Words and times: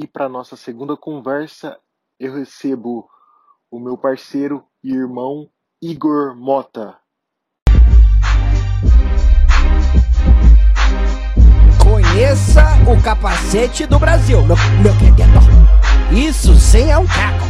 E 0.00 0.06
para 0.06 0.28
nossa 0.28 0.54
segunda 0.54 0.96
conversa, 0.96 1.76
eu 2.20 2.32
recebo 2.32 3.08
o 3.68 3.80
meu 3.80 3.98
parceiro 3.98 4.62
e 4.80 4.94
irmão 4.94 5.48
Igor 5.82 6.36
Mota. 6.36 6.96
Conheça 11.82 12.62
o 12.86 13.02
capacete 13.02 13.86
do 13.86 13.98
Brasil, 13.98 14.40
meu, 14.46 14.54
meu 14.84 14.96
querido. 14.98 15.18
Isso 16.12 16.54
sim 16.54 16.88
é 16.88 16.96
um 16.96 17.06
caco. 17.08 17.46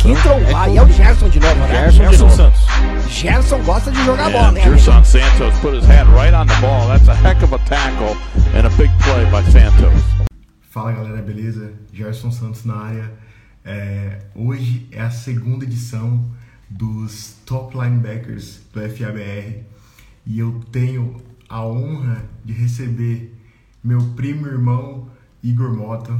Que 0.00 0.14
trombar. 0.22 0.70
E 0.70 0.78
é 0.78 0.82
o 0.82 0.88
Gerson 0.88 1.28
de 1.28 1.38
novo, 1.38 1.56
né? 1.56 1.90
Gerson, 1.90 2.24
novo. 2.24 2.36
Santos. 2.36 2.60
Gerson 3.10 3.62
gosta 3.64 3.90
de 3.90 4.02
jogar 4.02 4.28
And 4.28 4.32
bola, 4.32 4.52
né? 4.52 4.62
Gerson 4.62 5.04
Santos 5.04 5.60
put 5.60 5.76
his 5.76 5.84
hand 5.84 6.08
right 6.14 6.32
on 6.32 6.46
the 6.46 6.58
ball. 6.62 6.88
That's 6.88 7.06
a 7.10 7.14
heck 7.14 7.42
of 7.44 7.54
a 7.54 7.58
tackle 7.66 8.16
and 8.54 8.66
a 8.66 8.70
big 8.78 8.90
play 9.02 9.26
by 9.26 9.44
Santos. 9.50 10.26
Fala 10.76 10.92
galera, 10.92 11.22
beleza? 11.22 11.72
Gerson 11.90 12.30
Santos 12.30 12.66
na 12.66 12.76
área. 12.76 13.10
É, 13.64 14.18
hoje 14.34 14.86
é 14.92 15.00
a 15.00 15.10
segunda 15.10 15.64
edição 15.64 16.22
dos 16.68 17.34
Top 17.46 17.74
Linebackers 17.74 18.60
do 18.74 18.80
FABR 18.82 19.64
e 20.26 20.38
eu 20.38 20.60
tenho 20.70 21.16
a 21.48 21.66
honra 21.66 22.22
de 22.44 22.52
receber 22.52 23.32
meu 23.82 24.00
primo 24.14 24.46
irmão 24.46 25.10
Igor 25.42 25.74
Mota. 25.74 26.12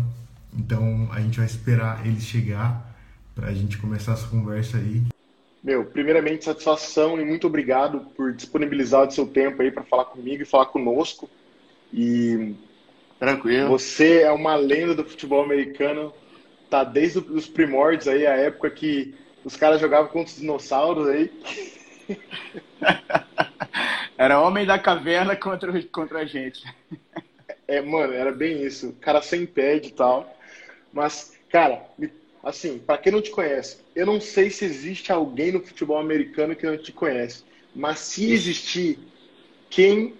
Então 0.58 1.06
a 1.12 1.20
gente 1.20 1.36
vai 1.36 1.46
esperar 1.46 2.06
ele 2.06 2.18
chegar 2.18 2.96
para 3.34 3.48
a 3.48 3.52
gente 3.52 3.76
começar 3.76 4.14
essa 4.14 4.26
conversa 4.26 4.78
aí. 4.78 5.02
Meu, 5.62 5.84
primeiramente, 5.84 6.46
satisfação 6.46 7.20
e 7.20 7.26
muito 7.26 7.46
obrigado 7.46 8.06
por 8.16 8.32
disponibilizar 8.32 9.06
o 9.06 9.10
seu 9.10 9.26
tempo 9.26 9.60
aí 9.60 9.70
para 9.70 9.82
falar 9.82 10.06
comigo 10.06 10.42
e 10.42 10.46
falar 10.46 10.64
conosco. 10.64 11.28
E 11.92 12.56
Tranquilo. 13.18 13.68
você 13.68 14.22
é 14.22 14.30
uma 14.30 14.56
lenda 14.56 14.94
do 14.94 15.04
futebol 15.04 15.42
americano, 15.42 16.12
tá 16.68 16.84
desde 16.84 17.18
os 17.18 17.48
primórdios 17.48 18.08
aí, 18.08 18.26
a 18.26 18.36
época 18.36 18.70
que 18.70 19.14
os 19.44 19.56
caras 19.56 19.80
jogavam 19.80 20.10
contra 20.10 20.32
os 20.32 20.40
dinossauros 20.40 21.08
aí. 21.08 21.30
Era 24.18 24.40
homem 24.40 24.64
da 24.64 24.78
caverna 24.78 25.36
contra, 25.36 25.82
contra 25.84 26.20
a 26.20 26.24
gente. 26.24 26.64
É, 27.68 27.82
mano, 27.82 28.12
era 28.12 28.32
bem 28.32 28.64
isso. 28.64 28.94
Cara 29.00 29.20
sem 29.20 29.44
pad 29.44 29.86
e 29.86 29.92
tal. 29.92 30.38
Mas, 30.92 31.36
cara, 31.50 31.82
assim, 32.42 32.78
pra 32.78 32.96
quem 32.96 33.12
não 33.12 33.20
te 33.20 33.30
conhece, 33.30 33.78
eu 33.94 34.06
não 34.06 34.20
sei 34.20 34.50
se 34.50 34.64
existe 34.64 35.12
alguém 35.12 35.52
no 35.52 35.60
futebol 35.60 35.98
americano 35.98 36.56
que 36.56 36.64
não 36.64 36.78
te 36.78 36.92
conhece. 36.92 37.44
Mas 37.74 37.98
se 37.98 38.32
existir, 38.32 38.98
quem 39.68 40.14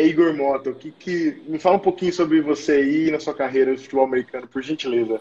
é 0.00 0.06
Igor 0.06 0.34
Mota? 0.34 0.70
O 0.70 0.74
que 0.74 0.90
que... 0.90 1.42
Me 1.46 1.58
fala 1.58 1.76
um 1.76 1.80
pouquinho 1.80 2.12
sobre 2.12 2.40
você 2.40 2.72
aí 2.72 3.10
na 3.10 3.20
sua 3.20 3.34
carreira 3.34 3.72
no 3.72 3.78
futebol 3.78 4.04
americano, 4.04 4.46
por 4.46 4.62
gentileza. 4.62 5.20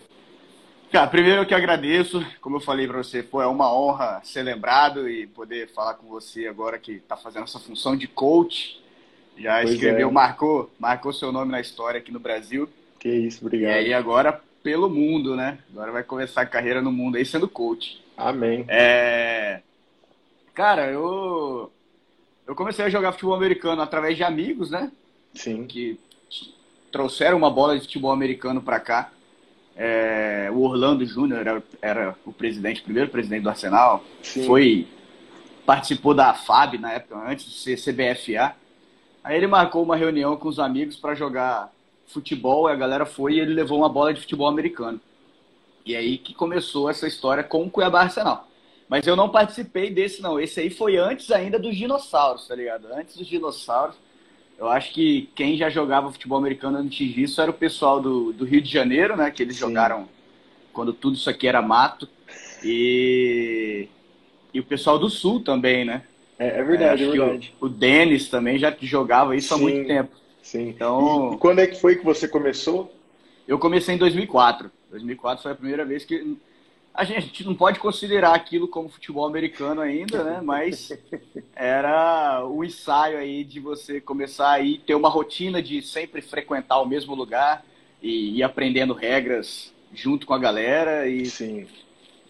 Cara, 0.92 1.08
primeiro 1.08 1.42
eu 1.42 1.45
que 1.45 1.53
agradeço, 1.53 2.25
como 2.39 2.58
eu 2.58 2.61
falei 2.61 2.88
pra 2.88 2.98
você, 2.98 3.22
pô, 3.22 3.42
é 3.42 3.48
uma 3.48 3.73
honra 3.73 4.22
ser 4.23 4.42
lembrado 4.44 5.09
e 5.09 5.28
poder 5.28 5.67
falar 5.70 5.95
com 5.95 6.08
você 6.08 6.48
agora 6.48 6.80
que 6.80 7.00
tá 7.00 7.17
fazendo 7.17 7.44
essa 7.44 7.59
função 7.59 7.95
de 7.95 8.08
coach. 8.08 8.81
Já 9.38 9.61
Pois 9.61 9.72
escreveu, 9.73 10.09
é. 10.09 10.11
marcou, 10.11 10.72
marcou 10.80 11.11
seu 11.11 11.31
nome 11.31 11.52
na 11.52 11.59
história 11.59 12.00
aqui 12.00 12.11
no 12.11 12.20
Brasil. 12.20 12.70
Que 13.00 13.09
isso, 13.09 13.44
E 13.44 13.45
obrigado. 13.45 13.73
aí 13.73 13.94
agora 13.94 14.42
pelo 14.64 14.89
mundo, 14.89 15.36
né? 15.36 15.59
Agora 15.72 15.92
vai 15.92 16.03
começar 16.03 16.42
a 16.42 16.45
carreira 16.45 16.81
no 16.81 16.92
mundo 16.92 17.17
aí 17.17 17.25
sendo 17.25 17.48
coach. 17.48 18.02
Amém. 18.16 18.66
É... 18.67 19.61
Cara, 20.53 20.89
eu 20.89 21.72
eu 22.48 22.56
comecei 22.56 22.86
a 22.86 22.90
jogar 22.90 23.12
futebol 23.12 23.36
americano 23.36 23.81
através 23.81 24.16
de 24.16 24.23
amigos, 24.23 24.72
né? 24.72 24.92
Sim. 25.34 25.67
que 25.67 26.00
trouxeram 26.92 27.38
uma 27.38 27.52
bola 27.52 27.76
de 27.76 27.81
futebol 27.81 28.12
americano 28.12 28.62
para 28.62 28.80
cá. 28.80 29.12
É, 29.76 30.50
o 30.52 30.62
Orlando 30.62 31.06
Júnior 31.06 31.42
era, 31.42 31.64
era 31.81 32.16
o 32.26 32.31
presidente, 32.31 32.81
o 32.81 32.84
primeiro 32.86 33.09
presidente 33.09 33.44
do 33.44 33.50
Arsenal. 33.50 34.04
Sim. 34.23 34.45
Foi 34.45 34.88
participou 35.66 36.14
da 36.14 36.33
FAB 36.33 36.80
na 36.80 36.94
época, 36.94 37.30
antes 37.30 37.45
de 37.45 37.60
ser 37.60 37.76
CBFA. 37.76 38.55
Aí 39.22 39.36
ele 39.36 39.48
marcou 39.48 39.83
uma 39.83 39.98
reunião 39.98 40.38
com 40.38 40.48
os 40.48 40.60
amigos 40.60 40.95
para 40.95 41.14
jogar 41.14 41.70
futebol, 42.08 42.70
e 42.70 42.72
a 42.72 42.76
galera 42.76 43.05
foi 43.05 43.33
e 43.33 43.39
ele 43.42 43.54
levou 43.54 43.77
uma 43.77 43.89
bola 43.89 44.14
de 44.14 44.22
futebol 44.22 44.48
americano. 44.48 44.99
E 45.86 45.93
aí 45.93 46.17
que 46.17 46.33
começou 46.33 46.89
essa 46.89 47.05
história 47.05 47.43
com 47.43 47.64
o 47.64 47.70
Cuiabá 47.70 48.04
Arsenal. 48.04 48.47
Mas 48.89 49.05
eu 49.05 49.15
não 49.15 49.30
participei 49.30 49.89
desse, 49.89 50.21
não. 50.21 50.39
Esse 50.39 50.61
aí 50.61 50.70
foi 50.70 50.98
antes 50.98 51.30
ainda 51.31 51.59
dos 51.59 51.75
dinossauros, 51.75 52.48
tá 52.48 52.55
ligado? 52.55 52.87
Antes 52.93 53.17
dos 53.17 53.27
dinossauros. 53.27 53.95
Eu 54.58 54.67
acho 54.70 54.92
que 54.92 55.30
quem 55.36 55.55
já 55.55 55.70
jogava 55.70 56.11
futebol 56.11 56.37
americano 56.37 56.77
antes 56.80 57.14
disso 57.14 57.42
era 57.42 57.52
o 57.52 57.53
pessoal 57.53 58.02
do, 58.02 58.33
do 58.33 58.45
Rio 58.45 58.61
de 58.61 58.71
Janeiro, 58.71 59.15
né? 59.15 59.30
Que 59.30 59.43
eles 59.43 59.55
Sim. 59.55 59.61
jogaram 59.61 60.08
quando 60.73 60.93
tudo 60.93 61.15
isso 61.15 61.30
aqui 61.30 61.48
era 61.48 61.61
mato. 61.61 62.08
E, 62.64 63.87
e 64.53 64.59
o 64.59 64.64
pessoal 64.64 64.98
do 64.98 65.09
Sul 65.09 65.42
também, 65.42 65.86
né? 65.86 66.04
É, 66.39 66.59
é 66.59 66.64
verdade, 66.64 67.04
é 67.04 67.11
que 67.11 67.17
verdade. 67.17 67.54
O, 67.59 67.65
o 67.65 67.69
Denis 67.69 68.30
também 68.30 68.58
já 68.58 68.75
jogava 68.81 69.36
isso 69.36 69.54
há 69.54 69.58
Sim. 69.58 69.64
muito 69.64 69.87
tempo. 69.87 70.15
Sim. 70.42 70.69
Então- 70.69 71.33
e 71.33 71.37
quando 71.37 71.59
é 71.59 71.67
que 71.67 71.80
foi 71.80 71.98
que 71.98 72.05
você 72.05 72.27
começou? 72.27 72.93
Eu 73.48 73.59
comecei 73.59 73.95
em 73.95 73.98
2004. 73.98 74.71
2004 74.89 75.43
foi 75.43 75.52
a 75.52 75.55
primeira 75.55 75.86
vez 75.86 76.05
que 76.05 76.37
a 76.98 77.04
gente, 77.04 77.46
não 77.46 77.54
pode 77.54 77.80
considerar 77.80 78.34
aquilo 78.34 78.68
como 78.68 78.90
futebol 78.90 79.28
americano 79.28 79.82
ainda, 79.82 80.24
né? 80.24 80.42
Mas 80.44 80.92
era 81.56 82.44
o 82.44 82.64
ensaio 82.64 83.20
aí 83.20 83.44
de 83.44 83.60
você 83.60 84.02
começar 84.02 84.50
aí 84.50 84.80
ter 84.80 84.96
uma 84.96 85.08
rotina 85.08 85.62
de 85.62 85.80
sempre 85.84 86.24
frequentar 86.24 86.82
o 86.82 86.88
mesmo 86.88 87.14
lugar 87.14 87.64
e 88.02 88.40
ir 88.40 88.44
aprendendo 88.44 88.96
regras 88.96 89.72
junto 89.94 90.26
com 90.26 90.34
a 90.34 90.40
galera 90.40 91.08
e, 91.08 91.68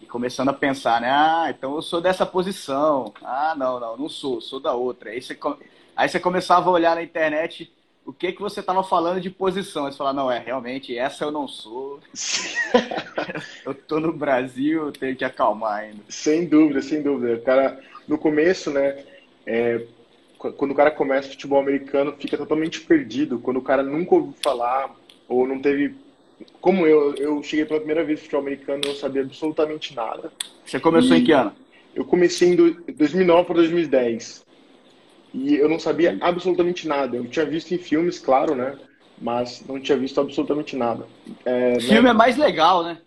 e 0.02 0.06
começando 0.06 0.50
a 0.50 0.52
pensar, 0.52 1.00
né? 1.00 1.10
Ah, 1.10 1.46
então 1.48 1.74
eu 1.74 1.80
sou 1.80 2.02
dessa 2.02 2.26
posição. 2.26 3.14
Ah, 3.22 3.54
não, 3.56 3.80
não, 3.80 3.96
não 3.96 4.08
sou, 4.08 4.38
sou 4.38 4.60
da 4.60 4.74
outra. 4.74 5.12
Aí 5.12 5.22
você, 5.22 5.38
aí 5.96 6.10
você 6.10 6.20
começava 6.20 6.68
a 6.68 6.72
olhar 6.74 6.94
na 6.94 7.02
internet 7.02 7.72
o 8.08 8.12
que 8.12 8.32
que 8.32 8.40
você 8.40 8.60
estava 8.60 8.82
falando 8.82 9.20
de 9.20 9.28
posição. 9.28 9.84
Você 9.84 9.98
falava, 9.98 10.16
não, 10.16 10.32
é, 10.32 10.38
realmente, 10.38 10.96
essa 10.96 11.24
eu 11.24 11.30
não 11.30 11.46
sou. 11.46 12.00
Eu 13.66 13.74
tô 13.74 14.00
no 14.00 14.12
Brasil, 14.12 14.90
tenho 14.92 15.14
que 15.14 15.24
acalmar 15.24 15.80
ainda. 15.80 15.98
Sem 16.08 16.46
dúvida, 16.46 16.80
sem 16.80 17.02
dúvida. 17.02 17.34
O 17.34 17.42
cara, 17.42 17.78
no 18.06 18.16
começo, 18.16 18.70
né, 18.70 19.04
é, 19.46 19.84
qu- 20.38 20.52
quando 20.52 20.70
o 20.70 20.74
cara 20.74 20.90
começa 20.90 21.28
futebol 21.28 21.60
americano, 21.60 22.14
fica 22.18 22.36
totalmente 22.38 22.80
perdido. 22.80 23.38
Quando 23.38 23.58
o 23.58 23.62
cara 23.62 23.82
nunca 23.82 24.14
ouviu 24.14 24.34
falar, 24.42 24.94
ou 25.28 25.46
não 25.46 25.60
teve. 25.60 25.94
Como 26.60 26.86
eu, 26.86 27.14
eu 27.16 27.42
cheguei 27.42 27.64
pela 27.66 27.80
primeira 27.80 28.04
vez 28.04 28.20
no 28.20 28.22
futebol 28.24 28.40
americano, 28.42 28.80
não 28.86 28.94
sabia 28.94 29.22
absolutamente 29.22 29.94
nada. 29.94 30.32
Você 30.64 30.80
começou 30.80 31.14
E- 31.16 31.20
em 31.20 31.24
que 31.24 31.32
ano? 31.32 31.52
Eu 31.94 32.04
comecei 32.06 32.48
em 32.48 32.56
do- 32.56 32.80
2009 32.94 33.44
para 33.44 33.56
2010. 33.56 34.46
E 35.38 35.54
eu 35.56 35.68
não 35.68 35.78
sabia 35.78 36.18
absolutamente 36.20 36.88
nada. 36.88 37.16
Eu 37.16 37.26
tinha 37.28 37.46
visto 37.46 37.72
em 37.72 37.78
filmes, 37.78 38.18
claro, 38.18 38.56
né? 38.56 38.76
Mas 39.20 39.64
não 39.66 39.80
tinha 39.80 39.96
visto 39.96 40.20
absolutamente 40.20 40.74
nada. 40.76 41.06
É, 41.44 41.74
né? 41.74 41.80
Filme 41.80 42.08
é 42.08 42.12
mais 42.12 42.36
legal, 42.36 42.82
né? 42.82 43.00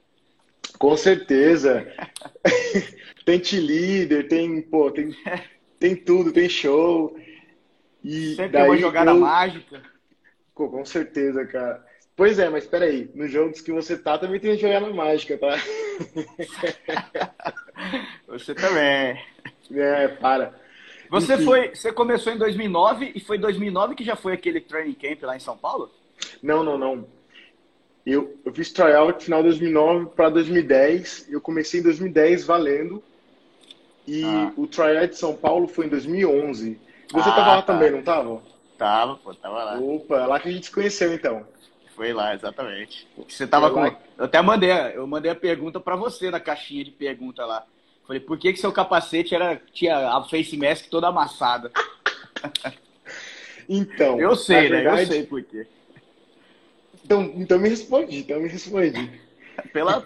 Com 0.80 0.96
certeza. 0.96 1.86
tem 3.26 3.40
líder, 3.40 4.28
tem, 4.30 4.62
pô, 4.62 4.90
tem, 4.92 5.14
tem 5.80 5.96
tudo, 5.96 6.32
tem 6.32 6.48
show. 6.48 7.18
E 8.04 8.36
Sempre 8.36 8.54
tem 8.54 8.62
uma 8.64 8.74
daí 8.74 8.82
jogada 8.82 9.12
eu- 9.12 9.20
mágica. 9.20 9.82
Pô, 10.56 10.70
com 10.70 10.86
certeza, 10.86 11.46
cara. 11.46 11.84
Pois 12.16 12.40
é, 12.40 12.50
mas 12.50 12.66
peraí, 12.68 13.10
nos 13.16 13.32
jogos 13.32 13.62
que 13.62 13.72
você 13.72 13.98
tá 13.98 14.18
também 14.18 14.40
tem 14.40 14.58
jogada 14.58 14.90
mágica, 14.94 15.38
tá? 15.38 15.56
Você 18.28 18.54
também. 18.54 19.18
É, 19.72 20.08
para. 20.08 20.61
Você 21.12 21.38
foi, 21.40 21.76
você 21.76 21.92
começou 21.92 22.32
em 22.32 22.38
2009 22.38 23.12
e 23.14 23.20
foi 23.20 23.38
2009 23.38 23.96
que 23.96 24.04
já 24.04 24.16
foi 24.16 24.34
aquele 24.34 24.62
training 24.62 24.94
camp 24.94 25.24
lá 25.24 25.36
em 25.36 25.40
São 25.42 25.58
Paulo? 25.58 25.92
Não, 26.42 26.64
não, 26.64 26.78
não. 26.78 27.06
Eu, 28.06 28.36
eu 28.46 28.54
fiz 28.54 28.72
tryout 28.72 29.14
no 29.20 29.22
final 29.26 29.44
de 29.44 29.50
2009 29.50 30.06
para 30.16 30.30
2010. 30.30 31.28
Eu 31.30 31.42
comecei 31.42 31.82
em 31.82 31.84
2010 31.84 32.46
valendo. 32.46 33.04
E 34.08 34.24
Ah. 34.24 34.52
o 34.58 34.66
tryout 34.66 35.10
de 35.10 35.18
São 35.18 35.36
Paulo 35.36 35.68
foi 35.68 35.86
em 35.86 35.90
2011. 35.90 36.80
Você 37.12 37.30
Ah, 37.30 37.34
tava 37.34 37.48
lá 37.56 37.62
tá. 37.62 37.74
também, 37.74 37.92
não 37.92 38.02
tava? 38.02 38.42
Tava, 38.78 39.16
pô, 39.18 39.34
tava 39.36 39.64
lá. 39.64 39.80
Opa, 39.80 40.16
é 40.18 40.26
lá 40.26 40.40
que 40.40 40.48
a 40.50 40.52
gente 40.52 40.66
se 40.68 40.72
conheceu 40.72 41.14
então. 41.14 41.46
Foi 41.94 42.14
lá, 42.14 42.34
exatamente. 42.34 43.06
Você 43.30 43.46
tava 43.46 43.68
Foi 43.70 43.76
com. 43.76 43.82
lá. 43.82 44.00
Eu 44.18 44.26
até 44.26 44.42
mandei, 44.42 44.72
eu 44.96 45.06
mandei 45.06 45.30
a 45.30 45.36
pergunta 45.36 45.80
pra 45.80 45.96
você 45.96 46.32
na 46.32 46.40
caixinha 46.40 46.84
de 46.86 46.90
pergunta 46.92 47.46
lá. 47.46 47.64
Falei, 48.12 48.20
por 48.20 48.38
que 48.38 48.52
que 48.52 48.60
seu 48.60 48.74
capacete 48.74 49.34
era 49.34 49.56
tinha 49.72 49.96
a 50.10 50.22
face 50.26 50.58
mask 50.58 50.88
toda 50.90 51.08
amassada? 51.08 51.72
Então, 53.70 54.20
Eu 54.20 54.36
sei, 54.36 54.64
né? 54.64 54.82
verdade- 54.82 55.02
Eu 55.04 55.08
sei 55.08 55.24
por 55.24 55.42
quê. 55.44 55.66
Então, 57.06 57.22
então 57.38 57.58
me 57.58 57.70
responde, 57.70 58.18
então 58.18 58.42
me 58.42 58.50
responde. 58.50 59.22
Pela 59.72 60.06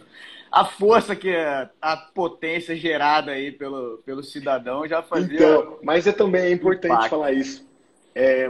a 0.52 0.66
força 0.66 1.16
que 1.16 1.36
a, 1.36 1.72
a 1.82 1.98
potência 1.98 2.76
gerada 2.76 3.32
aí 3.32 3.52
pelo, 3.52 4.04
pelo 4.06 4.22
cidadão 4.22 4.88
já 4.88 5.02
fazia. 5.02 5.34
Então, 5.34 5.80
mas 5.82 6.06
é 6.06 6.12
também 6.12 6.42
é 6.44 6.52
importante 6.52 6.92
Impacto. 6.94 7.10
falar 7.10 7.32
isso. 7.32 7.68
É, 8.14 8.48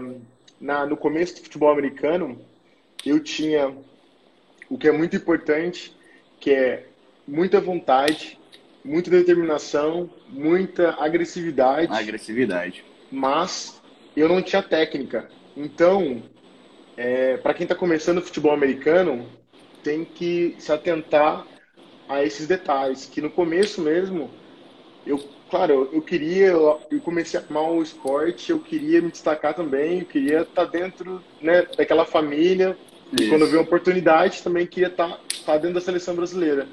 na, 0.59 0.85
no 0.85 0.97
começo 0.97 1.35
do 1.35 1.41
futebol 1.43 1.71
americano, 1.71 2.37
eu 3.05 3.21
tinha 3.23 3.73
o 4.69 4.77
que 4.77 4.89
é 4.89 4.91
muito 4.91 5.15
importante, 5.15 5.95
que 6.41 6.51
é 6.51 6.87
muita 7.25 7.61
vontade, 7.61 8.37
muita 8.85 9.09
determinação, 9.09 10.09
muita 10.29 10.95
agressividade. 10.99 11.91
Agressividade. 11.91 12.85
Mas 13.11 13.81
eu 14.15 14.29
não 14.29 14.41
tinha 14.41 14.61
técnica. 14.61 15.27
Então, 15.57 16.21
é, 16.95 17.37
para 17.37 17.53
quem 17.55 17.63
está 17.63 17.75
começando 17.75 18.19
o 18.19 18.21
futebol 18.21 18.53
americano, 18.53 19.27
tem 19.83 20.05
que 20.05 20.55
se 20.59 20.71
atentar 20.71 21.45
a 22.07 22.23
esses 22.23 22.47
detalhes. 22.47 23.05
Que 23.07 23.21
no 23.21 23.31
começo 23.31 23.81
mesmo, 23.81 24.29
eu, 25.05 25.17
claro, 25.49 25.89
eu 25.91 26.01
queria, 26.01 26.47
eu 26.47 27.01
comecei 27.03 27.39
a 27.39 27.43
amar 27.49 27.71
o 27.71 27.81
esporte, 27.81 28.51
eu 28.51 28.59
queria 28.59 29.01
me 29.01 29.09
destacar 29.09 29.55
também, 29.55 29.99
eu 29.99 30.05
queria 30.05 30.41
estar 30.41 30.65
tá 30.65 30.71
dentro 30.71 31.23
né, 31.41 31.63
daquela 31.75 32.05
família. 32.05 32.77
Isso. 33.11 33.23
E 33.23 33.29
quando 33.29 33.41
eu 33.41 33.47
vi 33.47 33.55
uma 33.55 33.63
oportunidade, 33.63 34.43
também 34.43 34.67
queria 34.67 34.89
estar 34.89 35.09
tá, 35.09 35.19
tá 35.43 35.57
dentro 35.57 35.75
da 35.75 35.81
seleção 35.81 36.15
brasileira. 36.15 36.67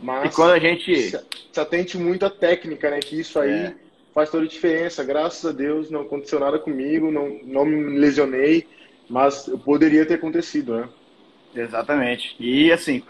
Mas 0.00 0.32
e 0.32 0.36
quando 0.36 0.52
a 0.52 0.58
gente 0.58 0.94
se, 1.10 1.20
se 1.52 1.60
atente 1.60 1.96
muito 1.96 2.24
à 2.24 2.30
técnica, 2.30 2.90
né? 2.90 3.00
Que 3.00 3.20
isso 3.20 3.38
aí 3.38 3.50
é. 3.50 3.74
faz 4.14 4.30
toda 4.30 4.44
a 4.44 4.48
diferença. 4.48 5.04
Graças 5.04 5.44
a 5.44 5.52
Deus 5.52 5.90
não 5.90 6.02
aconteceu 6.02 6.38
nada 6.40 6.58
comigo, 6.58 7.10
não, 7.10 7.40
não 7.44 7.64
me 7.64 7.98
lesionei, 7.98 8.66
mas 9.08 9.48
poderia 9.64 10.04
ter 10.04 10.14
acontecido, 10.14 10.76
né? 10.76 10.88
Exatamente. 11.54 12.36
E 12.38 12.70
assim, 12.70 13.02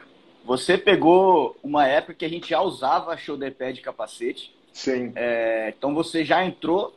você 0.44 0.78
pegou 0.78 1.56
uma 1.62 1.86
época 1.86 2.14
que 2.14 2.24
a 2.24 2.28
gente 2.28 2.50
já 2.50 2.60
usava 2.60 3.16
shoulder 3.16 3.54
pad 3.54 3.74
de 3.74 3.80
capacete. 3.80 4.54
Sim. 4.72 5.12
É, 5.16 5.74
então 5.76 5.94
você 5.94 6.24
já 6.24 6.44
entrou 6.44 6.94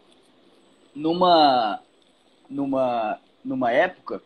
numa 0.93 1.79
numa 2.49 3.19
numa 3.43 3.71
época 3.71 4.21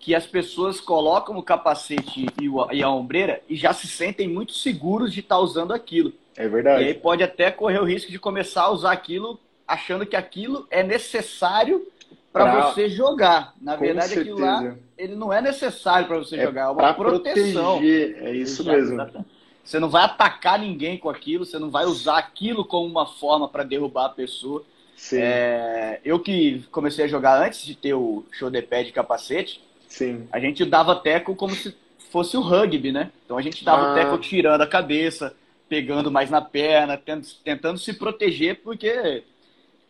que 0.00 0.14
as 0.14 0.26
pessoas 0.26 0.80
colocam 0.80 1.36
o 1.36 1.42
capacete 1.42 2.26
e, 2.72 2.82
a 2.82 2.90
ombreira 2.90 3.42
e 3.48 3.54
já 3.54 3.72
se 3.72 3.86
sentem 3.86 4.26
muito 4.26 4.52
seguros 4.52 5.12
de 5.12 5.20
estar 5.20 5.36
tá 5.36 5.40
usando 5.40 5.72
aquilo. 5.72 6.12
É 6.36 6.48
verdade. 6.48 6.82
E 6.82 6.86
aí 6.88 6.94
pode 6.94 7.22
até 7.22 7.50
correr 7.50 7.78
o 7.78 7.84
risco 7.84 8.10
de 8.10 8.18
começar 8.18 8.62
a 8.62 8.70
usar 8.70 8.92
aquilo 8.92 9.38
achando 9.68 10.06
que 10.06 10.16
aquilo 10.16 10.66
é 10.70 10.82
necessário 10.82 11.86
para 12.32 12.62
você 12.62 12.88
jogar. 12.88 13.54
Na 13.60 13.76
Com 13.76 13.84
verdade, 13.84 14.08
certeza. 14.08 14.32
aquilo 14.32 14.40
lá 14.40 14.76
ele 15.00 15.16
não 15.16 15.32
é 15.32 15.40
necessário 15.40 16.06
para 16.06 16.18
você 16.18 16.36
é 16.36 16.44
jogar, 16.44 16.62
é 16.62 16.68
uma 16.68 16.94
proteção. 16.94 17.78
Proteger. 17.78 18.22
É 18.22 18.32
isso 18.32 18.64
mesmo. 18.64 19.24
Você 19.64 19.78
não 19.78 19.88
vai 19.88 20.04
atacar 20.04 20.58
ninguém 20.58 20.98
com 20.98 21.08
aquilo, 21.08 21.44
você 21.46 21.58
não 21.58 21.70
vai 21.70 21.84
usar 21.84 22.18
aquilo 22.18 22.64
como 22.64 22.86
uma 22.86 23.06
forma 23.06 23.48
para 23.48 23.62
derrubar 23.62 24.06
a 24.06 24.10
pessoa. 24.10 24.64
É, 25.12 26.00
eu 26.04 26.18
que 26.18 26.62
comecei 26.70 27.04
a 27.04 27.08
jogar 27.08 27.42
antes 27.42 27.64
de 27.64 27.74
ter 27.74 27.94
o 27.94 28.24
shoulder 28.30 28.66
pad 28.66 28.86
de 28.86 28.92
capacete, 28.92 29.62
Sim. 29.90 30.26
A 30.32 30.38
gente 30.40 30.64
dava 30.64 30.94
teco 30.94 31.34
como 31.34 31.52
se 31.54 31.74
fosse 32.10 32.36
o 32.36 32.40
rugby, 32.40 32.92
né? 32.92 33.10
Então 33.24 33.36
a 33.36 33.42
gente 33.42 33.62
dava 33.62 33.88
ah. 33.88 33.92
o 33.92 33.94
teco 33.94 34.18
tirando 34.18 34.62
a 34.62 34.66
cabeça, 34.66 35.36
pegando 35.68 36.10
mais 36.10 36.30
na 36.30 36.40
perna, 36.40 37.00
tentando 37.44 37.78
se 37.78 37.92
proteger, 37.92 38.60
porque 38.62 39.22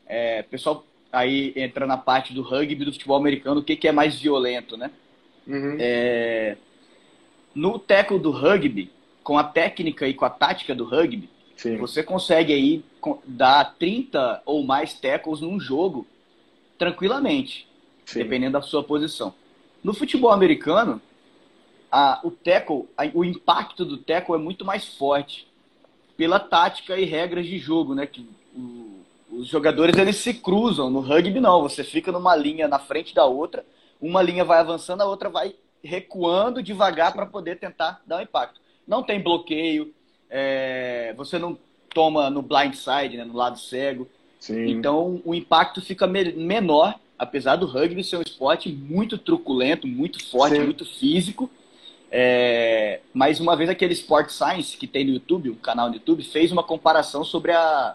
é, 0.07 0.43
pessoal 0.43 0.85
aí 1.13 1.53
entra 1.55 1.87
na 1.87 1.97
parte 1.97 2.33
do 2.33 2.43
rugby 2.43 2.85
do 2.85 2.93
futebol 2.93 3.17
americano, 3.17 3.61
o 3.61 3.65
que, 3.65 3.77
que 3.77 3.87
é 3.87 3.93
mais 3.93 4.19
violento, 4.19 4.77
né? 4.77 4.91
Uhum. 5.47 5.77
É, 5.79 6.57
no 7.55 7.79
teco 7.79 8.19
do 8.19 8.31
rugby, 8.31 8.91
com 9.23 9.37
a 9.37 9.45
técnica 9.45 10.09
e 10.09 10.15
com 10.15 10.25
a 10.25 10.31
tática 10.31 10.75
do 10.75 10.85
rugby, 10.85 11.29
Sim. 11.57 11.77
você 11.77 12.03
consegue 12.03 12.53
aí 12.53 12.85
dar 13.27 13.77
30 13.79 14.43
ou 14.47 14.65
mais 14.65 14.95
tackles 14.95 15.41
num 15.41 15.61
jogo 15.61 16.07
tranquilamente, 16.79 17.69
Sim. 18.05 18.21
dependendo 18.21 18.53
da 18.53 18.63
sua 18.63 18.83
posição. 18.83 19.35
No 19.83 19.95
futebol 19.95 20.31
americano, 20.31 21.01
a, 21.91 22.21
o 22.23 22.31
tackle, 22.31 22.89
a, 22.97 23.05
o 23.15 23.25
impacto 23.25 23.85
do 23.85 23.99
tackle 23.99 24.35
é 24.35 24.39
muito 24.39 24.65
mais 24.65 24.87
forte 24.97 25.47
pela 26.17 26.39
tática 26.39 26.99
e 26.99 27.05
regras 27.05 27.47
de 27.47 27.59
jogo, 27.59 27.95
né? 27.95 28.07
Que 28.07 28.29
o, 28.55 29.01
os 29.31 29.47
jogadores 29.47 29.97
eles 29.97 30.17
se 30.17 30.35
cruzam. 30.35 30.91
No 30.91 31.01
rugby 31.01 31.41
não, 31.41 31.63
você 31.63 31.83
fica 31.83 32.13
numa 32.13 32.37
linha 32.37 32.69
na 32.69 32.79
frente 32.79 33.15
da 33.15 33.25
outra, 33.25 33.65
uma 34.01 34.23
linha 34.23 34.45
vai 34.45 34.59
avançando, 34.59 35.01
a 35.01 35.07
outra 35.07 35.29
vai 35.29 35.55
recuando 35.83 36.63
devagar 36.63 37.13
para 37.13 37.27
poder 37.27 37.59
tentar 37.59 38.03
dar 38.07 38.19
um 38.19 38.23
impacto. 38.23 38.61
Não 38.87 39.03
tem 39.03 39.23
bloqueio, 39.23 39.95
é, 40.29 41.15
você 41.17 41.39
não 41.39 41.57
toma 41.93 42.31
no 42.31 42.43
blind 42.43 42.75
side, 42.75 43.17
né, 43.17 43.25
no 43.25 43.37
lado 43.37 43.59
cego. 43.59 44.09
Sim. 44.39 44.71
Então 44.71 45.21
o 45.25 45.35
impacto 45.35 45.81
fica 45.81 46.07
me 46.07 46.33
menor 46.33 46.99
apesar 47.21 47.57
do 47.57 47.67
rugby 47.67 48.03
ser 48.03 48.17
um 48.17 48.23
esporte 48.23 48.71
muito 48.71 49.19
truculento, 49.19 49.87
muito 49.87 50.25
forte, 50.27 50.57
Sim. 50.57 50.65
muito 50.65 50.87
físico. 50.87 51.51
É, 52.11 53.01
mas 53.13 53.39
uma 53.39 53.55
vez 53.55 53.69
aquele 53.69 53.93
Sport 53.93 54.31
Science 54.31 54.77
que 54.77 54.87
tem 54.87 55.05
no 55.05 55.13
YouTube, 55.13 55.51
um 55.51 55.55
canal 55.55 55.89
no 55.89 55.97
YouTube, 55.97 56.25
fez 56.25 56.51
uma 56.51 56.63
comparação 56.63 57.23
sobre 57.23 57.53
a, 57.53 57.95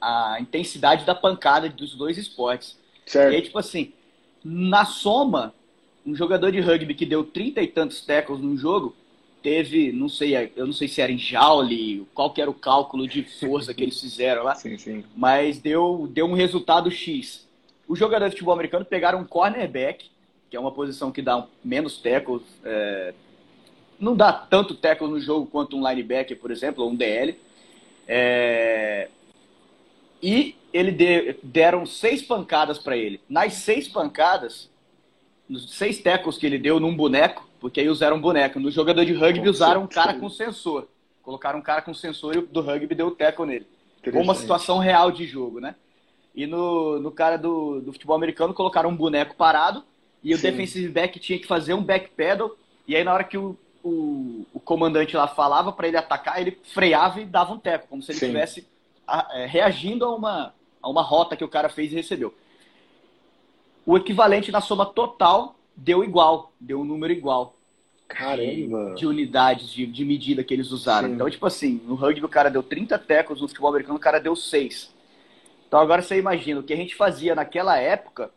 a 0.00 0.38
intensidade 0.40 1.04
da 1.04 1.14
pancada 1.14 1.68
dos 1.68 1.96
dois 1.96 2.16
esportes. 2.16 2.78
Certo. 3.04 3.32
E 3.32 3.36
aí, 3.36 3.42
tipo 3.42 3.58
assim, 3.58 3.92
na 4.44 4.84
soma, 4.84 5.52
um 6.06 6.14
jogador 6.14 6.52
de 6.52 6.60
rugby 6.60 6.94
que 6.94 7.04
deu 7.04 7.24
trinta 7.24 7.60
e 7.60 7.66
tantos 7.66 8.00
tackles 8.00 8.40
num 8.40 8.56
jogo, 8.56 8.94
teve, 9.42 9.90
não 9.90 10.08
sei, 10.08 10.52
eu 10.54 10.66
não 10.66 10.72
sei 10.72 10.86
se 10.86 11.00
era 11.00 11.10
em 11.10 11.18
joule, 11.18 12.06
qual 12.14 12.32
que 12.32 12.40
era 12.40 12.50
o 12.50 12.54
cálculo 12.54 13.08
de 13.08 13.24
força 13.24 13.74
que 13.74 13.82
eles 13.82 14.00
fizeram 14.00 14.44
lá, 14.44 14.54
sim, 14.56 14.78
sim. 14.78 15.04
mas 15.16 15.58
deu, 15.58 16.08
deu 16.12 16.26
um 16.26 16.34
resultado 16.34 16.90
X. 16.92 17.49
Os 17.90 17.98
jogadores 17.98 18.30
de 18.30 18.36
futebol 18.36 18.54
americano 18.54 18.84
pegaram 18.84 19.18
um 19.18 19.24
cornerback, 19.24 20.08
que 20.48 20.56
é 20.56 20.60
uma 20.60 20.70
posição 20.70 21.10
que 21.10 21.20
dá 21.20 21.44
menos 21.64 21.98
tackles, 21.98 22.44
é, 22.64 23.12
não 23.98 24.14
dá 24.14 24.32
tanto 24.32 24.76
tackle 24.76 25.08
no 25.08 25.18
jogo 25.18 25.48
quanto 25.48 25.76
um 25.76 25.88
linebacker, 25.88 26.38
por 26.38 26.52
exemplo, 26.52 26.84
ou 26.84 26.90
um 26.92 26.94
DL. 26.94 27.36
É, 28.06 29.08
e 30.22 30.54
ele 30.72 30.92
de, 30.92 31.36
deram 31.42 31.84
seis 31.84 32.22
pancadas 32.22 32.78
para 32.78 32.96
ele. 32.96 33.20
Nas 33.28 33.54
seis 33.54 33.88
pancadas, 33.88 34.70
nos 35.48 35.74
seis 35.74 35.98
tackles 35.98 36.38
que 36.38 36.46
ele 36.46 36.58
deu 36.58 36.78
num 36.78 36.94
boneco, 36.94 37.50
porque 37.58 37.80
aí 37.80 37.88
usaram 37.88 38.18
um 38.18 38.20
boneco. 38.20 38.60
No 38.60 38.70
jogador 38.70 39.04
de 39.04 39.14
rugby 39.14 39.40
com 39.40 39.50
usaram 39.50 39.82
um 39.82 39.88
cara 39.88 40.14
com 40.14 40.30
sensor. 40.30 40.86
Colocaram 41.24 41.58
um 41.58 41.62
cara 41.62 41.82
com 41.82 41.92
sensor 41.92 42.36
e 42.36 42.38
o 42.38 42.46
do 42.46 42.60
rugby 42.60 42.94
deu 42.94 43.08
o 43.08 43.16
tackle 43.16 43.46
nele. 43.46 43.66
Uma 44.14 44.36
situação 44.36 44.78
real 44.78 45.10
de 45.10 45.26
jogo, 45.26 45.58
né? 45.58 45.74
E 46.34 46.46
no, 46.46 47.00
no 47.00 47.10
cara 47.10 47.36
do, 47.36 47.80
do 47.80 47.92
futebol 47.92 48.16
americano 48.16 48.54
colocaram 48.54 48.90
um 48.90 48.96
boneco 48.96 49.34
parado 49.34 49.84
e 50.22 50.34
o 50.34 50.38
defensive 50.38 50.88
back 50.88 51.18
tinha 51.18 51.38
que 51.38 51.46
fazer 51.46 51.74
um 51.74 51.82
back 51.82 52.10
pedal. 52.10 52.56
E 52.86 52.94
aí 52.94 53.02
na 53.02 53.12
hora 53.12 53.24
que 53.24 53.36
o, 53.36 53.56
o, 53.82 54.46
o 54.52 54.60
comandante 54.60 55.16
lá 55.16 55.26
falava 55.26 55.72
para 55.72 55.88
ele 55.88 55.96
atacar, 55.96 56.40
ele 56.40 56.58
freava 56.62 57.20
e 57.20 57.24
dava 57.24 57.52
um 57.52 57.58
teco, 57.58 57.88
como 57.88 58.02
se 58.02 58.12
ele 58.12 58.18
estivesse 58.18 58.66
é, 59.32 59.46
reagindo 59.46 60.04
a 60.04 60.14
uma, 60.14 60.54
a 60.80 60.88
uma 60.88 61.02
rota 61.02 61.36
que 61.36 61.44
o 61.44 61.48
cara 61.48 61.68
fez 61.68 61.92
e 61.92 61.96
recebeu. 61.96 62.34
O 63.84 63.96
equivalente 63.96 64.52
na 64.52 64.60
soma 64.60 64.86
total 64.86 65.56
deu 65.74 66.04
igual, 66.04 66.52
deu 66.60 66.80
um 66.80 66.84
número 66.84 67.12
igual. 67.12 67.56
Caramba! 68.06 68.90
De, 68.90 69.00
de 69.00 69.06
unidades 69.06 69.70
de, 69.70 69.86
de 69.86 70.04
medida 70.04 70.44
que 70.44 70.52
eles 70.52 70.70
usaram. 70.70 71.08
Sim. 71.08 71.14
Então, 71.14 71.30
tipo 71.30 71.46
assim, 71.46 71.80
no 71.86 71.94
rugby 71.94 72.24
o 72.24 72.28
cara 72.28 72.50
deu 72.50 72.62
30 72.62 72.98
tecos, 72.98 73.40
no 73.40 73.48
futebol 73.48 73.70
americano 73.70 73.96
o 73.96 74.00
cara 74.00 74.20
deu 74.20 74.36
6. 74.36 74.92
Então 75.70 75.78
agora 75.78 76.02
você 76.02 76.18
imagina, 76.18 76.58
o 76.58 76.64
que 76.64 76.72
a 76.72 76.76
gente 76.76 76.96
fazia 76.96 77.32
naquela 77.32 77.78
época 77.78 78.28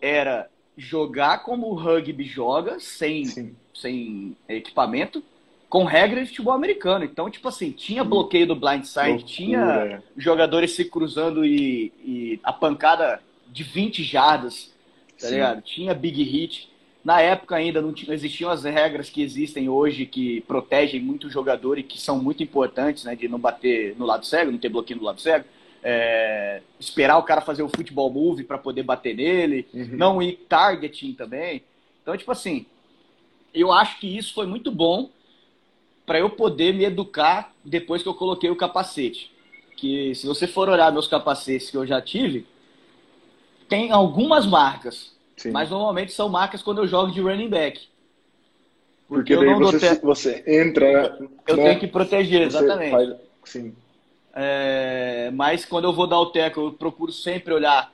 era 0.00 0.48
jogar 0.78 1.42
como 1.42 1.66
o 1.66 1.74
rugby 1.74 2.22
joga, 2.22 2.78
sem, 2.78 3.56
sem 3.74 4.36
equipamento, 4.48 5.20
com 5.68 5.82
regra 5.82 6.22
de 6.22 6.28
futebol 6.28 6.54
americano. 6.54 7.04
Então, 7.04 7.28
tipo 7.28 7.48
assim, 7.48 7.72
tinha 7.72 8.04
bloqueio 8.04 8.46
do 8.46 8.54
blindside, 8.54 9.08
Loucura. 9.08 9.26
tinha 9.26 10.02
jogadores 10.16 10.76
se 10.76 10.84
cruzando 10.84 11.44
e, 11.44 11.92
e, 12.04 12.40
a 12.40 12.52
pancada 12.52 13.20
de 13.48 13.64
20 13.64 14.04
jardas, 14.04 14.72
tá 15.18 15.26
Sim. 15.26 15.34
ligado? 15.34 15.62
Tinha 15.62 15.92
big 15.92 16.22
hit. 16.22 16.70
Na 17.04 17.20
época 17.20 17.56
ainda 17.56 17.82
não, 17.82 17.92
tinha, 17.92 18.14
existiam 18.14 18.48
as 18.48 18.62
regras 18.62 19.10
que 19.10 19.22
existem 19.22 19.68
hoje 19.68 20.06
que 20.06 20.40
protegem 20.42 21.00
muito 21.00 21.26
o 21.26 21.30
jogador 21.30 21.80
e 21.80 21.82
que 21.82 22.00
são 22.00 22.22
muito 22.22 22.44
importantes, 22.44 23.02
né? 23.02 23.16
De 23.16 23.26
não 23.26 23.40
bater 23.40 23.96
no 23.98 24.06
lado 24.06 24.24
cego, 24.24 24.52
não 24.52 24.58
ter 24.58 24.68
bloqueio 24.68 25.00
no 25.00 25.06
lado 25.06 25.20
cego 25.20 25.44
é, 25.88 26.62
esperar 26.80 27.16
o 27.16 27.22
cara 27.22 27.40
fazer 27.40 27.62
o 27.62 27.68
futebol 27.68 28.10
move 28.10 28.42
para 28.42 28.58
poder 28.58 28.82
bater 28.82 29.14
nele, 29.14 29.68
uhum. 29.72 29.90
não 29.92 30.20
ir 30.20 30.44
targeting 30.48 31.12
também. 31.12 31.62
Então, 32.02 32.16
tipo 32.16 32.32
assim, 32.32 32.66
eu 33.54 33.70
acho 33.70 34.00
que 34.00 34.18
isso 34.18 34.34
foi 34.34 34.46
muito 34.46 34.72
bom 34.72 35.08
para 36.04 36.18
eu 36.18 36.28
poder 36.28 36.74
me 36.74 36.84
educar 36.84 37.54
depois 37.64 38.02
que 38.02 38.08
eu 38.08 38.14
coloquei 38.14 38.50
o 38.50 38.56
capacete. 38.56 39.30
Que 39.76 40.12
se 40.16 40.26
você 40.26 40.48
for 40.48 40.68
olhar 40.68 40.90
meus 40.90 41.06
capacetes 41.06 41.70
que 41.70 41.76
eu 41.76 41.86
já 41.86 42.02
tive, 42.02 42.44
tem 43.68 43.92
algumas 43.92 44.44
marcas, 44.44 45.14
Sim. 45.36 45.52
mas 45.52 45.70
normalmente 45.70 46.10
são 46.10 46.28
marcas 46.28 46.62
quando 46.62 46.78
eu 46.78 46.88
jogo 46.88 47.12
de 47.12 47.20
running 47.20 47.48
back. 47.48 47.86
Porque, 49.06 49.36
Porque 49.36 49.46
daí 49.46 49.54
você, 49.60 49.94
te... 49.94 50.02
você 50.02 50.44
entra. 50.48 51.16
Eu 51.46 51.56
né? 51.56 51.64
tenho 51.64 51.78
que 51.78 51.86
proteger, 51.86 52.42
exatamente. 52.42 52.90
Faz... 52.90 53.14
Sim. 53.44 53.72
É, 54.38 55.30
mas 55.32 55.64
quando 55.64 55.86
eu 55.86 55.94
vou 55.94 56.06
dar 56.06 56.20
o 56.20 56.26
teco, 56.26 56.60
eu 56.60 56.72
procuro 56.72 57.10
sempre 57.10 57.54
olhar 57.54 57.90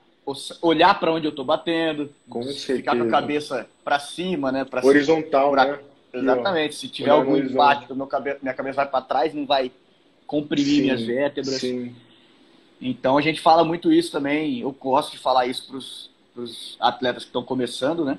olhar 0.60 0.98
para 1.00 1.12
onde 1.12 1.26
eu 1.26 1.30
estou 1.30 1.44
batendo, 1.44 2.08
com 2.28 2.44
ficar 2.44 2.96
com 2.96 3.02
a 3.02 3.08
cabeça 3.08 3.68
para 3.84 3.98
cima, 3.98 4.52
né? 4.52 4.64
Pra 4.64 4.84
Horizontal, 4.84 5.50
pra, 5.50 5.64
né? 5.64 5.78
Exatamente. 6.12 6.74
Se 6.76 6.88
tiver 6.88 7.10
algum 7.10 7.36
impacto, 7.36 7.94
meu 7.94 8.06
cabe... 8.06 8.36
minha 8.40 8.54
cabeça 8.54 8.76
vai 8.76 8.88
para 8.88 9.04
trás, 9.04 9.34
não 9.34 9.46
vai 9.46 9.72
comprimir 10.26 10.66
sim, 10.66 10.82
minhas 10.82 11.02
vértebras. 11.02 11.60
Sim. 11.60 11.94
Então 12.80 13.16
a 13.16 13.20
gente 13.20 13.40
fala 13.40 13.64
muito 13.64 13.92
isso 13.92 14.12
também. 14.12 14.60
Eu 14.60 14.70
gosto 14.72 15.12
de 15.12 15.18
falar 15.18 15.46
isso 15.46 15.66
para 15.66 16.42
os 16.42 16.76
atletas 16.80 17.24
que 17.24 17.28
estão 17.28 17.42
começando, 17.42 18.04
né? 18.04 18.18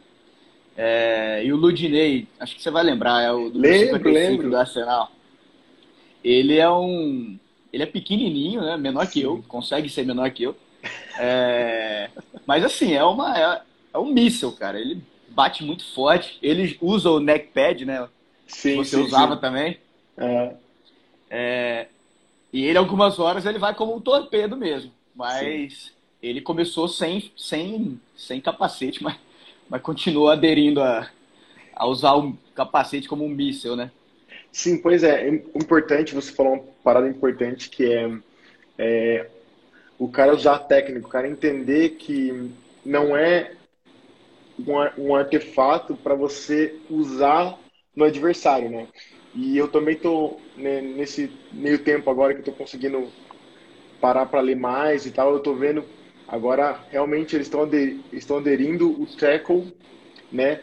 É, 0.76 1.44
e 1.46 1.54
o 1.54 1.58
Ludinei, 1.58 2.28
acho 2.40 2.56
que 2.56 2.62
você 2.62 2.72
vai 2.72 2.84
lembrar, 2.84 3.22
é 3.22 3.32
o 3.32 3.50
do 3.50 3.60
lembro, 3.60 4.10
lembro. 4.10 4.50
do 4.50 4.58
Arsenal. 4.58 5.12
Ele 6.24 6.58
é 6.58 6.70
um. 6.70 7.38
Ele 7.74 7.84
é 7.84 7.88
pequenininho, 7.88 8.62
né? 8.62 8.78
Menor 8.78 9.08
Sim. 9.08 9.12
que 9.12 9.22
eu, 9.22 9.44
consegue 9.48 9.90
ser 9.90 10.06
menor 10.06 10.30
que 10.32 10.44
eu. 10.44 10.56
É, 11.18 12.10
mas 12.46 12.64
assim, 12.64 12.94
é, 12.94 13.04
uma, 13.04 13.38
é, 13.38 13.62
é 13.94 13.98
um 13.98 14.14
míssil, 14.14 14.52
cara. 14.52 14.80
Ele 14.80 15.02
bate 15.30 15.64
muito 15.64 15.84
forte. 15.94 16.38
Ele 16.42 16.78
usa 16.80 17.10
o 17.10 17.20
neck 17.20 17.48
pad, 17.48 17.84
né? 17.86 18.08
Sim, 18.48 18.76
Você 18.76 18.96
sim, 18.96 19.04
usava 19.04 19.36
sim. 19.36 19.42
também. 19.42 19.78
É. 20.16 20.56
é. 21.30 21.88
E 22.54 22.64
ele, 22.64 22.78
algumas 22.78 23.18
horas, 23.18 23.46
ele 23.46 23.58
vai 23.58 23.74
como 23.74 23.96
um 23.96 24.00
torpedo 24.00 24.56
mesmo. 24.56 24.92
Mas 25.16 25.92
ele 26.22 26.40
começou 26.40 26.88
sem, 26.88 27.32
sem, 27.36 28.00
sem 28.16 28.40
capacete, 28.40 29.02
mas 29.04 29.18
mas 29.70 29.82
continua 29.82 30.34
aderindo 30.34 30.82
a, 30.82 31.10
a 31.76 31.88
usar 31.88 32.14
o 32.14 32.38
capacete 32.54 33.08
como 33.08 33.26
um 33.26 33.30
míssil, 33.30 33.76
né? 33.76 33.92
Sim, 34.52 34.78
pois 34.80 35.04
é. 35.04 35.28
é. 35.28 35.34
Importante, 35.56 36.14
você 36.14 36.32
falou 36.32 36.54
uma 36.54 36.64
parada 36.84 37.08
importante 37.08 37.70
que 37.70 37.92
é, 37.92 38.12
é 38.78 39.30
o 39.98 40.08
cara 40.08 40.34
usar 40.34 40.56
a 40.56 40.60
técnica, 40.60 41.08
o 41.08 41.12
cara 41.12 41.28
entender 41.28 41.92
que 41.92 42.52
não 42.86 43.16
é 43.16 43.54
um, 44.98 45.16
artefato 45.16 45.96
para 45.96 46.16
você 46.16 46.76
usar 46.90 47.58
no 47.96 48.04
adversário, 48.04 48.70
né? 48.70 48.88
E 49.34 49.58
eu 49.58 49.68
também 49.68 49.96
tô 49.96 50.38
né, 50.56 50.82
nesse 50.82 51.32
meio 51.52 51.80
tempo 51.80 52.10
agora 52.10 52.34
que 52.34 52.42
eu 52.42 52.46
tô 52.46 52.52
conseguindo 52.52 53.08
parar 54.00 54.26
para 54.26 54.42
ler 54.42 54.56
mais 54.56 55.06
e 55.06 55.12
tal, 55.12 55.34
eu 55.34 55.40
tô 55.40 55.56
vendo 55.56 55.84
Agora, 56.28 56.80
realmente, 56.90 57.36
eles 57.36 57.48
estão, 57.48 57.64
ader, 57.64 57.98
estão 58.12 58.38
aderindo 58.38 58.90
o 58.90 59.06
tackle, 59.06 59.72
né? 60.32 60.62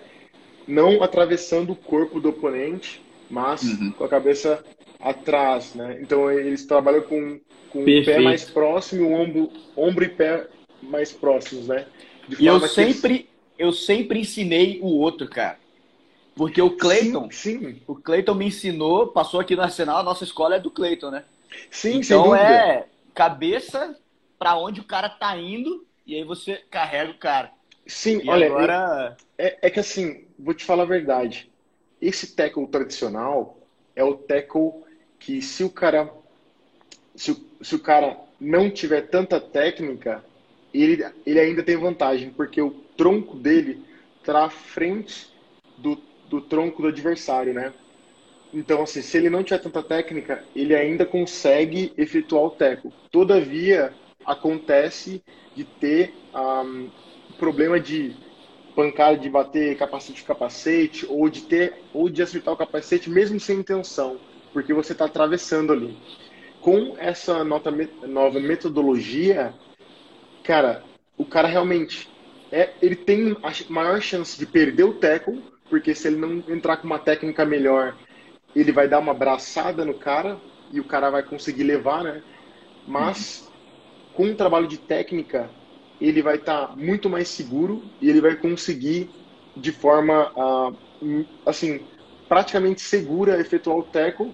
Não 0.66 1.02
atravessando 1.02 1.72
o 1.72 1.76
corpo 1.76 2.20
do 2.20 2.30
oponente, 2.30 3.00
mas 3.30 3.62
uhum. 3.62 3.92
com 3.92 4.04
a 4.04 4.08
cabeça 4.08 4.64
atrás, 5.00 5.74
né? 5.74 5.98
Então, 6.00 6.30
eles 6.30 6.66
trabalham 6.66 7.02
com, 7.02 7.40
com 7.70 7.82
o 7.82 7.84
pé 7.84 8.20
mais 8.20 8.44
próximo, 8.44 9.08
o 9.08 9.12
ombro, 9.12 9.50
ombro 9.76 10.04
e 10.04 10.08
pé 10.08 10.46
mais 10.82 11.12
próximos, 11.12 11.68
né? 11.68 11.86
e 12.38 12.46
eu 12.46 12.60
sempre, 12.68 13.14
eles... 13.14 13.26
eu 13.58 13.72
sempre 13.72 14.20
ensinei 14.20 14.78
o 14.82 14.98
outro, 14.98 15.28
cara. 15.28 15.58
Porque 16.34 16.62
o 16.62 16.76
sim. 17.30 17.82
o 17.86 17.94
Clayton 17.94 18.34
me 18.34 18.46
ensinou, 18.46 19.08
passou 19.08 19.40
aqui 19.40 19.56
no 19.56 19.62
Arsenal, 19.62 19.98
a 19.98 20.02
nossa 20.02 20.24
escola 20.24 20.56
é 20.56 20.60
do 20.60 20.70
Clayton, 20.70 21.10
né? 21.10 21.24
Sim, 21.70 21.98
então 21.98 22.34
é 22.34 22.86
cabeça 23.14 23.96
para 24.38 24.56
onde 24.56 24.80
o 24.80 24.84
cara 24.84 25.08
tá 25.08 25.36
indo 25.36 25.84
e 26.06 26.14
aí 26.14 26.24
você 26.24 26.62
carrega 26.70 27.10
o 27.10 27.18
cara. 27.18 27.50
Sim, 27.86 28.20
e 28.24 28.30
olha, 28.30 28.46
agora... 28.46 29.16
é, 29.36 29.58
é 29.62 29.70
que 29.70 29.80
assim, 29.80 30.24
vou 30.38 30.54
te 30.54 30.64
falar 30.64 30.84
a 30.84 30.86
verdade. 30.86 31.50
Esse 32.00 32.34
tackle 32.34 32.66
tradicional 32.68 33.58
é 33.94 34.02
o 34.02 34.14
tackle 34.14 34.84
que 35.20 35.40
se 35.40 35.62
o 35.62 35.70
cara 35.70 36.12
se 37.14 37.36
se 37.62 37.74
o 37.74 37.78
cara 37.78 38.18
não 38.40 38.70
tiver 38.70 39.02
tanta 39.02 39.38
técnica, 39.38 40.24
ele, 40.72 41.04
ele 41.26 41.38
ainda 41.38 41.62
tem 41.62 41.76
vantagem, 41.76 42.30
porque 42.30 42.60
o 42.60 42.70
tronco 42.96 43.36
dele 43.36 43.84
está 44.18 44.46
à 44.46 44.50
frente 44.50 45.28
do, 45.76 46.00
do 46.28 46.40
tronco 46.40 46.80
do 46.82 46.88
adversário, 46.88 47.52
né? 47.52 47.72
Então, 48.52 48.82
assim, 48.82 49.02
se 49.02 49.16
ele 49.16 49.30
não 49.30 49.44
tiver 49.44 49.58
tanta 49.58 49.82
técnica, 49.82 50.42
ele 50.56 50.74
ainda 50.74 51.04
consegue 51.04 51.92
efetuar 51.96 52.44
o 52.44 52.50
teco. 52.50 52.92
Todavia, 53.10 53.92
acontece 54.24 55.22
de 55.54 55.64
ter 55.64 56.14
um, 56.34 56.88
problema 57.38 57.78
de 57.78 58.16
pancada 58.74 59.18
de 59.18 59.28
bater 59.28 59.76
capacete 59.76 60.22
capacete 60.24 61.06
ou 61.08 61.28
de 61.28 61.42
ter 61.42 61.74
ou 61.92 62.08
de 62.08 62.22
acertar 62.22 62.54
o 62.54 62.56
capacete 62.56 63.10
mesmo 63.10 63.38
sem 63.38 63.58
intenção, 63.58 64.18
porque 64.52 64.72
você 64.72 64.92
está 64.92 65.04
atravessando 65.04 65.72
ali. 65.72 65.96
Com 66.60 66.96
essa 66.98 67.42
nota, 67.42 67.70
nova 68.06 68.38
metodologia, 68.38 69.54
cara, 70.42 70.82
o 71.16 71.24
cara 71.24 71.48
realmente 71.48 72.08
é, 72.52 72.70
ele 72.82 72.96
tem 72.96 73.36
a 73.42 73.72
maior 73.72 74.00
chance 74.00 74.38
de 74.38 74.44
perder 74.44 74.84
o 74.84 74.94
tackle, 74.94 75.42
porque 75.68 75.94
se 75.94 76.08
ele 76.08 76.16
não 76.16 76.42
entrar 76.48 76.78
com 76.78 76.86
uma 76.86 76.98
técnica 76.98 77.44
melhor, 77.44 77.96
ele 78.54 78.72
vai 78.72 78.88
dar 78.88 78.98
uma 78.98 79.14
braçada 79.14 79.84
no 79.84 79.94
cara 79.94 80.36
e 80.72 80.80
o 80.80 80.84
cara 80.84 81.10
vai 81.10 81.22
conseguir 81.22 81.62
levar, 81.62 82.02
né? 82.02 82.22
Mas 82.86 83.48
com 84.14 84.26
um 84.26 84.34
trabalho 84.34 84.66
de 84.66 84.78
técnica, 84.78 85.48
ele 86.00 86.22
vai 86.22 86.36
estar 86.36 86.68
tá 86.68 86.76
muito 86.76 87.08
mais 87.08 87.28
seguro 87.28 87.82
e 88.00 88.10
ele 88.10 88.20
vai 88.20 88.34
conseguir, 88.34 89.08
de 89.56 89.70
forma, 89.70 90.32
uh, 90.36 90.76
assim, 91.46 91.80
praticamente 92.28 92.80
segura, 92.80 93.40
efetuar 93.40 93.78
o 93.78 93.82
tackle 93.82 94.32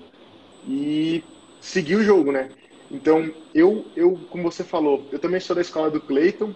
e 0.67 1.25
seguir 1.61 1.97
o 1.97 2.03
jogo, 2.03 2.33
né? 2.33 2.55
Então, 2.91 3.33
eu, 3.55 3.93
eu, 3.97 4.27
como 4.29 4.45
você 4.45 4.65
falou, 4.65 5.09
eu 5.13 5.19
também 5.19 5.41
sou 5.41 5.55
da 5.57 5.63
escola 5.63 5.91
do 5.91 6.01
Clayton, 6.05 6.55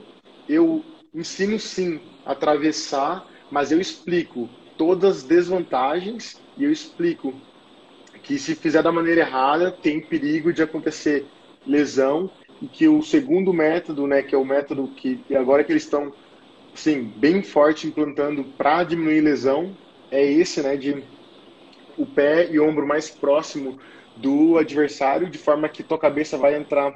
eu 0.48 0.84
ensino 1.14 1.58
sim 1.58 2.00
a 2.24 2.32
atravessar, 2.32 3.24
mas 3.50 3.72
eu 3.72 3.80
explico 3.80 4.56
todas 4.76 5.18
as 5.18 5.24
desvantagens 5.24 6.42
e 6.56 6.64
eu 6.64 6.72
explico 6.72 7.42
que 8.22 8.38
se 8.38 8.54
fizer 8.54 8.82
da 8.82 8.92
maneira 8.92 9.20
errada, 9.22 9.72
tem 9.72 10.06
perigo 10.06 10.52
de 10.52 10.62
acontecer 10.62 11.30
lesão 11.64 12.32
e 12.60 12.68
que 12.68 12.88
o 12.88 13.02
segundo 13.02 13.52
método, 13.52 14.06
né, 14.06 14.22
que 14.22 14.34
é 14.34 14.38
o 14.38 14.44
método 14.44 14.92
que 14.94 15.24
agora 15.34 15.64
que 15.64 15.72
eles 15.72 15.84
estão, 15.84 16.12
sim, 16.74 17.04
bem 17.18 17.42
forte 17.42 17.86
implantando 17.86 18.52
para 18.56 18.84
diminuir 18.84 19.20
lesão, 19.20 19.78
é 20.10 20.24
esse, 20.24 20.62
né, 20.62 20.76
de 20.76 21.04
o 21.96 22.06
pé 22.06 22.50
e 22.50 22.58
ombro 22.60 22.86
mais 22.86 23.10
próximo 23.10 23.78
do 24.20 24.58
adversário, 24.58 25.30
de 25.30 25.38
forma 25.38 25.68
que 25.68 25.82
tua 25.82 25.98
cabeça 25.98 26.36
vai 26.36 26.56
entrar 26.56 26.94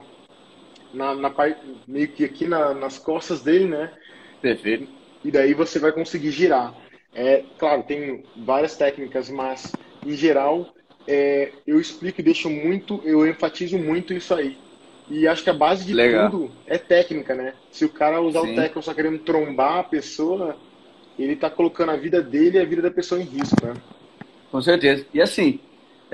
na, 0.93 1.15
na 1.15 1.31
parte, 1.31 1.61
meio 1.87 2.09
que 2.09 2.25
aqui 2.25 2.47
na, 2.47 2.75
nas 2.75 2.99
costas 2.99 3.43
dele, 3.43 3.67
né? 3.67 3.93
Perfeito. 4.41 4.89
E 5.25 5.31
daí 5.31 5.55
você 5.55 5.79
vai 5.79 5.93
conseguir 5.93 6.31
girar. 6.31 6.75
É, 7.15 7.45
claro, 7.59 7.83
tem 7.83 8.25
várias 8.37 8.77
técnicas, 8.77 9.31
mas 9.31 9.73
em 10.05 10.13
geral 10.13 10.75
é, 11.07 11.53
eu 11.67 11.81
explico 11.81 12.21
e 12.21 12.25
deixo 12.25 12.51
muito, 12.51 13.01
eu 13.05 13.27
enfatizo 13.27 13.79
muito 13.79 14.13
isso 14.13 14.35
aí. 14.35 14.57
E 15.09 15.29
acho 15.29 15.45
que 15.45 15.51
a 15.51 15.55
base 15.55 15.85
de 15.85 15.93
Legal. 15.93 16.31
tudo 16.31 16.51
é 16.67 16.79
técnica, 16.79 17.35
né? 17.35 17.55
Se 17.71 17.85
o 17.85 17.91
cara 17.91 18.21
usar 18.21 18.41
Sim. 18.41 18.53
o 18.53 18.55
técnico 18.55 18.83
só 18.83 18.95
querendo 18.95 19.19
trombar 19.19 19.79
a 19.79 19.85
pessoa, 19.85 20.57
ele 21.19 21.37
tá 21.37 21.51
colocando 21.51 21.91
a 21.91 21.97
vida 21.97 22.23
dele 22.23 22.59
e 22.59 22.61
a 22.61 22.65
vida 22.65 22.83
da 22.83 22.91
pessoa 22.91 23.21
em 23.21 23.25
risco, 23.25 23.65
né? 23.65 23.75
Com 24.51 24.63
certeza. 24.63 25.07
E 25.13 25.21
assim, 25.21 25.61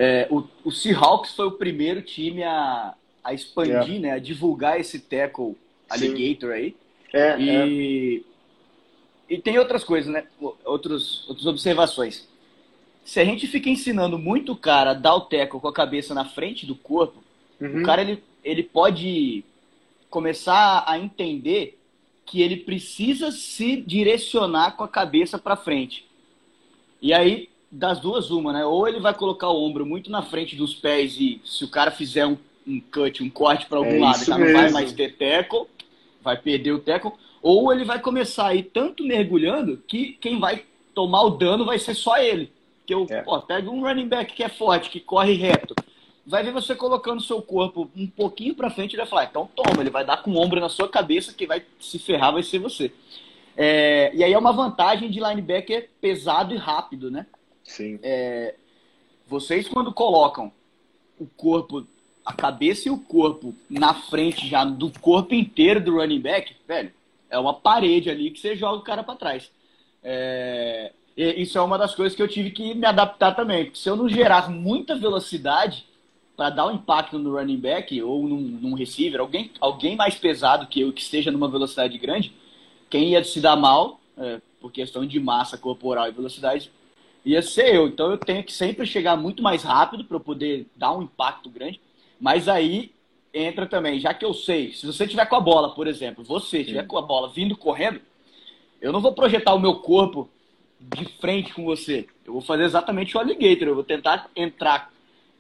é, 0.03 0.27
o, 0.31 0.45
o 0.65 0.73
Seahawks 0.73 1.35
foi 1.35 1.47
o 1.47 1.53
primeiro 1.53 2.01
time 2.01 2.43
a, 2.43 2.95
a 3.23 3.35
expandir, 3.35 3.97
é. 3.97 3.99
né? 3.99 4.13
A 4.13 4.19
divulgar 4.19 4.81
esse 4.81 4.99
tackle 4.99 5.57
alligator 5.89 6.51
Sim. 6.51 6.57
aí. 6.57 6.77
É, 7.13 7.41
e, 7.41 8.25
é. 9.29 9.35
e 9.35 9.39
tem 9.39 9.59
outras 9.59 9.85
coisas, 9.85 10.11
né? 10.11 10.25
Outros, 10.65 11.29
outras 11.29 11.47
observações. 11.47 12.29
Se 13.05 13.21
a 13.21 13.25
gente 13.25 13.47
fica 13.47 13.69
ensinando 13.69 14.19
muito 14.19 14.53
o 14.53 14.57
cara 14.57 14.93
a 14.93 14.95
dar 14.95 15.15
o 15.15 15.23
tackle 15.23 15.61
com 15.61 15.69
a 15.69 15.73
cabeça 15.73 16.15
na 16.15 16.25
frente 16.25 16.65
do 16.65 16.75
corpo, 16.75 17.23
uhum. 17.61 17.81
o 17.81 17.83
cara 17.85 18.01
ele 18.03 18.23
ele 18.43 18.63
pode 18.63 19.45
começar 20.09 20.85
a 20.87 20.99
entender 20.99 21.79
que 22.25 22.41
ele 22.41 22.57
precisa 22.57 23.31
se 23.31 23.77
direcionar 23.77 24.77
com 24.77 24.85
a 24.85 24.89
cabeça 24.89 25.39
para 25.39 25.57
frente. 25.57 26.09
E 27.03 27.13
aí, 27.13 27.49
das 27.71 28.01
duas, 28.01 28.31
uma, 28.31 28.53
né? 28.53 28.65
Ou 28.65 28.89
ele 28.89 29.01
vai 29.01 29.15
colocar 29.15 29.49
o 29.49 29.63
ombro 29.63 29.87
muito 29.87 30.11
na 30.11 30.23
frente 30.23 30.57
dos 30.57 30.75
pés 30.75 31.17
e 31.19 31.41
se 31.45 31.65
o 31.65 31.69
cara 31.69 31.91
fizer 31.91 32.27
um, 32.27 32.37
um 32.67 32.81
cut, 32.81 33.23
um 33.23 33.31
corte 33.31 33.67
para 33.67 33.79
algum 33.79 33.97
é 33.97 33.99
lado, 34.01 34.25
já 34.25 34.37
não 34.39 34.53
vai 34.53 34.71
mais 34.71 34.93
ter 34.93 35.17
teco, 35.17 35.69
vai 36.23 36.37
perder 36.37 36.73
o 36.73 36.79
teco. 36.79 37.19
Ou 37.43 37.73
ele 37.73 37.85
vai 37.85 38.01
começar 38.01 38.49
a 38.49 38.55
ir 38.55 38.65
tanto 38.65 39.05
mergulhando 39.05 39.83
que 39.87 40.19
quem 40.21 40.39
vai 40.39 40.65
tomar 40.95 41.23
o 41.23 41.31
dano 41.31 41.65
vai 41.65 41.79
ser 41.79 41.95
só 41.95 42.19
ele. 42.19 42.53
Que 42.85 42.95
eu, 42.95 43.07
é. 43.09 43.23
pô, 43.23 43.41
pega 43.41 43.71
um 43.71 43.83
running 43.83 44.09
back 44.09 44.35
que 44.35 44.43
é 44.43 44.49
forte, 44.49 44.91
que 44.91 45.01
corre 45.01 45.35
reto 45.35 45.75
vai 46.31 46.45
ver 46.45 46.53
você 46.53 46.75
colocando 46.75 47.23
seu 47.23 47.43
corpo 47.43 47.91
um 47.97 48.07
pouquinho 48.07 48.55
para 48.55 48.71
frente 48.71 48.95
e 48.95 48.97
vai 48.97 49.07
falar, 49.07 49.25
então 49.25 49.49
toma, 49.55 49.83
ele 49.83 49.91
vai 49.91 50.05
dar 50.05 50.23
com 50.23 50.31
o 50.31 50.37
ombro 50.37 50.61
na 50.61 50.69
sua 50.69 50.89
cabeça, 50.89 51.33
que 51.33 51.47
vai 51.47 51.65
se 51.81 51.99
ferrar 51.99 52.33
vai 52.33 52.43
ser 52.43 52.59
você. 52.59 52.93
É, 53.57 54.13
e 54.15 54.23
aí 54.23 54.33
é 54.33 54.39
uma 54.39 54.53
vantagem 54.53 55.11
de 55.11 55.19
linebacker 55.19 55.91
pesado 56.01 56.55
e 56.55 56.57
rápido, 56.57 57.11
né? 57.11 57.27
Sim. 57.71 58.01
É, 58.03 58.57
vocês 59.29 59.69
quando 59.69 59.93
colocam 59.93 60.53
o 61.19 61.27
corpo, 61.27 61.87
a 62.25 62.33
cabeça 62.33 62.89
e 62.89 62.91
o 62.91 62.99
corpo 62.99 63.55
na 63.69 63.95
frente 63.95 64.49
já 64.49 64.65
do 64.65 64.91
corpo 64.99 65.35
inteiro 65.35 65.81
do 65.81 65.97
running 65.97 66.21
back, 66.21 66.57
velho, 66.67 66.93
é 67.31 67.39
uma 67.39 67.55
parede 67.55 68.11
ali 68.11 68.31
que 68.33 68.41
você 68.41 68.57
joga 68.57 68.79
o 68.79 68.83
cara 68.83 69.05
para 69.05 69.15
trás. 69.15 69.53
É, 70.03 70.93
isso 71.17 71.59
é 71.59 71.61
uma 71.61 71.79
das 71.79 71.95
coisas 71.95 72.17
que 72.17 72.23
eu 72.23 72.27
tive 72.27 72.51
que 72.51 72.75
me 72.75 72.87
adaptar 72.87 73.37
também. 73.37 73.67
Porque 73.67 73.79
se 73.79 73.89
eu 73.89 73.95
não 73.95 74.09
gerasse 74.09 74.51
muita 74.51 74.97
velocidade 74.97 75.87
para 76.37 76.51
dar 76.51 76.67
um 76.67 76.75
impacto 76.75 77.21
no 77.21 77.37
running 77.37 77.61
back 77.61 78.03
ou 78.03 78.27
num, 78.27 78.41
num 78.41 78.75
receiver, 78.75 79.21
alguém, 79.21 79.53
alguém 79.61 79.95
mais 79.95 80.17
pesado 80.17 80.67
que 80.67 80.81
eu 80.81 80.93
que 80.93 81.03
esteja 81.03 81.31
numa 81.31 81.49
velocidade 81.49 81.97
grande, 81.99 82.35
quem 82.89 83.11
ia 83.11 83.23
se 83.23 83.41
dar 83.41 83.55
mal, 83.55 84.01
é, 84.19 84.41
por 84.61 84.73
questão 84.73 85.07
de 85.07 85.21
massa 85.21 85.57
corporal 85.57 86.09
e 86.09 86.13
velocidade, 86.13 86.73
ia 87.25 87.43
ser 87.43 87.75
eu. 87.75 87.89
Então 87.89 88.11
eu 88.11 88.19
tenho 88.19 88.43
que 88.43 88.53
sempre 88.53 88.87
chegar 88.87 89.17
muito 89.17 89.43
mais 89.43 89.63
rápido 89.63 90.05
para 90.05 90.21
poder 90.21 90.67
dar 90.77 90.93
um 90.93 91.03
impacto 91.03 91.51
grande. 91.51 91.81
Mas 92.21 92.49
aí 92.49 92.93
entra 93.33 93.67
também, 93.67 94.01
já 94.01 94.13
que 94.13 94.25
eu 94.25 94.35
sei, 94.35 94.73
se 94.73 94.87
você 94.87 95.07
tiver 95.07 95.27
com 95.27 95.37
a 95.37 95.41
bola, 95.41 95.75
por 95.75 95.87
exemplo, 95.87 96.25
você 96.25 96.65
tiver 96.65 96.87
com 96.87 96.99
a 96.99 97.03
bola 97.03 97.29
vindo 97.29 97.57
correndo, 97.57 98.01
eu 98.81 98.93
não 98.93 99.01
vou 99.01 99.13
projetar 99.13 99.55
o 99.55 99.61
meu 99.61 99.77
corpo 99.77 100.29
de 100.81 101.05
frente 101.21 101.53
com 101.53 101.65
você. 101.65 102.07
Eu 102.25 102.33
vou 102.33 102.43
fazer 102.43 102.65
exatamente 102.65 103.17
o 103.17 103.21
alligator. 103.21 103.69
Eu 103.69 103.75
vou 103.75 103.85
tentar 103.85 104.31
entrar 104.35 104.91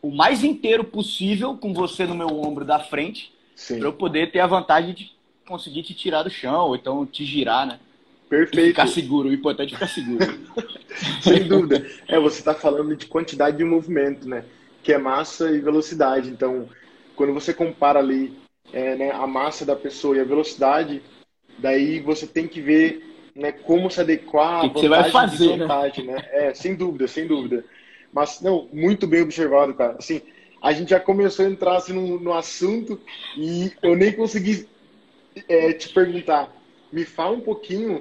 o 0.02 0.10
mais 0.10 0.44
inteiro 0.44 0.84
possível 0.84 1.56
com 1.56 1.72
você 1.72 2.06
no 2.06 2.14
meu 2.14 2.28
ombro 2.28 2.64
da 2.64 2.78
frente, 2.78 3.32
para 3.66 3.78
eu 3.78 3.92
poder 3.92 4.30
ter 4.30 4.40
a 4.40 4.46
vantagem 4.46 4.94
de 4.94 5.12
conseguir 5.46 5.82
te 5.82 5.94
tirar 5.94 6.22
do 6.22 6.30
chão, 6.30 6.68
ou 6.68 6.76
então 6.76 7.04
te 7.04 7.24
girar, 7.24 7.66
né? 7.66 7.80
Perfeito. 8.30 8.60
E 8.60 8.68
ficar 8.68 8.86
seguro, 8.86 9.28
o 9.28 9.32
importante 9.32 9.74
é 9.74 9.76
ficar 9.76 9.88
seguro. 9.88 10.24
Sem 11.20 11.48
dúvida. 11.48 11.84
É, 12.06 12.18
você 12.20 12.38
está 12.38 12.54
falando 12.54 12.94
de 12.94 13.06
quantidade 13.06 13.56
de 13.56 13.64
movimento, 13.64 14.28
né? 14.28 14.44
Que 14.84 14.92
é 14.92 14.98
massa 14.98 15.50
e 15.50 15.58
velocidade. 15.58 16.30
Então, 16.30 16.68
quando 17.16 17.34
você 17.34 17.52
compara 17.52 17.98
ali 17.98 18.32
é, 18.72 18.94
né, 18.94 19.10
a 19.10 19.26
massa 19.26 19.66
da 19.66 19.74
pessoa 19.74 20.16
e 20.16 20.20
a 20.20 20.24
velocidade, 20.24 21.02
daí 21.58 21.98
você 21.98 22.24
tem 22.24 22.46
que 22.46 22.60
ver 22.60 23.04
né, 23.34 23.50
como 23.50 23.90
se 23.90 24.00
adequar 24.00 24.60
à 24.60 24.62
vantagem 24.62 24.82
você 24.82 24.88
vai 24.88 25.10
fazer, 25.10 25.56
né? 25.56 25.66
né? 26.04 26.28
É, 26.30 26.54
sem 26.54 26.76
dúvida, 26.76 27.08
sem 27.08 27.26
dúvida. 27.26 27.64
Mas, 28.12 28.40
não, 28.40 28.68
muito 28.72 29.08
bem 29.08 29.22
observado, 29.22 29.74
cara. 29.74 29.96
Assim, 29.98 30.22
a 30.62 30.72
gente 30.72 30.90
já 30.90 31.00
começou 31.00 31.44
a 31.44 31.48
entrar 31.48 31.76
assim, 31.76 31.92
no, 31.92 32.20
no 32.20 32.32
assunto 32.32 33.00
e 33.36 33.72
eu 33.82 33.96
nem 33.96 34.12
consegui 34.12 34.68
é, 35.48 35.72
te 35.72 35.88
perguntar. 35.88 36.48
Me 36.92 37.04
fala 37.04 37.36
um 37.36 37.40
pouquinho 37.40 38.00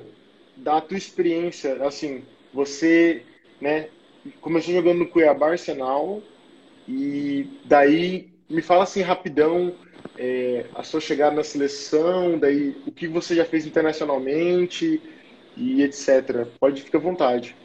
da 0.59 0.81
tua 0.81 0.97
experiência, 0.97 1.85
assim, 1.85 2.23
você, 2.53 3.23
né, 3.59 3.89
começou 4.41 4.73
jogando 4.73 4.99
no 4.99 5.07
Cuiabá 5.07 5.51
Arsenal 5.51 6.21
e 6.87 7.47
daí 7.65 8.29
me 8.49 8.61
fala 8.61 8.83
assim 8.83 9.01
rapidão 9.01 9.73
é, 10.17 10.65
a 10.75 10.83
sua 10.83 10.99
chegada 10.99 11.35
na 11.35 11.43
seleção, 11.43 12.37
daí 12.37 12.75
o 12.85 12.91
que 12.91 13.07
você 13.07 13.35
já 13.35 13.45
fez 13.45 13.65
internacionalmente 13.65 15.01
e 15.55 15.81
etc. 15.81 16.47
Pode 16.59 16.81
ficar 16.81 16.97
à 16.97 17.01
vontade. 17.01 17.55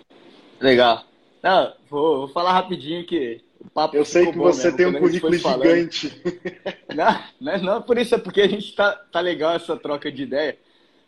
Legal. 0.60 1.04
Não, 1.42 1.74
vou, 1.88 2.18
vou 2.18 2.28
falar 2.28 2.52
rapidinho 2.52 3.04
que 3.04 3.42
o 3.60 3.70
papo 3.70 3.96
Eu 3.96 4.04
sei 4.04 4.30
que 4.30 4.38
você 4.38 4.64
mesmo, 4.64 4.76
tem 4.76 4.86
um 4.86 4.98
currículo 4.98 5.34
gigante. 5.34 6.22
Não, 6.94 7.24
não, 7.40 7.52
é, 7.52 7.58
não 7.60 7.82
por 7.82 7.98
isso, 7.98 8.14
é 8.14 8.18
porque 8.18 8.40
a 8.40 8.46
gente 8.46 8.72
tá, 8.76 8.92
tá 8.92 9.18
legal 9.18 9.56
essa 9.56 9.76
troca 9.76 10.12
de 10.12 10.22
ideia. 10.22 10.56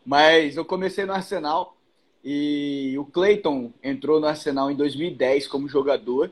Mas 0.05 0.57
eu 0.57 0.65
comecei 0.65 1.05
no 1.05 1.13
Arsenal 1.13 1.76
e 2.29 2.99
o 2.99 3.05
Clayton 3.05 3.71
entrou 3.81 4.19
no 4.19 4.27
Arsenal 4.27 4.69
em 4.69 4.75
2010 4.75 5.47
como 5.47 5.69
jogador. 5.69 6.29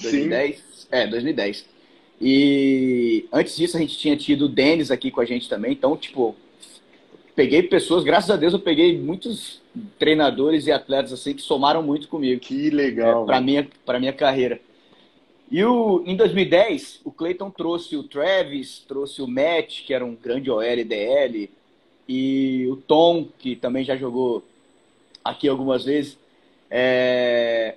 2010? 0.00 0.56
Sim. 0.56 0.86
É, 0.90 1.06
2010. 1.06 1.66
E 2.18 3.26
antes 3.30 3.54
disso 3.54 3.76
a 3.76 3.80
gente 3.80 3.98
tinha 3.98 4.16
tido 4.16 4.46
o 4.46 4.48
Denis 4.48 4.90
aqui 4.90 5.10
com 5.10 5.20
a 5.20 5.26
gente 5.26 5.46
também. 5.46 5.72
Então, 5.72 5.94
tipo, 5.94 6.34
peguei 7.34 7.62
pessoas, 7.62 8.02
graças 8.02 8.30
a 8.30 8.36
Deus 8.36 8.54
eu 8.54 8.58
peguei 8.58 8.98
muitos 8.98 9.60
treinadores 9.98 10.66
e 10.66 10.72
atletas 10.72 11.12
assim 11.12 11.34
que 11.34 11.42
somaram 11.42 11.82
muito 11.82 12.08
comigo. 12.08 12.40
Que 12.40 12.70
legal. 12.70 13.24
É, 13.24 13.26
para 13.26 13.40
minha 13.42 13.68
para 13.84 14.00
minha 14.00 14.14
carreira. 14.14 14.58
E 15.50 15.62
o, 15.62 16.02
em 16.06 16.16
2010, 16.16 17.02
o 17.04 17.12
Clayton 17.12 17.50
trouxe 17.50 17.94
o 17.94 18.02
Travis, 18.02 18.82
trouxe 18.88 19.20
o 19.20 19.28
Matt, 19.28 19.84
que 19.84 19.92
era 19.92 20.02
um 20.02 20.14
grande 20.14 20.50
OL 20.50 20.62
e 20.62 20.82
DL, 20.82 21.50
e 22.08 22.66
o 22.70 22.76
Tom, 22.76 23.28
que 23.38 23.54
também 23.54 23.84
já 23.84 23.96
jogou 23.96 24.42
aqui 25.30 25.48
algumas 25.48 25.84
vezes. 25.84 26.18
É... 26.70 27.76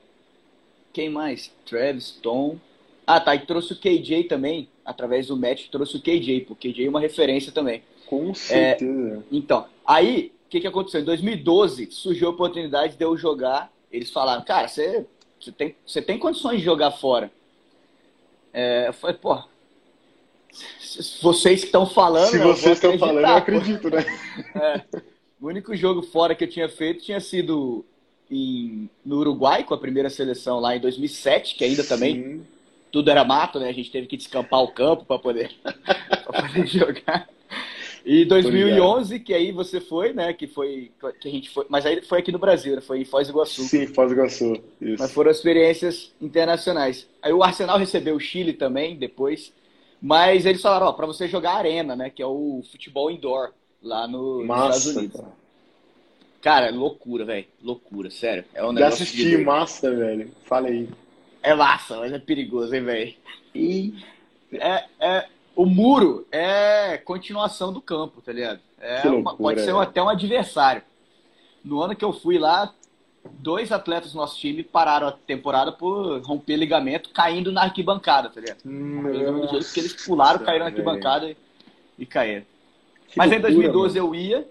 Quem 0.94 1.10
mais? 1.10 1.52
Travis, 1.66 2.12
Tom. 2.12 2.58
Ah, 3.06 3.20
tá. 3.20 3.36
E 3.36 3.40
trouxe 3.40 3.74
o 3.74 3.76
KJ 3.76 4.26
também, 4.26 4.68
através 4.84 5.28
do 5.28 5.38
match, 5.38 5.68
trouxe 5.70 5.98
o 5.98 6.02
KJ, 6.02 6.42
porque 6.42 6.70
o 6.70 6.74
KJ 6.74 6.86
é 6.86 6.90
uma 6.90 7.00
referência 7.00 7.52
também. 7.52 7.84
Com 8.06 8.34
certeza. 8.34 9.18
É... 9.18 9.24
Então, 9.32 9.66
aí, 9.86 10.32
o 10.46 10.50
que, 10.50 10.60
que 10.60 10.68
aconteceu? 10.68 11.02
Em 11.02 11.06
2012, 11.06 11.92
surgiu 11.92 12.28
a 12.28 12.32
oportunidade 12.32 12.96
de 12.96 13.04
eu 13.04 13.16
jogar. 13.18 13.72
Eles 13.92 14.10
falaram, 14.12 14.44
cara, 14.44 14.68
você, 14.68 15.06
você, 15.40 15.52
tem, 15.52 15.76
você 15.86 16.02
tem 16.02 16.18
condições 16.18 16.60
de 16.60 16.66
jogar 16.66 16.92
fora. 16.92 17.32
É, 18.52 18.88
eu 18.88 18.94
falei, 18.94 19.16
pô, 19.16 19.44
vocês 21.22 21.62
que 21.62 21.68
estão 21.68 21.86
falando. 21.86 22.32
Se 22.32 22.40
vocês 22.40 22.78
estão 22.78 22.98
falando, 22.98 23.20
eu 23.20 23.36
acredito, 23.36 23.90
né? 23.90 24.06
É. 24.56 25.00
O 25.42 25.48
único 25.48 25.76
jogo 25.76 26.02
fora 26.02 26.36
que 26.36 26.44
eu 26.44 26.50
tinha 26.50 26.68
feito 26.68 27.04
tinha 27.04 27.20
sido 27.20 27.86
em, 28.30 28.90
no 29.06 29.18
Uruguai, 29.20 29.64
com 29.64 29.74
a 29.74 29.78
primeira 29.78 30.10
seleção 30.10 30.60
lá 30.60 30.76
em 30.76 30.80
2007, 30.80 31.56
que 31.56 31.64
ainda 31.64 31.84
Sim. 31.84 31.90
também 31.90 32.48
tudo 32.92 33.10
era 33.10 33.24
mato, 33.24 33.60
né? 33.60 33.70
A 33.70 33.74
gente 33.74 33.92
teve 33.92 34.08
que 34.08 34.18
descampar 34.18 34.62
o 34.62 34.72
campo 34.72 35.06
para 35.06 35.20
poder, 35.20 35.52
poder 36.26 36.68
jogar. 36.68 37.30
E 38.06 38.26
2011, 38.26 39.20
que 39.20 39.34
aí 39.34 39.52
você 39.52 39.80
foi, 39.80 40.14
né? 40.14 40.34
Que 40.34 40.48
foi 40.48 40.92
que 41.22 41.28
a 41.28 41.32
gente 41.32 41.50
foi, 41.50 41.66
mas 41.70 41.86
aí 41.86 42.02
foi 42.02 42.20
aqui 42.20 42.32
no 42.32 42.40
Brasil, 42.40 42.76
né? 42.76 42.82
Foi 42.82 43.02
em 43.02 43.06
Foz 43.06 43.28
do 43.28 43.32
Iguaçu. 43.32 43.62
Sim, 43.64 43.88
Foz 43.88 44.10
do 44.10 44.16
Iguaçu. 44.16 44.54
Isso. 44.82 44.96
Mas 45.00 45.12
foram 45.12 45.32
experiências 45.32 46.12
internacionais. 46.20 47.08
Aí 47.22 47.32
o 47.32 47.44
Arsenal 47.44 47.78
recebeu 47.78 48.16
o 48.16 48.20
Chile 48.20 48.54
também 48.54 48.96
depois, 48.96 49.54
mas 50.02 50.46
eles 50.46 50.62
falaram, 50.62 50.88
ó, 50.88 50.94
para 50.94 51.06
você 51.06 51.28
jogar 51.28 51.54
arena, 51.54 51.96
né? 51.96 52.10
Que 52.10 52.22
é 52.22 52.28
o 52.28 52.64
futebol 52.72 53.12
indoor 53.12 53.52
lá 53.82 54.08
no, 54.08 54.46
Massa, 54.46 54.68
nos 54.68 54.78
Estados 54.78 54.98
Unidos. 54.98 55.22
Cara, 56.42 56.66
cara 56.66 56.76
loucura, 56.76 57.26
velho. 57.26 57.46
Loucura, 57.62 58.10
sério. 58.10 58.46
É 58.54 58.64
um 58.64 58.72
negócio. 58.72 58.98
Já 58.98 59.04
assisti, 59.04 59.30
de... 59.30 59.38
massa, 59.38 59.96
velho. 59.96 60.32
Fala 60.46 60.68
aí. 60.68 60.90
É 61.42 61.54
massa, 61.54 61.98
mas 61.98 62.12
é 62.12 62.20
perigoso, 62.20 62.74
hein, 62.76 62.84
velho? 62.84 63.14
E 63.56 63.94
é, 64.54 64.86
é, 65.00 65.26
o 65.56 65.66
muro 65.66 66.28
é 66.32 66.98
continuação 66.98 67.72
do 67.72 67.82
campo, 67.82 68.22
tá 68.22 68.32
ligado? 68.32 68.60
É 68.80 69.04
loucura, 69.04 69.18
uma, 69.18 69.36
pode 69.36 69.62
ser 69.62 69.76
até 69.76 70.02
um 70.02 70.10
adversário. 70.10 70.82
No 71.64 71.82
ano 71.82 71.96
que 71.96 72.04
eu 72.04 72.14
fui 72.14 72.38
lá, 72.38 72.74
dois 73.26 73.72
atletas 73.72 74.14
do 74.14 74.18
nosso 74.18 74.38
time 74.38 74.64
pararam 74.64 75.08
a 75.08 75.12
temporada 75.12 75.72
por 75.72 76.22
romper 76.22 76.56
ligamento 76.56 77.10
caindo 77.10 77.52
na 77.52 77.64
arquibancada, 77.64 78.30
tá 78.30 78.40
ligado? 78.40 78.64
Do 78.64 79.48
jeito 79.50 79.74
que 79.74 79.80
eles 79.80 80.06
pularam, 80.06 80.40
caíram 80.40 80.66
na 80.66 80.72
arquibancada 80.72 81.30
e, 81.30 81.38
e 81.98 82.06
caíram. 82.06 82.46
Que 83.12 83.18
Mas 83.18 83.32
loucura, 83.32 83.50
em 83.50 83.54
2012 83.54 84.00
mano. 84.00 84.14
eu 84.14 84.20
ia. 84.20 84.48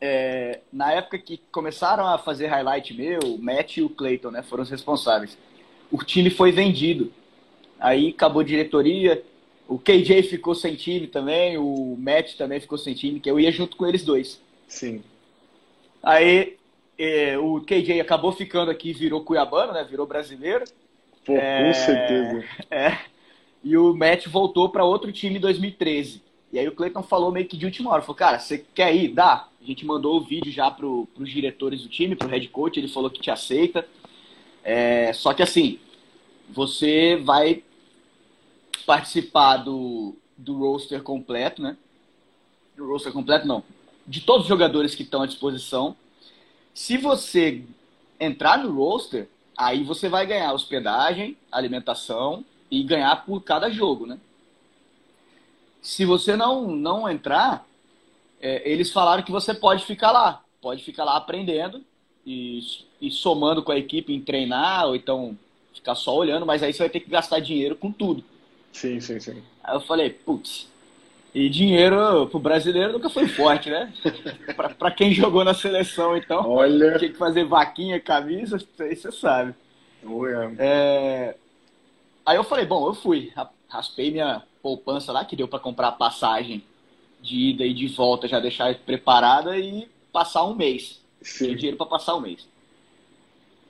É, 0.00 0.60
na 0.72 0.92
época 0.92 1.18
que 1.18 1.38
começaram 1.52 2.06
a 2.06 2.16
fazer 2.16 2.46
highlight 2.46 2.94
meu, 2.94 3.20
o 3.34 3.38
Matt 3.38 3.76
e 3.76 3.82
o 3.82 3.90
Clayton, 3.90 4.30
né, 4.30 4.42
foram 4.42 4.62
os 4.62 4.70
responsáveis. 4.70 5.36
O 5.90 6.02
time 6.02 6.30
foi 6.30 6.50
vendido. 6.50 7.12
Aí 7.78 8.08
acabou 8.08 8.40
a 8.40 8.44
diretoria. 8.44 9.22
O 9.68 9.78
KJ 9.78 10.22
ficou 10.24 10.54
sem 10.54 10.74
time 10.74 11.06
também, 11.06 11.56
o 11.58 11.96
Matt 11.98 12.34
também 12.36 12.58
ficou 12.60 12.76
sem 12.76 12.94
time, 12.94 13.20
que 13.20 13.30
eu 13.30 13.38
ia 13.38 13.52
junto 13.52 13.76
com 13.76 13.86
eles 13.86 14.04
dois. 14.04 14.40
Sim. 14.66 15.02
Aí 16.02 16.56
é, 16.98 17.38
o 17.38 17.60
KJ 17.60 18.00
acabou 18.00 18.32
ficando 18.32 18.70
aqui, 18.70 18.92
virou 18.92 19.22
cuiabano, 19.24 19.72
né? 19.72 19.86
Virou 19.88 20.06
brasileiro. 20.06 20.64
Pô, 21.24 21.34
é, 21.36 21.66
com 21.66 21.74
certeza. 21.74 22.44
É. 22.70 22.98
E 23.62 23.76
o 23.76 23.94
Matt 23.94 24.26
voltou 24.26 24.70
para 24.70 24.84
outro 24.84 25.12
time 25.12 25.36
em 25.36 25.40
2013. 25.40 26.22
E 26.52 26.58
aí 26.58 26.66
o 26.66 26.74
Cleiton 26.74 27.02
falou 27.02 27.30
meio 27.30 27.46
que 27.46 27.56
de 27.56 27.64
última 27.64 27.90
hora, 27.90 28.02
falou, 28.02 28.16
cara, 28.16 28.38
você 28.38 28.58
quer 28.74 28.94
ir? 28.94 29.08
Dá. 29.08 29.48
A 29.60 29.64
gente 29.64 29.84
mandou 29.86 30.16
o 30.16 30.24
vídeo 30.24 30.50
já 30.50 30.70
pro, 30.70 31.06
pros 31.14 31.30
diretores 31.30 31.82
do 31.82 31.88
time, 31.88 32.16
pro 32.16 32.28
head 32.28 32.48
coach, 32.48 32.78
ele 32.78 32.88
falou 32.88 33.10
que 33.10 33.20
te 33.20 33.30
aceita. 33.30 33.86
É, 34.64 35.12
só 35.12 35.32
que 35.32 35.42
assim, 35.42 35.78
você 36.48 37.16
vai 37.16 37.62
participar 38.84 39.58
do, 39.58 40.16
do 40.36 40.58
roster 40.58 41.02
completo, 41.02 41.62
né? 41.62 41.76
Do 42.76 42.88
roster 42.88 43.12
completo, 43.12 43.46
não. 43.46 43.62
De 44.06 44.22
todos 44.22 44.42
os 44.42 44.48
jogadores 44.48 44.94
que 44.94 45.02
estão 45.02 45.22
à 45.22 45.26
disposição. 45.26 45.94
Se 46.74 46.96
você 46.96 47.62
entrar 48.18 48.58
no 48.58 48.74
roster, 48.74 49.28
aí 49.56 49.84
você 49.84 50.08
vai 50.08 50.26
ganhar 50.26 50.52
hospedagem, 50.52 51.36
alimentação 51.52 52.44
e 52.70 52.82
ganhar 52.82 53.24
por 53.24 53.42
cada 53.42 53.70
jogo, 53.70 54.06
né? 54.06 54.18
Se 55.82 56.04
você 56.04 56.36
não, 56.36 56.70
não 56.70 57.08
entrar, 57.08 57.66
é, 58.40 58.70
eles 58.70 58.92
falaram 58.92 59.22
que 59.22 59.32
você 59.32 59.54
pode 59.54 59.84
ficar 59.84 60.12
lá. 60.12 60.42
Pode 60.60 60.84
ficar 60.84 61.04
lá 61.04 61.16
aprendendo 61.16 61.82
e, 62.26 62.60
e 63.00 63.10
somando 63.10 63.62
com 63.62 63.72
a 63.72 63.78
equipe 63.78 64.12
em 64.14 64.20
treinar, 64.22 64.86
ou 64.86 64.96
então 64.96 65.38
ficar 65.74 65.94
só 65.94 66.16
olhando, 66.16 66.46
mas 66.46 66.62
aí 66.62 66.72
você 66.72 66.80
vai 66.80 66.90
ter 66.90 67.00
que 67.00 67.10
gastar 67.10 67.40
dinheiro 67.40 67.76
com 67.76 67.92
tudo. 67.92 68.24
Sim, 68.72 69.00
sim, 69.00 69.20
sim. 69.20 69.42
Aí 69.62 69.74
eu 69.76 69.80
falei, 69.80 70.10
putz, 70.10 70.68
E 71.34 71.48
dinheiro 71.48 72.26
pro 72.28 72.40
brasileiro 72.40 72.94
nunca 72.94 73.10
foi 73.10 73.28
forte, 73.28 73.70
né? 73.70 73.92
pra, 74.56 74.70
pra 74.70 74.90
quem 74.90 75.12
jogou 75.14 75.44
na 75.44 75.54
seleção, 75.54 76.16
então, 76.16 76.46
Olha. 76.48 76.96
tinha 76.98 77.10
que 77.12 77.18
fazer 77.18 77.44
vaquinha, 77.44 78.00
camisa, 78.00 78.56
isso 78.56 78.68
aí 78.82 78.96
você 78.96 79.12
sabe. 79.12 79.54
É, 80.58 81.36
Aí 82.24 82.36
eu 82.36 82.44
falei, 82.44 82.64
bom, 82.66 82.86
eu 82.88 82.94
fui, 82.94 83.32
ra- 83.34 83.50
raspei 83.68 84.10
minha 84.10 84.42
poupança 84.62 85.12
lá, 85.12 85.24
que 85.24 85.36
deu 85.36 85.48
pra 85.48 85.58
comprar 85.58 85.88
a 85.88 85.92
passagem 85.92 86.62
de 87.20 87.50
ida 87.50 87.64
e 87.64 87.74
de 87.74 87.88
volta, 87.88 88.28
já 88.28 88.40
deixar 88.40 88.74
preparada 88.74 89.58
e 89.58 89.88
passar 90.12 90.44
um 90.44 90.54
mês. 90.54 91.00
Tinha 91.22 91.50
Sim. 91.50 91.56
dinheiro 91.56 91.76
pra 91.76 91.86
passar 91.86 92.16
um 92.16 92.20
mês. 92.20 92.48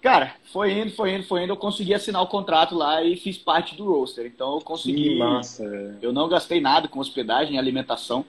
Cara, 0.01 0.35
foi 0.45 0.73
indo, 0.73 0.91
foi 0.93 1.15
indo, 1.15 1.25
foi 1.25 1.45
indo. 1.45 1.53
Eu 1.53 1.57
consegui 1.57 1.93
assinar 1.93 2.23
o 2.23 2.27
contrato 2.27 2.75
lá 2.75 3.03
e 3.03 3.17
fiz 3.17 3.37
parte 3.37 3.77
do 3.77 3.85
roster. 3.85 4.25
Então 4.27 4.55
eu 4.55 4.61
consegui. 4.61 5.11
Que 5.11 5.19
massa. 5.19 5.99
Eu 6.01 6.13
não 6.13 6.29
gastei 6.29 6.61
nada 6.61 6.89
com 6.89 7.01
hospedagem 7.01 7.57
e 7.57 7.59
alimentação. 7.59 8.25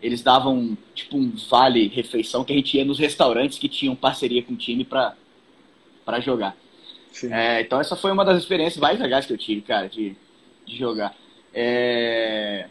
Eles 0.00 0.22
davam 0.22 0.78
tipo 0.94 1.16
um 1.16 1.32
vale 1.48 1.88
refeição 1.88 2.44
que 2.44 2.52
a 2.52 2.56
gente 2.56 2.76
ia 2.76 2.84
nos 2.84 2.98
restaurantes 2.98 3.58
que 3.58 3.68
tinham 3.68 3.96
parceria 3.96 4.42
com 4.42 4.52
o 4.52 4.56
time 4.56 4.84
pra, 4.84 5.14
pra 6.04 6.20
jogar. 6.20 6.56
É, 7.24 7.60
então 7.60 7.80
essa 7.80 7.96
foi 7.96 8.12
uma 8.12 8.24
das 8.24 8.38
experiências 8.38 8.80
mais 8.80 8.98
legais 8.98 9.26
que 9.26 9.32
eu 9.32 9.38
tive, 9.38 9.62
cara, 9.62 9.88
de, 9.88 10.14
de 10.64 10.76
jogar. 10.76 11.14
É, 11.52 12.66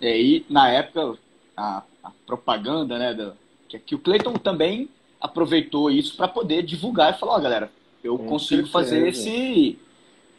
e 0.00 0.06
aí, 0.06 0.46
na 0.48 0.68
época, 0.68 1.18
a, 1.56 1.82
a 2.02 2.10
propaganda, 2.26 2.98
né, 2.98 3.14
do, 3.14 3.34
que, 3.68 3.78
que 3.78 3.94
o 3.94 3.98
Clayton 3.98 4.34
também 4.34 4.88
aproveitou 5.20 5.90
isso 5.90 6.16
para 6.16 6.28
poder 6.28 6.62
divulgar 6.62 7.14
e 7.14 7.18
falar, 7.18 7.36
ó, 7.36 7.40
galera, 7.40 7.70
eu 8.02 8.18
Com 8.18 8.26
consigo 8.26 8.66
certeza. 8.66 8.72
fazer 8.72 9.08
esse, 9.08 9.78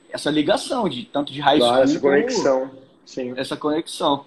essa 0.09 0.29
ligação 0.29 0.89
de 0.89 1.05
tanto 1.05 1.31
de 1.31 1.39
high 1.39 1.57
school 1.57 1.69
Claro, 1.69 1.83
essa 1.83 1.99
conexão. 1.99 2.71
Sim. 3.05 3.33
essa 3.37 3.57
conexão. 3.57 4.25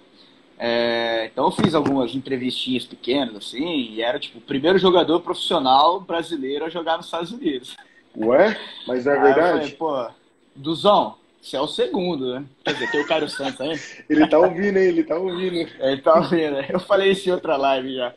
É, 0.59 1.27
então 1.31 1.45
eu 1.45 1.51
fiz 1.51 1.75
algumas 1.75 2.15
entrevistinhas 2.15 2.87
pequenas, 2.87 3.37
assim, 3.37 3.93
e 3.93 4.01
era 4.01 4.19
tipo 4.19 4.39
o 4.39 4.41
primeiro 4.41 4.79
jogador 4.79 5.21
profissional 5.21 6.01
brasileiro 6.01 6.65
a 6.65 6.71
jogar 6.71 6.97
nos 6.97 7.07
Estados 7.07 7.31
Unidos. 7.31 7.77
Ué? 8.17 8.59
Mas 8.87 9.05
não 9.05 9.13
é 9.13 9.21
verdade? 9.21 9.59
falei, 9.59 9.71
pô, 9.73 10.09
Duzão, 10.55 11.17
você 11.47 11.57
é 11.57 11.61
o 11.61 11.69
segundo, 11.69 12.35
né? 12.35 12.45
Quer 12.65 12.73
dizer, 12.75 12.91
tem 12.91 13.01
o 13.01 13.07
Caio 13.07 13.29
Santos 13.29 13.61
aí. 13.61 13.79
Ele 14.11 14.27
tá 14.27 14.39
ouvindo, 14.39 14.79
hein? 14.79 14.89
Ele 14.89 15.05
tá 15.05 15.17
ouvindo. 15.17 15.71
Ele 15.79 16.03
tá 16.03 16.21
vendo, 16.21 16.57
né? 16.57 16.67
Eu 16.69 16.81
falei 16.81 17.13
isso 17.13 17.29
em 17.29 17.33
outra 17.33 17.57
live 17.57 17.95
já. 17.95 18.13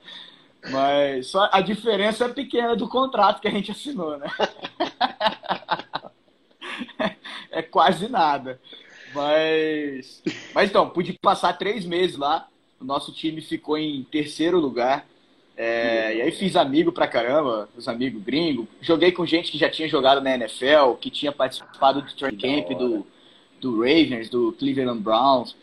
Mas 0.71 1.27
só 1.27 1.47
a 1.51 1.61
diferença 1.61 2.25
é 2.25 2.29
pequena 2.29 2.75
do 2.75 2.89
contrato 2.89 3.39
que 3.39 3.47
a 3.47 3.51
gente 3.51 3.71
assinou, 3.71 4.17
né? 4.17 4.27
É 7.51 7.63
quase 7.63 8.07
nada. 8.07 8.59
Mas, 9.13 10.21
mas 10.53 10.69
então, 10.69 10.87
pude 10.87 11.13
passar 11.13 11.57
três 11.57 11.83
meses 11.83 12.15
lá. 12.15 12.47
O 12.79 12.85
nosso 12.85 13.11
time 13.11 13.41
ficou 13.41 13.77
em 13.77 14.03
terceiro 14.03 14.59
lugar. 14.59 15.05
É, 15.57 16.15
e 16.15 16.21
aí 16.21 16.31
fiz 16.31 16.55
amigo 16.55 16.91
pra 16.91 17.07
caramba, 17.07 17.67
os 17.75 17.87
amigos 17.87 18.21
gringos. 18.23 18.67
Joguei 18.79 19.11
com 19.11 19.25
gente 19.25 19.51
que 19.51 19.57
já 19.57 19.69
tinha 19.69 19.89
jogado 19.89 20.21
na 20.21 20.35
NFL, 20.35 20.93
que 21.01 21.09
tinha 21.09 21.31
participado 21.31 22.01
do 22.01 22.13
training 22.13 22.37
camp 22.37 22.77
do, 22.77 23.05
do 23.59 23.77
Ravens, 23.79 24.29
do 24.29 24.51
Cleveland 24.53 25.01
Browns. 25.01 25.55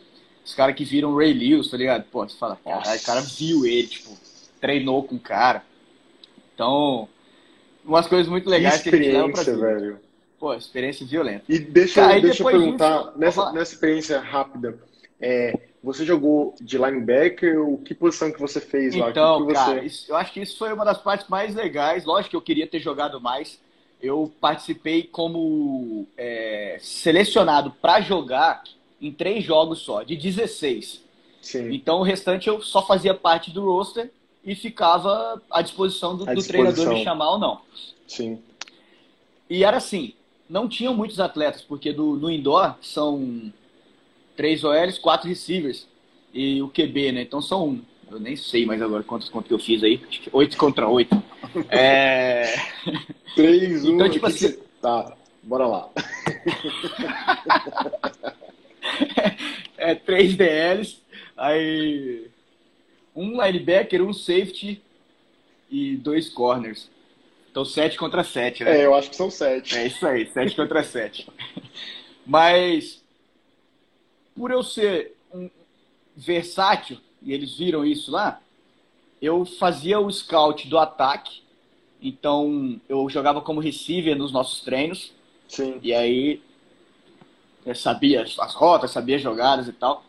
Os 0.45 0.53
caras 0.53 0.75
que 0.75 0.85
viram 0.85 1.15
Ray 1.15 1.33
Lewis, 1.33 1.69
tá 1.69 1.75
ligado? 1.77 2.05
Pô, 2.11 2.27
você 2.27 2.37
fala, 2.37 2.57
caralho, 2.63 2.99
o 2.99 3.03
cara 3.03 3.21
viu 3.21 3.65
ele, 3.65 3.87
tipo, 3.87 4.17
treinou 4.61 5.03
com 5.03 5.15
o 5.15 5.19
cara. 5.19 5.63
Então, 6.53 7.07
umas 7.83 8.07
coisas 8.07 8.27
muito 8.27 8.45
Que 8.45 8.49
legais 8.51 8.81
que 8.81 8.89
a 8.89 8.91
gente 8.95 9.11
leva 9.11 9.29
pra 9.29 9.43
vida. 9.43 9.57
velho. 9.57 9.99
Pô, 10.39 10.53
experiência 10.53 11.05
violenta. 11.05 11.43
E 11.49 11.59
deixa, 11.59 12.01
Cara, 12.01 12.21
deixa 12.21 12.43
eu 12.43 12.47
perguntar, 12.47 12.97
disso, 13.03 13.13
nessa, 13.17 13.51
nessa 13.51 13.73
experiência 13.73 14.19
rápida, 14.19 14.77
é, 15.19 15.59
você 15.83 16.05
jogou 16.05 16.53
de 16.61 16.77
linebacker? 16.77 17.59
O 17.59 17.77
que 17.79 17.93
posição 17.95 18.31
que 18.31 18.39
você 18.39 18.61
fez 18.61 18.95
lá? 18.95 19.09
Então, 19.09 19.39
que 19.41 19.47
que 19.47 19.53
você... 19.59 19.65
cara, 19.65 19.83
isso- 19.85 20.05
eu 20.11 20.15
acho 20.15 20.31
que 20.31 20.39
isso 20.41 20.57
foi 20.57 20.71
uma 20.71 20.85
das 20.85 20.99
partes 20.99 21.27
mais 21.27 21.55
legais. 21.55 22.05
Lógico 22.05 22.29
que 22.31 22.35
eu 22.35 22.41
queria 22.41 22.67
ter 22.67 22.79
jogado 22.79 23.19
mais. 23.19 23.59
Eu 24.01 24.31
participei 24.39 25.03
como 25.03 26.07
é, 26.17 26.77
selecionado 26.79 27.71
para 27.81 28.01
jogar 28.01 28.63
em 29.01 29.11
três 29.11 29.43
jogos 29.43 29.79
só, 29.79 30.03
de 30.03 30.15
16. 30.15 31.03
Sim. 31.41 31.73
Então 31.73 31.99
o 31.99 32.03
restante 32.03 32.47
eu 32.47 32.61
só 32.61 32.85
fazia 32.85 33.13
parte 33.13 33.51
do 33.51 33.65
roster 33.65 34.11
e 34.43 34.55
ficava 34.55 35.41
à 35.49 35.61
disposição 35.61 36.15
do, 36.15 36.29
À 36.29 36.33
do 36.33 36.43
treinador 36.43 36.73
disposição. 36.73 36.93
me 36.93 37.03
chamar 37.03 37.31
ou 37.31 37.39
não. 37.39 37.61
Sim. 38.07 38.39
E 39.49 39.63
era 39.63 39.77
assim, 39.77 40.13
não 40.49 40.67
tinham 40.67 40.93
muitos 40.95 41.19
atletas, 41.19 41.61
porque 41.61 41.91
do, 41.91 42.15
no 42.15 42.29
indoor 42.29 42.75
são 42.81 43.51
três 44.35 44.63
OLs, 44.63 44.99
quatro 44.99 45.27
receivers 45.27 45.87
e 46.33 46.61
o 46.61 46.69
QB, 46.69 47.11
né? 47.11 47.21
Então 47.21 47.41
são, 47.41 47.67
um. 47.69 47.81
Eu 48.11 48.19
nem 48.19 48.35
sei 48.35 48.65
mais 48.65 48.81
agora 48.81 49.03
quantos 49.03 49.29
contos 49.29 49.47
que 49.47 49.53
eu 49.53 49.59
fiz 49.59 49.83
aí, 49.83 50.01
oito 50.31 50.57
contra 50.57 50.87
oito. 50.87 51.21
É... 51.69 52.53
3, 53.35 53.85
1. 53.85 53.95
Então, 53.95 54.09
tipo 54.09 54.25
assim- 54.27 54.57
Tá, 54.81 55.15
bora 55.43 55.65
lá. 55.65 55.89
é, 59.77 59.95
três 59.95 60.35
DLs, 60.35 60.97
aí 61.35 62.27
um 63.15 63.43
linebacker, 63.43 64.01
um 64.03 64.13
safety 64.13 64.81
e 65.69 65.95
dois 65.97 66.29
corners. 66.29 66.89
Então 67.51 67.65
sete 67.65 67.97
contra 67.97 68.23
sete, 68.23 68.63
né? 68.63 68.81
É, 68.81 68.85
eu 68.85 68.93
acho 68.93 69.09
que 69.09 69.15
são 69.15 69.31
7. 69.31 69.77
É 69.77 69.87
isso 69.87 70.05
aí, 70.05 70.27
7 70.27 70.55
contra 70.55 70.83
7. 70.83 71.27
Mas, 72.25 73.01
por 74.35 74.51
eu 74.51 74.61
ser 74.61 75.15
um 75.33 75.49
versátil, 76.15 76.99
e 77.21 77.33
eles 77.33 77.57
viram 77.57 77.85
isso 77.85 78.11
lá, 78.11 78.41
eu 79.21 79.45
fazia 79.45 79.99
o 79.99 80.11
scout 80.11 80.67
do 80.67 80.77
ataque. 80.77 81.41
Então, 82.01 82.79
eu 82.87 83.09
jogava 83.09 83.41
como 83.41 83.59
receiver 83.59 84.15
nos 84.15 84.31
nossos 84.31 84.61
treinos. 84.61 85.11
Sim. 85.47 85.79
E 85.81 85.93
aí, 85.93 86.41
eu 87.65 87.75
sabia 87.75 88.21
as 88.21 88.53
rotas, 88.53 88.91
sabia 88.91 89.15
as 89.15 89.21
jogadas 89.21 89.67
e 89.67 89.73
tal. 89.73 90.03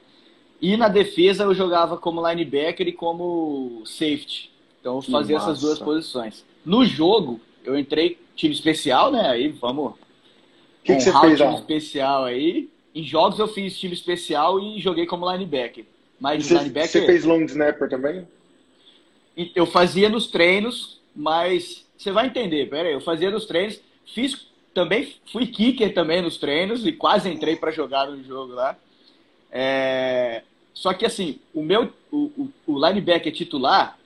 E 0.61 0.77
na 0.77 0.89
defesa, 0.89 1.45
eu 1.45 1.55
jogava 1.55 1.97
como 1.97 2.27
linebacker 2.29 2.87
e 2.87 2.93
como 2.93 3.83
safety. 3.87 4.51
Então, 4.81 4.97
eu 4.97 5.03
fazia 5.03 5.37
essas 5.37 5.61
duas 5.61 5.79
posições. 5.79 6.45
No 6.65 6.85
jogo, 6.85 7.41
eu 7.65 7.79
entrei 7.79 8.19
time 8.37 8.55
especial, 8.55 9.11
né? 9.11 9.29
Aí 9.29 9.49
vamos 9.49 9.93
O 9.93 9.97
que, 10.85 10.95
que 10.95 11.01
você 11.01 11.21
fez 11.21 11.39
time 11.39 11.55
especial 11.55 12.25
aí. 12.25 12.69
Em 12.95 13.03
jogos 13.03 13.39
eu 13.39 13.49
fiz 13.49 13.79
time 13.79 13.95
especial 13.95 14.61
e 14.61 14.81
joguei 14.81 15.07
como 15.07 15.31
linebacker. 15.31 15.85
Mas 16.21 16.45
Você, 16.45 16.55
linebacker 16.55 16.89
você 16.91 17.07
fez 17.07 17.25
long 17.25 17.43
snapper 17.45 17.89
também? 17.89 18.27
eu 19.55 19.67
fazia 19.67 20.09
nos 20.09 20.27
treinos, 20.27 21.01
mas 21.15 21.87
você 21.97 22.11
vai 22.11 22.27
entender, 22.27 22.69
pera 22.69 22.89
aí, 22.89 22.95
eu 22.95 23.01
fazia 23.01 23.31
nos 23.31 23.47
treinos, 23.47 23.81
fiz 24.05 24.49
também, 24.75 25.15
fui 25.31 25.47
kicker 25.47 25.95
também 25.95 26.21
nos 26.21 26.39
treinos 26.39 26.85
e 26.85 26.93
quase 26.93 27.29
entrei 27.29 27.55
para 27.55 27.71
jogar 27.71 28.09
no 28.09 28.23
jogo 28.25 28.53
lá. 28.55 28.77
É, 29.51 30.43
Só 30.75 30.93
que 30.93 31.07
assim, 31.07 31.39
o 31.55 31.63
meu, 31.63 31.93
o, 32.13 32.49
o, 32.67 32.87
linebacker 32.87 33.33
titular, 33.33 33.99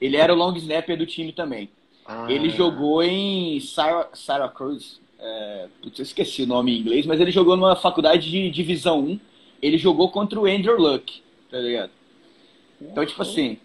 ele 0.00 0.16
era 0.16 0.32
o 0.32 0.36
long 0.36 0.54
snapper 0.56 0.96
do 0.96 1.06
time 1.06 1.32
também. 1.32 1.68
Ah, 2.04 2.26
Ele 2.30 2.50
jogou 2.50 3.02
em 3.02 3.58
Syra- 3.60 4.08
Syracuse. 4.14 4.98
É, 5.18 5.68
putz, 5.82 5.98
eu 5.98 6.02
esqueci 6.04 6.42
o 6.42 6.46
nome 6.46 6.72
em 6.76 6.80
inglês, 6.80 7.06
mas 7.06 7.20
ele 7.20 7.32
jogou 7.32 7.56
numa 7.56 7.74
faculdade 7.74 8.30
de 8.30 8.50
Divisão 8.50 9.00
1. 9.00 9.20
Ele 9.60 9.78
jogou 9.78 10.10
contra 10.10 10.38
o 10.38 10.46
Andrew 10.46 10.78
Luck, 10.78 11.22
tá 11.56 11.62
ligado? 11.62 11.90
Então, 12.80 13.06
tipo 13.06 13.22
assim, 13.22 13.58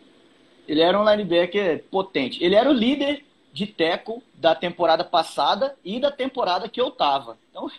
ele 0.68 0.82
era 0.82 1.00
um 1.00 1.10
linebacker 1.10 1.84
potente. 1.92 2.44
Ele 2.44 2.56
era 2.56 2.70
o 2.70 2.74
líder 2.74 3.24
de 3.54 3.68
teco 3.68 4.24
da 4.36 4.56
temporada 4.56 5.04
passada 5.04 5.76
e 5.84 6.00
da 6.00 6.10
temporada 6.12 6.70
que 6.70 6.80
eu 6.80 6.90
tava. 6.92 7.38
Então, 7.50 7.70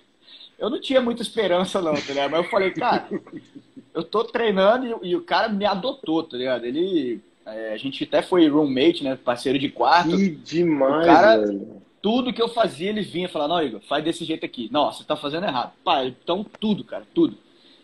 eu 0.59 0.68
não 0.68 0.81
tinha 0.81 1.01
muita 1.01 1.22
esperança, 1.22 1.81
não, 1.81 1.94
tá 1.94 2.01
ligado? 2.09 2.31
Mas 2.31 2.44
eu 2.44 2.51
falei, 2.51 2.70
cara, 2.70 3.09
eu 3.94 4.03
tô 4.05 4.25
treinando 4.25 5.01
e, 5.03 5.11
e 5.11 5.16
o 5.16 5.22
cara 5.22 5.48
me 5.48 5.64
adotou, 5.64 6.22
tá 6.22 6.37
ligado? 6.37 6.64
Ele. 6.66 7.20
é, 7.46 7.72
a 7.72 7.77
gente 7.79 8.05
até 8.05 8.20
foi 8.22 8.46
roommate, 8.48 9.03
né? 9.03 9.16
Parceiro 9.16 9.59
de 9.59 9.68
quarto 9.70 10.11
Que 10.16 10.31
demais, 10.31 11.05
O 11.05 11.07
cara- 11.07 11.38
velho. 11.38 11.83
tudo 12.03 12.33
que 12.33 12.42
eu 12.42 12.48
fazia, 12.48 12.90
ele 12.90 13.01
vinha 13.03 13.29
falar, 13.29 13.48
não, 13.48 13.62
Igor, 13.62 13.81
faz 13.88 14.05
desse 14.05 14.25
jeito 14.27 14.44
aqui. 14.44 14.68
Não, 14.70 14.92
você 14.92 15.03
tá 15.03 15.16
fazendo 15.16 15.46
errado. 15.46 15.72
Pá, 15.83 16.05
então 16.05 16.44
tudo, 16.61 16.85
cara, 16.85 17.05
tudo. 17.14 17.38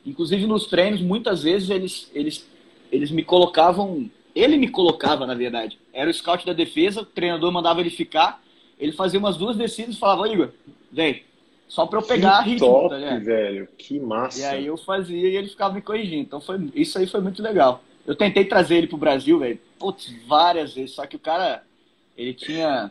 Inclusive 0.08 0.46
nos 0.46 0.66
treinos, 0.66 1.00
muitas 1.02 1.42
vezes 1.42 1.68
eles, 1.68 2.10
eles, 2.14 2.48
eles 2.90 3.10
me 3.10 3.22
colocavam. 3.22 4.10
Ele 4.34 4.56
me 4.56 4.68
colocava, 4.68 5.26
na 5.26 5.34
verdade. 5.34 5.78
Era 5.92 6.08
o 6.08 6.14
scout 6.14 6.46
da 6.46 6.52
defesa, 6.52 7.02
o 7.02 7.04
treinador 7.04 7.52
mandava 7.52 7.80
ele 7.80 7.90
ficar. 7.90 8.42
Ele 8.78 8.92
fazia 8.92 9.18
umas 9.18 9.36
duas 9.36 9.56
descidas 9.56 9.96
e 9.96 9.98
falava, 9.98 10.28
Igor, 10.28 10.50
vem, 10.90 11.24
só 11.68 11.84
pra 11.84 11.98
eu 11.98 12.02
pegar 12.02 12.42
que 12.42 12.50
ritmo, 12.50 12.66
top, 12.66 12.88
tá 12.90 13.18
velho. 13.18 13.68
Que 13.76 13.98
massa. 13.98 14.40
E 14.40 14.44
aí 14.44 14.66
eu 14.66 14.76
fazia 14.76 15.28
e 15.28 15.36
ele 15.36 15.48
ficava 15.48 15.74
me 15.74 15.82
corrigindo. 15.82 16.22
Então 16.22 16.40
foi, 16.40 16.70
isso 16.74 16.98
aí 16.98 17.06
foi 17.06 17.20
muito 17.20 17.42
legal. 17.42 17.82
Eu 18.06 18.16
tentei 18.16 18.44
trazer 18.44 18.76
ele 18.76 18.86
pro 18.86 18.96
Brasil, 18.96 19.38
velho. 19.38 19.60
Putz, 19.78 20.14
várias 20.26 20.72
vezes. 20.72 20.92
Só 20.94 21.06
que 21.06 21.16
o 21.16 21.18
cara, 21.18 21.62
ele 22.16 22.32
tinha 22.32 22.90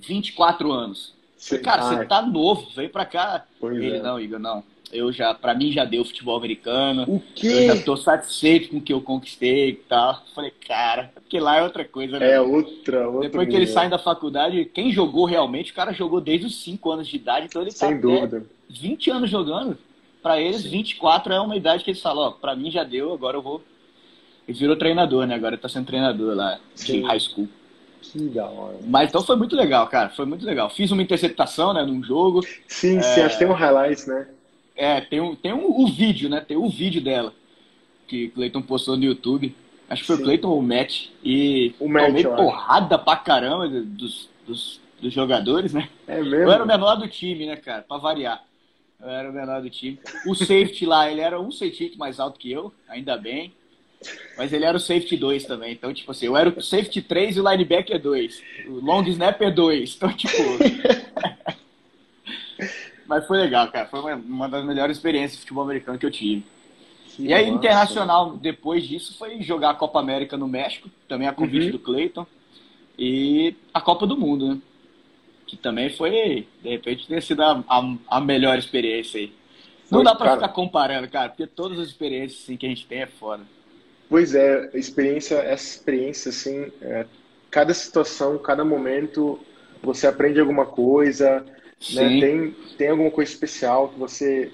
24 0.00 0.70
anos. 0.70 1.14
Cara, 1.62 1.82
você 1.82 2.04
tá 2.04 2.20
novo, 2.20 2.68
vem 2.76 2.88
pra 2.88 3.06
cá. 3.06 3.46
Pois 3.58 3.76
Ele, 3.76 3.96
é. 3.96 4.02
não, 4.02 4.20
Igor, 4.20 4.38
não. 4.38 4.62
Eu 4.92 5.10
já, 5.10 5.32
pra 5.32 5.54
mim 5.54 5.72
já 5.72 5.86
deu 5.86 6.04
futebol 6.04 6.36
americano. 6.36 7.04
O 7.08 7.22
quê? 7.34 7.46
Eu 7.46 7.76
já 7.76 7.82
tô 7.82 7.96
satisfeito 7.96 8.68
com 8.68 8.76
o 8.76 8.80
que 8.80 8.92
eu 8.92 9.00
conquistei 9.00 9.70
e 9.70 9.74
tal. 9.74 10.22
Falei, 10.34 10.52
cara, 10.68 11.10
porque 11.14 11.40
lá 11.40 11.56
é 11.56 11.62
outra 11.62 11.82
coisa, 11.82 12.18
né? 12.18 12.32
É 12.32 12.40
outra, 12.40 13.08
outra. 13.08 13.28
Depois 13.28 13.48
que 13.48 13.56
eles 13.56 13.70
saem 13.70 13.88
da 13.88 13.98
faculdade, 13.98 14.66
quem 14.66 14.92
jogou 14.92 15.24
realmente, 15.24 15.72
o 15.72 15.74
cara 15.74 15.94
jogou 15.94 16.20
desde 16.20 16.46
os 16.46 16.62
5 16.62 16.90
anos 16.90 17.08
de 17.08 17.16
idade, 17.16 17.46
então 17.46 17.62
ele 17.62 17.70
Sem 17.70 17.94
tá 17.94 18.00
dúvida. 18.00 18.44
20 18.68 19.10
anos 19.10 19.30
jogando. 19.30 19.78
Pra 20.22 20.38
eles, 20.40 20.60
Sim. 20.60 20.68
24 20.68 21.32
é 21.32 21.40
uma 21.40 21.56
idade 21.56 21.82
que 21.82 21.90
eles 21.90 22.02
falam, 22.02 22.28
ó, 22.28 22.30
pra 22.30 22.54
mim 22.54 22.70
já 22.70 22.84
deu, 22.84 23.12
agora 23.12 23.38
eu 23.38 23.42
vou. 23.42 23.62
Ele 24.46 24.58
virou 24.58 24.76
treinador, 24.76 25.26
né? 25.26 25.34
Agora 25.34 25.54
ele 25.54 25.62
tá 25.62 25.68
sendo 25.68 25.86
treinador 25.86 26.36
lá 26.36 26.60
Sim. 26.74 27.00
de 27.00 27.06
high 27.06 27.18
school. 27.18 27.48
Que 28.02 28.18
da 28.28 28.44
hora. 28.46 28.76
Mas 28.84 29.08
então 29.08 29.22
foi 29.22 29.36
muito 29.36 29.56
legal, 29.56 29.86
cara. 29.86 30.10
Foi 30.10 30.26
muito 30.26 30.44
legal. 30.44 30.68
Fiz 30.68 30.90
uma 30.90 31.02
interceptação, 31.02 31.72
né, 31.72 31.82
num 31.82 32.02
jogo. 32.02 32.42
Sim, 32.68 33.00
sim, 33.00 33.20
acho 33.22 33.38
que 33.38 33.44
tem 33.44 33.48
um 33.48 33.56
highlights, 33.56 34.06
né? 34.06 34.28
É, 34.76 35.00
tem, 35.00 35.20
um, 35.20 35.34
tem 35.34 35.52
um, 35.52 35.82
o 35.82 35.86
vídeo, 35.86 36.28
né? 36.28 36.40
Tem 36.40 36.56
o 36.56 36.68
vídeo 36.68 37.00
dela. 37.00 37.34
Que 38.06 38.26
o 38.26 38.30
Cleiton 38.32 38.62
postou 38.62 38.96
no 38.96 39.04
YouTube. 39.04 39.54
Acho 39.88 40.02
que 40.02 40.06
foi 40.06 40.16
Sim. 40.16 40.22
o 40.22 40.24
Cleiton 40.24 40.48
ou 40.48 40.58
o 40.58 40.62
Matt. 40.62 41.08
E 41.22 41.74
O 41.78 41.88
Matt, 41.88 42.06
tomei 42.06 42.24
porrada 42.24 42.98
pra 42.98 43.16
caramba 43.16 43.68
dos, 43.68 44.28
dos, 44.46 44.80
dos 45.00 45.12
jogadores, 45.12 45.72
né? 45.72 45.88
É 46.06 46.16
mesmo? 46.20 46.36
Eu 46.36 46.52
era 46.52 46.64
o 46.64 46.66
menor 46.66 46.96
do 46.96 47.08
time, 47.08 47.46
né, 47.46 47.56
cara? 47.56 47.82
Pra 47.82 47.98
variar. 47.98 48.44
Eu 49.00 49.08
era 49.08 49.28
o 49.28 49.32
menor 49.32 49.60
do 49.60 49.68
time. 49.68 49.98
O 50.26 50.34
safety 50.34 50.86
lá, 50.86 51.10
ele 51.10 51.20
era 51.20 51.40
um 51.40 51.50
centímetro 51.50 51.98
mais 51.98 52.20
alto 52.20 52.38
que 52.38 52.50
eu, 52.50 52.72
ainda 52.88 53.16
bem. 53.16 53.52
Mas 54.36 54.52
ele 54.52 54.64
era 54.64 54.76
o 54.76 54.80
safety 54.80 55.16
2 55.16 55.44
também. 55.44 55.72
Então, 55.72 55.92
tipo 55.92 56.10
assim, 56.10 56.26
eu 56.26 56.36
era 56.36 56.48
o 56.48 56.62
safety 56.62 57.02
3 57.02 57.36
e 57.36 57.40
o 57.40 57.50
linebacker 57.50 58.00
2. 58.00 58.42
O 58.66 58.84
long 58.84 59.02
snapper 59.04 59.54
2. 59.54 59.96
Então, 59.96 60.12
tipo. 60.12 60.36
Mas 63.12 63.26
foi 63.26 63.38
legal, 63.38 63.70
cara. 63.70 63.88
Foi 63.88 64.00
uma, 64.00 64.14
uma 64.16 64.48
das 64.48 64.64
melhores 64.64 64.96
experiências 64.96 65.34
de 65.34 65.40
futebol 65.40 65.64
americano 65.64 65.98
que 65.98 66.06
eu 66.06 66.10
tive. 66.10 66.46
Que 67.04 67.22
E 67.26 67.34
aí, 67.34 67.48
internacional, 67.48 68.36
depois 68.38 68.86
disso, 68.86 69.16
foi 69.18 69.42
jogar 69.42 69.70
a 69.70 69.74
Copa 69.74 70.00
América 70.00 70.36
no 70.36 70.48
México, 70.48 70.90
também 71.08 71.28
a 71.28 71.32
convite 71.34 71.66
Uhum. 71.66 71.72
do 71.72 71.78
Cleiton. 71.78 72.26
E 72.98 73.56
a 73.74 73.80
Copa 73.80 74.06
do 74.06 74.16
Mundo, 74.18 74.54
né? 74.56 74.62
Que 75.46 75.56
também 75.56 75.90
foi, 75.90 76.48
de 76.62 76.70
repente, 76.70 77.08
ter 77.08 77.22
sido 77.22 77.42
a, 77.42 77.64
a, 77.68 77.96
a 78.08 78.20
melhor 78.20 78.58
experiência 78.58 79.20
aí. 79.20 79.32
Não 79.90 80.02
dá 80.02 80.14
pra 80.14 80.28
cara. 80.28 80.32
ficar 80.32 80.50
comparando, 80.50 81.08
cara, 81.10 81.30
porque 81.30 81.46
todas 81.46 81.78
as 81.78 81.88
experiências 81.88 82.42
assim, 82.42 82.56
que 82.58 82.66
a 82.66 82.70
gente 82.70 82.86
tem 82.86 83.02
é 83.02 83.06
foda. 83.08 83.46
Pois 84.08 84.34
é, 84.34 84.70
experiência, 84.74 85.36
essa 85.36 85.64
experiência, 85.76 86.28
assim, 86.30 86.70
é, 86.82 87.06
cada 87.50 87.72
situação, 87.72 88.38
cada 88.38 88.64
momento, 88.64 89.46
você 89.82 90.06
aprende 90.06 90.38
alguma 90.38 90.66
coisa, 90.66 91.44
né? 91.90 92.20
Tem, 92.20 92.50
tem 92.76 92.88
alguma 92.88 93.10
coisa 93.10 93.30
especial 93.30 93.88
que 93.88 93.98
você 93.98 94.52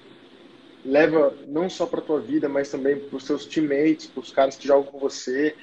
leva 0.83 1.35
não 1.47 1.69
só 1.69 1.85
para 1.85 2.01
tua 2.01 2.19
vida, 2.19 2.49
mas 2.49 2.71
também 2.71 2.97
para 2.97 3.15
os 3.17 3.25
seus 3.25 3.45
teammates, 3.45 4.07
para 4.07 4.21
os 4.21 4.31
caras 4.31 4.55
que 4.55 4.67
jogam 4.67 4.91
com 4.91 4.99
você. 4.99 5.55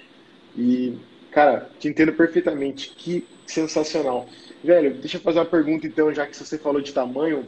E, 0.56 0.98
cara, 1.30 1.70
te 1.78 1.88
entendo 1.88 2.12
perfeitamente. 2.12 2.90
Que 2.90 3.26
sensacional. 3.46 4.28
Velho, 4.62 4.94
deixa 4.94 5.16
eu 5.16 5.20
fazer 5.20 5.38
uma 5.40 5.44
pergunta 5.44 5.86
então, 5.86 6.12
já 6.12 6.26
que 6.26 6.36
você 6.36 6.58
falou 6.58 6.80
de 6.80 6.92
tamanho. 6.92 7.46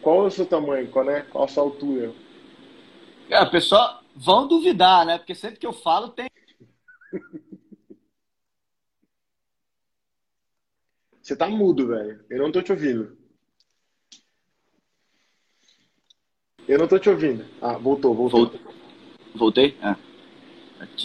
Qual 0.00 0.24
é 0.24 0.28
o 0.28 0.30
seu 0.30 0.46
tamanho? 0.46 0.88
Qual, 0.88 1.04
né? 1.04 1.26
Qual 1.30 1.44
a 1.44 1.48
sua 1.48 1.64
altura? 1.64 2.12
É, 3.28 3.42
o 3.42 3.50
pessoal 3.50 4.02
vão 4.14 4.46
duvidar, 4.46 5.04
né? 5.04 5.18
Porque 5.18 5.34
sempre 5.34 5.58
que 5.58 5.66
eu 5.66 5.72
falo 5.72 6.08
tem. 6.08 6.28
Você 11.20 11.36
tá 11.36 11.46
mudo, 11.46 11.88
velho. 11.88 12.24
Eu 12.30 12.38
não 12.38 12.50
tô 12.50 12.62
te 12.62 12.72
ouvindo. 12.72 13.17
Eu 16.68 16.78
não 16.78 16.86
tô 16.86 16.98
te 16.98 17.08
ouvindo. 17.08 17.44
Ah, 17.62 17.78
voltou, 17.78 18.14
voltou. 18.14 18.40
Voltei. 18.40 18.60
Voltei? 19.34 19.76
É. 19.82 19.96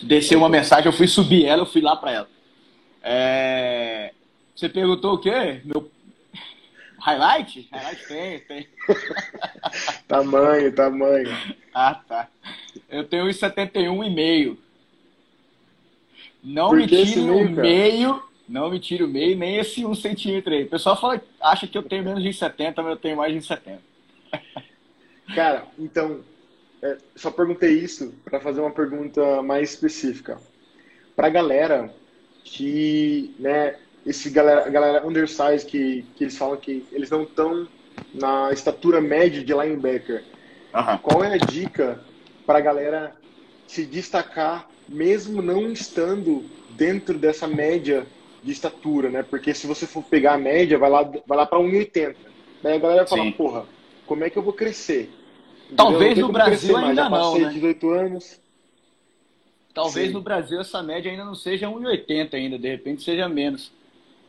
Desceu 0.03 0.37
uma 0.37 0.49
mensagem, 0.49 0.85
eu 0.85 0.91
fui 0.93 1.07
subir 1.07 1.45
ela, 1.45 1.61
eu 1.61 1.65
fui 1.65 1.81
lá 1.81 1.95
pra 1.95 2.11
ela. 2.11 2.29
É, 3.01 4.13
Você 4.55 4.69
perguntou 4.69 5.13
o 5.13 5.17
quê? 5.17 5.61
Meu 5.65 5.89
highlight? 6.99 7.67
Highlight 7.71 8.07
tem, 8.07 8.39
tem. 8.41 8.67
Tamanho, 10.07 10.73
tamanho. 10.73 11.37
Ah, 11.73 11.95
tá. 11.95 12.27
Eu 12.89 13.03
tenho 13.05 13.25
1,71 13.25 14.05
e 14.05 14.09
meio. 14.09 14.59
Não 16.43 16.69
Por 16.69 16.77
me 16.77 16.87
tire 16.87 17.21
meio, 17.21 17.47
o 17.47 17.49
meio, 17.49 18.23
não 18.47 18.69
me 18.69 18.79
tire 18.79 19.03
o 19.03 19.07
meio, 19.07 19.37
nem 19.37 19.57
esse 19.57 19.85
1 19.85 19.95
centímetro 19.95 20.53
aí. 20.53 20.63
O 20.63 20.69
pessoal 20.69 20.99
fala, 20.99 21.21
acha 21.41 21.65
que 21.67 21.77
eu 21.77 21.83
tenho 21.83 22.03
menos 22.03 22.21
de 22.21 22.29
1,70, 22.29 22.73
mas 22.77 22.87
eu 22.87 22.97
tenho 22.97 23.17
mais 23.17 23.33
de 23.33 23.39
1,70. 23.39 23.79
Cara, 25.35 25.67
então, 25.79 26.21
é, 26.81 26.97
só 27.15 27.31
perguntei 27.31 27.71
isso 27.71 28.13
para 28.23 28.39
fazer 28.39 28.61
uma 28.61 28.71
pergunta 28.71 29.41
mais 29.41 29.71
específica. 29.71 30.37
Pra 31.15 31.29
galera 31.29 31.93
que, 32.43 33.33
né, 33.39 33.75
esse 34.05 34.29
galera, 34.29 34.69
galera 34.69 35.07
undersize 35.07 35.65
que, 35.65 36.05
que 36.15 36.25
eles 36.25 36.37
falam 36.37 36.57
que 36.57 36.85
eles 36.91 37.09
não 37.09 37.23
estão 37.23 37.67
na 38.13 38.51
estatura 38.51 38.99
média 38.99 39.43
de 39.43 39.53
linebacker. 39.53 40.23
Qual 41.01 41.23
é 41.23 41.35
a 41.35 41.37
dica 41.37 42.03
para 42.45 42.59
a 42.59 42.61
galera 42.61 43.15
se 43.67 43.85
destacar, 43.85 44.67
mesmo 44.89 45.41
não 45.41 45.71
estando 45.71 46.43
dentro 46.71 47.17
dessa 47.17 47.47
média 47.47 48.05
de 48.43 48.51
estatura, 48.51 49.09
né? 49.09 49.23
Porque 49.23 49.53
se 49.53 49.65
você 49.65 49.87
for 49.87 50.03
pegar 50.03 50.33
a 50.33 50.37
média, 50.37 50.77
vai 50.77 50.89
lá, 50.89 51.03
vai 51.03 51.37
lá 51.37 51.45
para 51.45 51.59
1,80. 51.59 52.15
Daí 52.61 52.75
a 52.75 52.79
galera 52.79 53.07
fala, 53.07 53.23
Sim. 53.23 53.31
porra, 53.31 53.65
como 54.05 54.23
é 54.23 54.29
que 54.29 54.37
eu 54.37 54.43
vou 54.43 54.53
crescer? 54.53 55.09
Talvez 55.75 56.17
no 56.17 56.31
Brasil 56.31 56.73
crescer 56.73 56.75
ainda 56.75 57.09
não, 57.09 57.39
né? 57.39 57.49
18 57.49 57.89
anos. 57.89 58.39
Talvez 59.73 60.07
Sim. 60.07 60.13
no 60.13 60.21
Brasil 60.21 60.61
essa 60.61 60.83
média 60.83 61.11
ainda 61.11 61.25
não 61.25 61.33
seja 61.33 61.67
1,80 61.67 62.33
ainda, 62.35 62.59
de 62.59 62.69
repente 62.69 63.03
seja 63.03 63.27
menos. 63.27 63.71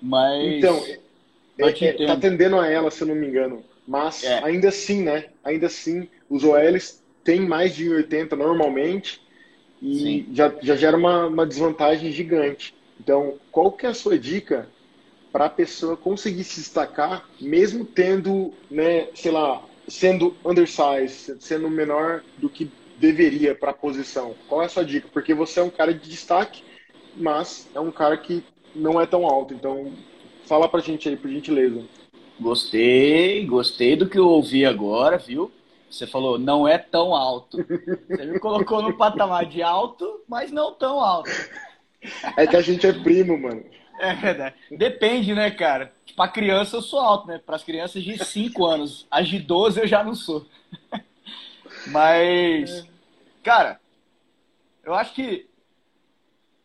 Mas. 0.00 0.54
Então, 0.54 0.82
é, 1.58 1.84
é, 1.84 2.06
tá 2.06 2.16
tendendo 2.16 2.58
a 2.58 2.66
ela, 2.66 2.90
se 2.90 3.02
eu 3.02 3.08
não 3.08 3.14
me 3.14 3.26
engano. 3.26 3.62
Mas 3.86 4.24
É. 4.24 4.42
ainda 4.42 4.68
assim, 4.68 5.02
né? 5.02 5.26
Ainda 5.44 5.66
assim, 5.66 6.08
os 6.30 6.42
OLs 6.42 7.02
têm 7.22 7.40
mais 7.40 7.74
de 7.76 7.88
1,80 7.90 8.36
normalmente 8.36 9.20
e 9.82 9.98
Sim. 9.98 10.26
já, 10.32 10.52
já 10.62 10.76
gera 10.76 10.96
uma, 10.96 11.26
uma 11.26 11.46
desvantagem 11.46 12.10
gigante. 12.10 12.74
Então, 12.98 13.34
qual 13.52 13.70
que 13.70 13.84
é 13.84 13.90
a 13.90 13.94
sua 13.94 14.18
dica 14.18 14.68
para 15.34 15.46
a 15.46 15.50
pessoa 15.50 15.96
conseguir 15.96 16.44
se 16.44 16.60
destacar, 16.60 17.28
mesmo 17.40 17.84
tendo, 17.84 18.54
né, 18.70 19.08
sei 19.16 19.32
lá, 19.32 19.60
sendo 19.88 20.36
undersized, 20.44 21.42
sendo 21.42 21.68
menor 21.68 22.22
do 22.38 22.48
que 22.48 22.70
deveria 22.98 23.52
para 23.52 23.72
a 23.72 23.74
posição? 23.74 24.36
Qual 24.48 24.62
é 24.62 24.66
a 24.66 24.68
sua 24.68 24.84
dica? 24.84 25.08
Porque 25.12 25.34
você 25.34 25.58
é 25.58 25.64
um 25.64 25.70
cara 25.70 25.92
de 25.92 26.08
destaque, 26.08 26.62
mas 27.16 27.68
é 27.74 27.80
um 27.80 27.90
cara 27.90 28.16
que 28.16 28.44
não 28.76 29.00
é 29.00 29.06
tão 29.06 29.26
alto. 29.26 29.52
Então, 29.52 29.92
fala 30.46 30.68
pra 30.68 30.78
gente 30.78 31.08
aí, 31.08 31.16
por 31.16 31.28
gentileza. 31.28 31.82
Gostei, 32.38 33.44
gostei 33.44 33.96
do 33.96 34.08
que 34.08 34.20
eu 34.20 34.28
ouvi 34.28 34.64
agora, 34.64 35.18
viu? 35.18 35.50
Você 35.90 36.06
falou, 36.06 36.38
não 36.38 36.66
é 36.66 36.78
tão 36.78 37.12
alto. 37.12 37.56
Você 38.08 38.24
me 38.24 38.38
colocou 38.38 38.80
no 38.82 38.96
patamar 38.96 39.46
de 39.46 39.64
alto, 39.64 40.20
mas 40.28 40.52
não 40.52 40.72
tão 40.72 41.00
alto. 41.00 41.30
É 42.36 42.46
que 42.46 42.54
a 42.54 42.60
gente 42.60 42.86
é 42.86 42.92
primo, 42.92 43.36
mano. 43.36 43.64
É 43.98 44.14
verdade. 44.14 44.56
Depende, 44.70 45.34
né, 45.34 45.50
cara? 45.50 45.92
Pra 46.16 46.28
criança 46.28 46.76
eu 46.76 46.82
sou 46.82 46.98
alto, 46.98 47.26
né? 47.26 47.38
Para 47.38 47.56
as 47.56 47.64
crianças 47.64 48.02
de 48.02 48.22
5 48.24 48.64
anos. 48.64 49.06
As 49.10 49.28
de 49.28 49.38
12 49.38 49.80
eu 49.80 49.86
já 49.86 50.02
não 50.02 50.14
sou. 50.14 50.46
Mas, 51.88 52.86
cara, 53.42 53.80
eu 54.82 54.94
acho 54.94 55.14
que 55.14 55.46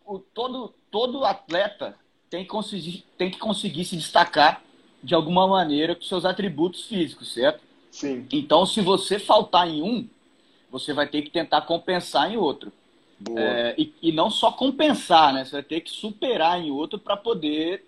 o, 0.05 0.19
todo, 0.19 0.73
todo 0.89 1.25
atleta 1.25 1.95
tem 2.29 2.43
que, 2.43 2.49
conseguir, 2.49 3.05
tem 3.17 3.29
que 3.29 3.39
conseguir 3.39 3.85
se 3.85 3.95
destacar 3.95 4.61
de 5.03 5.15
alguma 5.15 5.47
maneira 5.47 5.95
com 5.95 6.01
seus 6.01 6.25
atributos 6.25 6.85
físicos, 6.85 7.33
certo? 7.33 7.61
Sim. 7.91 8.27
Então, 8.31 8.65
se 8.65 8.81
você 8.81 9.17
faltar 9.17 9.67
em 9.67 9.81
um, 9.81 10.07
você 10.69 10.93
vai 10.93 11.07
ter 11.07 11.21
que 11.21 11.31
tentar 11.31 11.61
compensar 11.61 12.31
em 12.31 12.37
outro. 12.37 12.71
É, 13.35 13.75
e, 13.77 13.93
e 14.01 14.11
não 14.11 14.29
só 14.29 14.51
compensar, 14.51 15.33
né? 15.33 15.43
Você 15.43 15.51
vai 15.51 15.63
ter 15.63 15.81
que 15.81 15.91
superar 15.91 16.61
em 16.61 16.71
outro 16.71 16.97
para 16.97 17.17
poder 17.17 17.85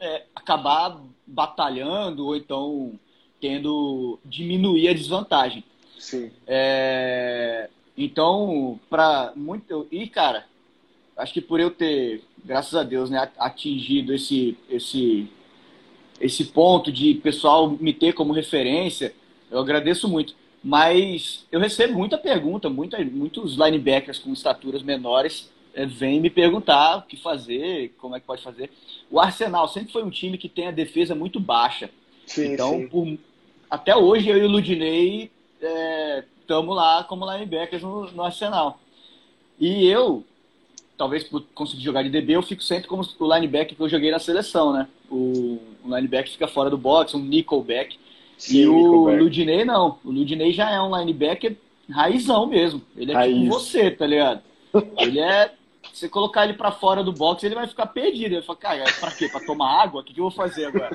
é, 0.00 0.24
acabar 0.34 1.00
batalhando 1.26 2.26
ou 2.26 2.36
então 2.36 2.98
tendo 3.40 4.18
diminuir 4.24 4.88
a 4.88 4.94
desvantagem. 4.94 5.64
Sim. 5.98 6.30
É, 6.46 7.68
então, 7.96 8.78
para 8.90 9.32
muito 9.36 9.86
e 9.90 10.06
cara, 10.08 10.46
acho 11.16 11.32
que 11.32 11.40
por 11.40 11.60
eu 11.60 11.70
ter, 11.70 12.22
graças 12.44 12.74
a 12.74 12.82
Deus, 12.82 13.08
né, 13.08 13.30
atingido 13.38 14.12
esse 14.12 14.56
esse 14.68 15.28
esse 16.20 16.44
ponto 16.46 16.90
de 16.90 17.14
pessoal 17.14 17.68
me 17.68 17.92
ter 17.92 18.14
como 18.14 18.32
referência, 18.32 19.14
eu 19.50 19.58
agradeço 19.58 20.08
muito. 20.08 20.34
Mas 20.66 21.46
eu 21.52 21.60
recebo 21.60 21.96
muita 21.96 22.18
pergunta, 22.18 22.68
muita, 22.68 22.98
muitos 23.04 23.54
linebackers 23.54 24.18
com 24.18 24.32
estaturas 24.32 24.82
menores 24.82 25.48
é, 25.72 25.86
vêm 25.86 26.20
me 26.20 26.28
perguntar 26.28 26.96
o 26.96 27.02
que 27.02 27.16
fazer, 27.16 27.94
como 28.00 28.16
é 28.16 28.20
que 28.20 28.26
pode 28.26 28.42
fazer. 28.42 28.68
O 29.08 29.20
Arsenal 29.20 29.68
sempre 29.68 29.92
foi 29.92 30.02
um 30.02 30.10
time 30.10 30.36
que 30.36 30.48
tem 30.48 30.66
a 30.66 30.72
defesa 30.72 31.14
muito 31.14 31.38
baixa. 31.38 31.88
Sim, 32.26 32.54
então, 32.54 32.70
sim. 32.70 32.88
Por, 32.88 33.16
até 33.70 33.94
hoje 33.94 34.28
eu 34.28 34.38
e 34.38 34.42
o 34.42 34.48
Ludinei 34.48 35.30
estamos 36.40 36.76
é, 36.76 36.80
lá 36.80 37.04
como 37.04 37.30
linebackers 37.32 37.84
no, 37.84 38.10
no 38.10 38.24
Arsenal. 38.24 38.80
E 39.60 39.86
eu, 39.86 40.24
talvez 40.98 41.22
por 41.22 41.42
conseguir 41.54 41.84
jogar 41.84 42.02
de 42.02 42.10
DB, 42.10 42.32
eu 42.32 42.42
fico 42.42 42.64
sempre 42.64 42.88
como 42.88 43.06
o 43.20 43.34
linebacker 43.34 43.76
que 43.76 43.80
eu 43.80 43.88
joguei 43.88 44.10
na 44.10 44.18
seleção, 44.18 44.72
né? 44.72 44.88
O, 45.08 45.60
o 45.84 45.94
linebacker 45.94 46.32
fica 46.32 46.48
fora 46.48 46.68
do 46.68 46.76
box, 46.76 47.14
um 47.14 47.20
nickelback. 47.20 47.96
Sim, 48.38 48.58
e 48.58 48.66
o 48.66 49.08
Ludinei 49.16 49.64
não. 49.64 49.98
O 50.04 50.10
Ludinei 50.10 50.52
já 50.52 50.70
é 50.70 50.80
um 50.80 50.96
linebacker 50.96 51.56
raizão 51.90 52.46
mesmo. 52.46 52.82
Ele 52.96 53.12
é 53.12 53.14
tipo 53.14 53.18
Raiz. 53.18 53.42
tipo 53.42 53.54
você, 53.54 53.90
tá 53.90 54.06
ligado? 54.06 54.40
Ele 54.98 55.20
é. 55.20 55.52
Você 55.92 56.08
colocar 56.08 56.44
ele 56.44 56.52
para 56.52 56.72
fora 56.72 57.02
do 57.02 57.12
box, 57.12 57.42
ele 57.44 57.54
vai 57.54 57.66
ficar 57.66 57.86
perdido. 57.86 58.34
Ele 58.34 58.42
fala, 58.42 58.58
cara, 58.58 58.84
pra 59.00 59.10
quê? 59.12 59.28
Pra 59.28 59.40
tomar 59.40 59.82
água? 59.82 60.02
O 60.02 60.04
que, 60.04 60.12
que 60.12 60.20
eu 60.20 60.24
vou 60.24 60.30
fazer 60.30 60.66
agora? 60.66 60.94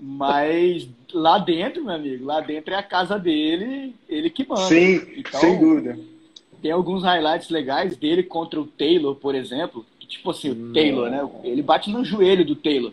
Mas 0.00 0.88
lá 1.12 1.38
dentro, 1.38 1.84
meu 1.84 1.94
amigo, 1.94 2.24
lá 2.24 2.40
dentro 2.40 2.72
é 2.72 2.76
a 2.76 2.82
casa 2.82 3.18
dele, 3.18 3.94
ele 4.08 4.30
que 4.30 4.46
manda. 4.46 4.62
Sim, 4.62 5.00
então, 5.16 5.40
sem 5.40 5.58
dúvida. 5.58 5.98
Tem 6.60 6.70
alguns 6.70 7.02
highlights 7.02 7.48
legais 7.48 7.96
dele 7.96 8.22
contra 8.22 8.60
o 8.60 8.66
Taylor, 8.66 9.16
por 9.16 9.34
exemplo. 9.34 9.84
Que, 9.98 10.06
tipo 10.06 10.30
assim, 10.30 10.50
o 10.50 10.72
Taylor, 10.72 11.10
né? 11.10 11.28
Ele 11.42 11.62
bate 11.62 11.90
no 11.90 12.04
joelho 12.04 12.44
do 12.44 12.54
Taylor. 12.54 12.92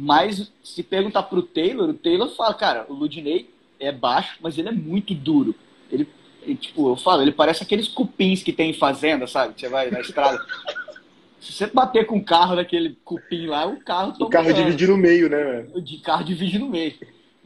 Mas 0.00 0.50
se 0.64 0.82
perguntar 0.82 1.24
pro 1.24 1.42
Taylor, 1.42 1.90
o 1.90 1.94
Taylor 1.94 2.28
fala, 2.30 2.54
cara, 2.54 2.86
o 2.88 2.94
Ludinei 2.94 3.50
é 3.78 3.92
baixo, 3.92 4.38
mas 4.40 4.56
ele 4.56 4.70
é 4.70 4.72
muito 4.72 5.14
duro. 5.14 5.54
Ele, 5.92 6.08
ele, 6.42 6.56
tipo, 6.56 6.88
eu 6.88 6.96
falo, 6.96 7.20
ele 7.20 7.32
parece 7.32 7.62
aqueles 7.62 7.86
cupins 7.86 8.42
que 8.42 8.52
tem 8.52 8.70
em 8.70 8.74
fazenda, 8.74 9.26
sabe? 9.26 9.52
Você 9.60 9.68
vai 9.68 9.90
na 9.90 10.00
estrada. 10.00 10.42
Se 11.38 11.52
você 11.52 11.66
bater 11.66 12.06
com 12.06 12.18
o 12.18 12.24
carro 12.24 12.56
daquele 12.56 12.96
cupim 13.04 13.46
lá, 13.46 13.66
o 13.66 13.80
carro 13.80 14.14
O 14.20 14.28
carro 14.28 14.52
divide 14.52 14.86
no 14.86 14.96
meio, 14.96 15.28
né, 15.28 15.66
O 15.74 15.80
de 15.80 15.98
carro 15.98 16.24
divide 16.24 16.58
no 16.58 16.68
meio. 16.68 16.94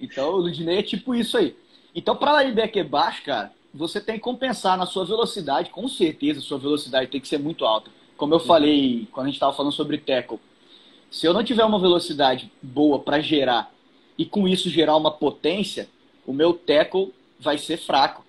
Então 0.00 0.30
o 0.30 0.36
Ludinei 0.36 0.78
é 0.78 0.82
tipo 0.82 1.14
isso 1.14 1.36
aí. 1.36 1.56
Então, 1.94 2.16
para 2.16 2.42
linebacker 2.42 2.88
baixo, 2.88 3.22
cara, 3.24 3.52
você 3.72 4.00
tem 4.00 4.16
que 4.16 4.20
compensar 4.20 4.76
na 4.78 4.86
sua 4.86 5.04
velocidade, 5.04 5.70
com 5.70 5.88
certeza, 5.88 6.40
sua 6.40 6.58
velocidade 6.58 7.10
tem 7.10 7.20
que 7.20 7.28
ser 7.28 7.38
muito 7.38 7.64
alta. 7.64 7.90
Como 8.16 8.34
eu 8.34 8.40
falei 8.40 9.08
quando 9.12 9.26
a 9.26 9.28
gente 9.28 9.36
estava 9.36 9.52
falando 9.52 9.72
sobre 9.72 9.98
tackle. 9.98 10.38
Se 11.14 11.26
eu 11.28 11.32
não 11.32 11.44
tiver 11.44 11.64
uma 11.64 11.78
velocidade 11.78 12.50
boa 12.60 12.98
para 12.98 13.20
gerar 13.20 13.72
e 14.18 14.26
com 14.26 14.48
isso 14.48 14.68
gerar 14.68 14.96
uma 14.96 15.12
potência, 15.12 15.88
o 16.26 16.32
meu 16.32 16.52
tackle 16.52 17.14
vai 17.38 17.56
ser 17.56 17.76
fraco. 17.76 18.24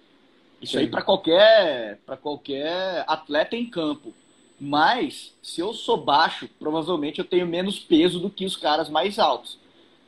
Isso 0.62 0.74
Sim. 0.74 0.82
aí 0.82 0.88
para 0.88 1.02
qualquer 1.02 1.98
para 2.06 2.16
qualquer 2.16 3.04
atleta 3.08 3.56
em 3.56 3.66
campo. 3.66 4.14
Mas 4.62 5.34
se 5.42 5.62
eu 5.62 5.74
sou 5.74 5.98
baixo, 5.98 6.48
provavelmente 6.60 7.18
eu 7.18 7.26
tenho 7.26 7.48
menos 7.48 7.80
peso 7.80 8.20
do 8.20 8.30
que 8.30 8.46
os 8.46 8.56
caras 8.56 8.88
mais 8.88 9.18
altos. 9.18 9.58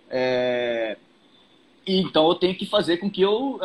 É... 0.08 0.98
Então 1.86 2.28
eu 2.28 2.36
tenho 2.36 2.54
que 2.54 2.68
fazer 2.68 2.98
com 2.98 3.10
que 3.10 3.24
eu 3.24 3.60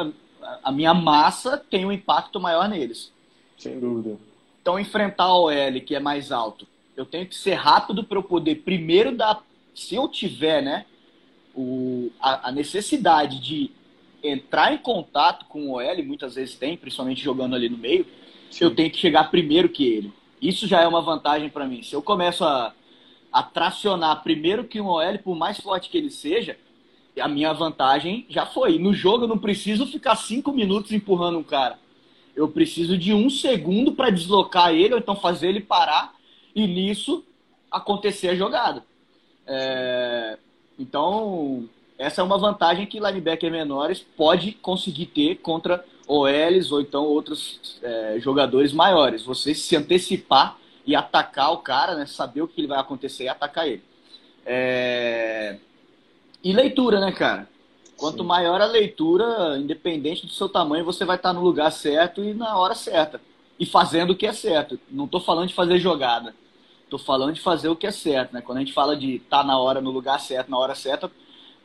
a 0.65 0.73
minha 0.73 0.95
massa 0.95 1.59
tenha 1.59 1.87
um 1.87 1.93
impacto 1.93 2.41
maior 2.41 2.67
neles. 2.67 3.13
Sem 3.59 3.79
dúvida. 3.79 4.17
Então 4.63 4.81
enfrentar 4.81 5.35
o 5.35 5.49
OL 5.49 5.81
que 5.85 5.95
é 5.95 6.01
mais 6.01 6.33
alto 6.33 6.72
eu 6.97 7.07
tenho 7.07 7.27
que 7.27 7.35
ser 7.35 7.55
rápido 7.55 8.05
para 8.05 8.19
eu 8.19 8.23
poder 8.23 8.57
primeiro 8.57 9.17
dar, 9.17 9.43
se 9.75 9.95
eu 9.95 10.09
tiver, 10.09 10.63
né, 10.63 10.85
o, 11.55 12.11
a, 12.21 12.49
a, 12.49 12.53
necessidade 12.53 13.41
de 13.41 13.71
entrar 14.23 14.73
em 14.73 14.79
contato 14.79 15.47
com 15.47 15.69
o 15.69 15.73
OL, 15.73 16.05
muitas 16.05 16.35
vezes 16.35 16.55
tem, 16.55 16.77
principalmente 16.77 17.23
jogando 17.23 17.55
ali 17.55 17.69
no 17.69 17.79
meio, 17.79 18.07
Sim. 18.51 18.65
eu 18.65 18.75
tenho 18.75 18.91
que 18.91 18.99
chegar 18.99 19.31
primeiro 19.31 19.69
que 19.69 19.85
ele. 19.85 20.13
Isso 20.41 20.67
já 20.67 20.81
é 20.81 20.87
uma 20.87 21.03
vantagem 21.03 21.49
para 21.49 21.67
mim. 21.67 21.83
Se 21.83 21.95
eu 21.95 22.03
começo 22.03 22.45
a, 22.45 22.75
a 23.33 23.43
tracionar 23.43 24.23
primeiro 24.23 24.65
que 24.65 24.81
um 24.81 24.89
OL, 24.89 25.19
por 25.19 25.37
mais 25.37 25.59
forte 25.59 25.89
que 25.89 25.99
ele 25.99 26.11
seja, 26.11 26.57
a 27.21 27.29
minha 27.29 27.53
vantagem 27.53 28.25
já 28.29 28.47
foi. 28.47 28.79
No 28.79 28.95
jogo 28.95 29.25
eu 29.25 29.29
não 29.29 29.39
preciso 29.39 29.87
ficar 29.87 30.17
cinco 30.17 30.53
minutos 30.53 30.93
empurrando 30.93 31.39
um 31.39 31.43
cara. 31.43 31.79
Eu 32.35 32.49
preciso 32.49 32.97
de 32.97 33.13
um 33.13 33.29
segundo 33.29 33.93
para 33.93 34.11
deslocar 34.11 34.73
ele, 34.73 34.95
ou 34.95 34.99
então 34.99 35.15
fazer 35.15 35.49
ele 35.49 35.61
parar 35.61 36.15
e 36.55 36.67
nisso 36.67 37.25
acontecer 37.71 38.29
a 38.29 38.35
jogada. 38.35 38.85
É, 39.47 40.39
então, 40.79 41.69
essa 41.99 42.21
é 42.21 42.25
uma 42.25 42.39
vantagem 42.39 42.87
que 42.87 43.01
linebacker 43.01 43.51
menores 43.51 44.05
pode 44.17 44.53
conseguir 44.53 45.07
ter 45.07 45.37
contra 45.37 45.85
OLs 46.07 46.73
ou 46.73 46.81
então 46.81 47.05
outros 47.05 47.79
é, 47.83 48.17
jogadores 48.21 48.73
maiores. 48.73 49.23
Você 49.23 49.55
se 49.55 49.77
antecipar 49.77 50.59
e 50.87 50.97
atacar 50.97 51.53
o 51.53 51.59
cara, 51.59 51.95
né, 51.95 52.07
saber 52.07 52.43
o 52.43 52.49
que 52.49 52.67
vai 52.67 52.79
acontecer 52.79 53.25
e 53.25 53.29
atacar 53.29 53.67
ele. 53.67 53.83
É... 54.45 55.59
E 56.43 56.53
leitura, 56.53 57.01
né, 57.01 57.13
cara? 57.13 57.49
Quanto 57.97 58.23
Sim. 58.23 58.29
maior 58.29 58.61
a 58.61 58.67
leitura, 58.67 59.57
independente 59.59 60.27
do 60.27 60.33
seu 60.33 60.49
tamanho, 60.49 60.85
você 60.85 61.05
vai 61.05 61.17
estar 61.17 61.33
no 61.33 61.41
lugar 61.41 61.71
certo 61.71 62.25
e 62.25 62.35
na 62.35 62.59
hora 62.59 62.75
certa. 62.75 63.21
E 63.61 63.65
fazendo 63.65 64.11
o 64.11 64.17
que 64.17 64.27
é 64.27 64.33
certo. 64.33 64.79
Não 64.91 65.05
estou 65.05 65.21
falando 65.21 65.49
de 65.49 65.55
fazer 65.55 65.79
jogada. 65.79 66.35
Tô 66.93 66.99
falando 66.99 67.33
de 67.33 67.41
fazer 67.41 67.71
o 67.71 67.75
que 67.75 67.87
é 67.87 67.91
certo, 67.91 68.35
né? 68.35 68.43
Quando 68.43 68.59
a 68.59 68.61
gente 68.61 68.75
fala 68.75 68.95
de 68.95 69.15
estar 69.15 69.39
tá 69.39 69.45
na 69.45 69.59
hora, 69.59 69.81
no 69.81 69.91
lugar 69.91 70.21
certo, 70.21 70.51
na 70.51 70.59
hora 70.59 70.75
certa, 70.75 71.11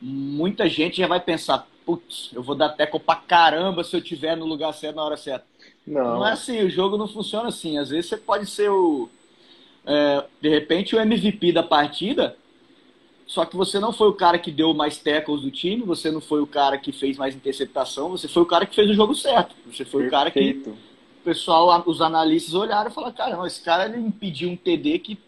muita 0.00 0.66
gente 0.70 0.96
já 0.96 1.06
vai 1.06 1.20
pensar, 1.20 1.68
putz, 1.84 2.30
eu 2.32 2.42
vou 2.42 2.54
dar 2.54 2.70
teco 2.70 2.98
pra 2.98 3.16
caramba 3.16 3.84
se 3.84 3.94
eu 3.94 4.00
tiver 4.00 4.38
no 4.38 4.46
lugar 4.46 4.72
certo, 4.72 4.96
na 4.96 5.04
hora 5.04 5.18
certa. 5.18 5.44
Não. 5.86 6.14
Não 6.14 6.26
é 6.26 6.32
assim, 6.32 6.62
o 6.62 6.70
jogo 6.70 6.96
não 6.96 7.06
funciona 7.06 7.50
assim. 7.50 7.76
Às 7.76 7.90
vezes 7.90 8.06
você 8.08 8.16
pode 8.16 8.46
ser 8.46 8.70
o. 8.70 9.10
É, 9.84 10.24
de 10.40 10.48
repente 10.48 10.96
o 10.96 10.98
MVP 10.98 11.52
da 11.52 11.62
partida, 11.62 12.34
só 13.26 13.44
que 13.44 13.54
você 13.54 13.78
não 13.78 13.92
foi 13.92 14.08
o 14.08 14.14
cara 14.14 14.38
que 14.38 14.50
deu 14.50 14.72
mais 14.72 14.96
tackles 14.96 15.42
do 15.42 15.50
time, 15.50 15.82
você 15.82 16.10
não 16.10 16.22
foi 16.22 16.40
o 16.40 16.46
cara 16.46 16.78
que 16.78 16.90
fez 16.90 17.18
mais 17.18 17.36
interceptação, 17.36 18.08
você 18.08 18.28
foi 18.28 18.42
o 18.42 18.46
cara 18.46 18.64
que 18.64 18.74
fez 18.74 18.88
o 18.88 18.94
jogo 18.94 19.14
certo. 19.14 19.54
Você 19.66 19.84
foi 19.84 20.04
Perfeito. 20.04 20.08
o 20.08 20.10
cara 20.10 20.30
que 20.30 20.62
pessoal, 21.28 21.82
os 21.84 22.00
analistas 22.00 22.54
olharam 22.54 22.90
e 22.90 22.94
falaram, 22.94 23.12
cara, 23.12 23.46
esse 23.46 23.60
cara 23.60 23.84
ele 23.84 23.98
impediu 23.98 24.48
um 24.48 24.56
TD 24.56 24.98
que 25.00 25.18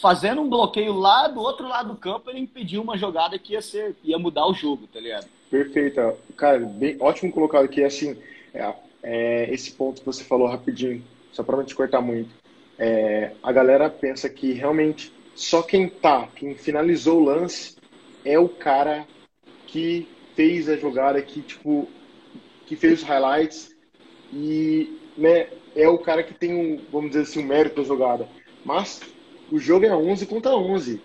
fazendo 0.00 0.40
um 0.40 0.48
bloqueio 0.48 0.94
lá 0.94 1.28
do 1.28 1.40
outro 1.40 1.68
lado 1.68 1.90
do 1.90 1.96
campo, 1.96 2.30
ele 2.30 2.40
impediu 2.40 2.80
uma 2.80 2.96
jogada 2.96 3.38
que 3.38 3.52
ia 3.52 3.60
ser, 3.60 3.94
ia 4.02 4.18
mudar 4.18 4.46
o 4.46 4.54
jogo, 4.54 4.86
tá 4.86 4.98
ligado? 4.98 5.26
Perfeito. 5.50 6.00
Cara, 6.38 6.60
bem, 6.60 6.96
ótimo 6.98 7.30
colocado 7.30 7.66
aqui, 7.66 7.84
assim, 7.84 8.16
é, 8.54 8.74
é, 9.02 9.52
esse 9.52 9.72
ponto 9.72 10.00
que 10.00 10.06
você 10.06 10.24
falou 10.24 10.48
rapidinho, 10.48 11.04
só 11.32 11.42
para 11.42 11.58
não 11.58 11.64
te 11.64 11.74
cortar 11.74 12.00
muito. 12.00 12.30
É, 12.78 13.32
a 13.42 13.52
galera 13.52 13.90
pensa 13.90 14.26
que 14.26 14.54
realmente 14.54 15.12
só 15.34 15.60
quem 15.60 15.86
tá, 15.86 16.28
quem 16.34 16.54
finalizou 16.54 17.20
o 17.20 17.24
lance 17.24 17.76
é 18.24 18.38
o 18.38 18.48
cara 18.48 19.06
que 19.66 20.08
fez 20.34 20.66
a 20.66 20.78
jogada, 20.78 21.20
que 21.20 21.42
tipo, 21.42 21.86
que 22.64 22.74
fez 22.74 23.02
os 23.02 23.06
highlights 23.06 23.70
e 24.32 24.99
né, 25.20 25.46
é 25.76 25.88
o 25.88 25.98
cara 25.98 26.22
que 26.22 26.34
tem 26.34 26.54
um, 26.54 26.80
vamos 26.90 27.10
dizer 27.10 27.22
assim, 27.22 27.40
um 27.40 27.46
mérito 27.46 27.76
da 27.76 27.86
jogada. 27.86 28.28
Mas 28.64 29.00
o 29.50 29.58
jogo 29.58 29.86
é 29.86 29.94
11 29.94 30.26
contra 30.26 30.56
11. 30.56 31.00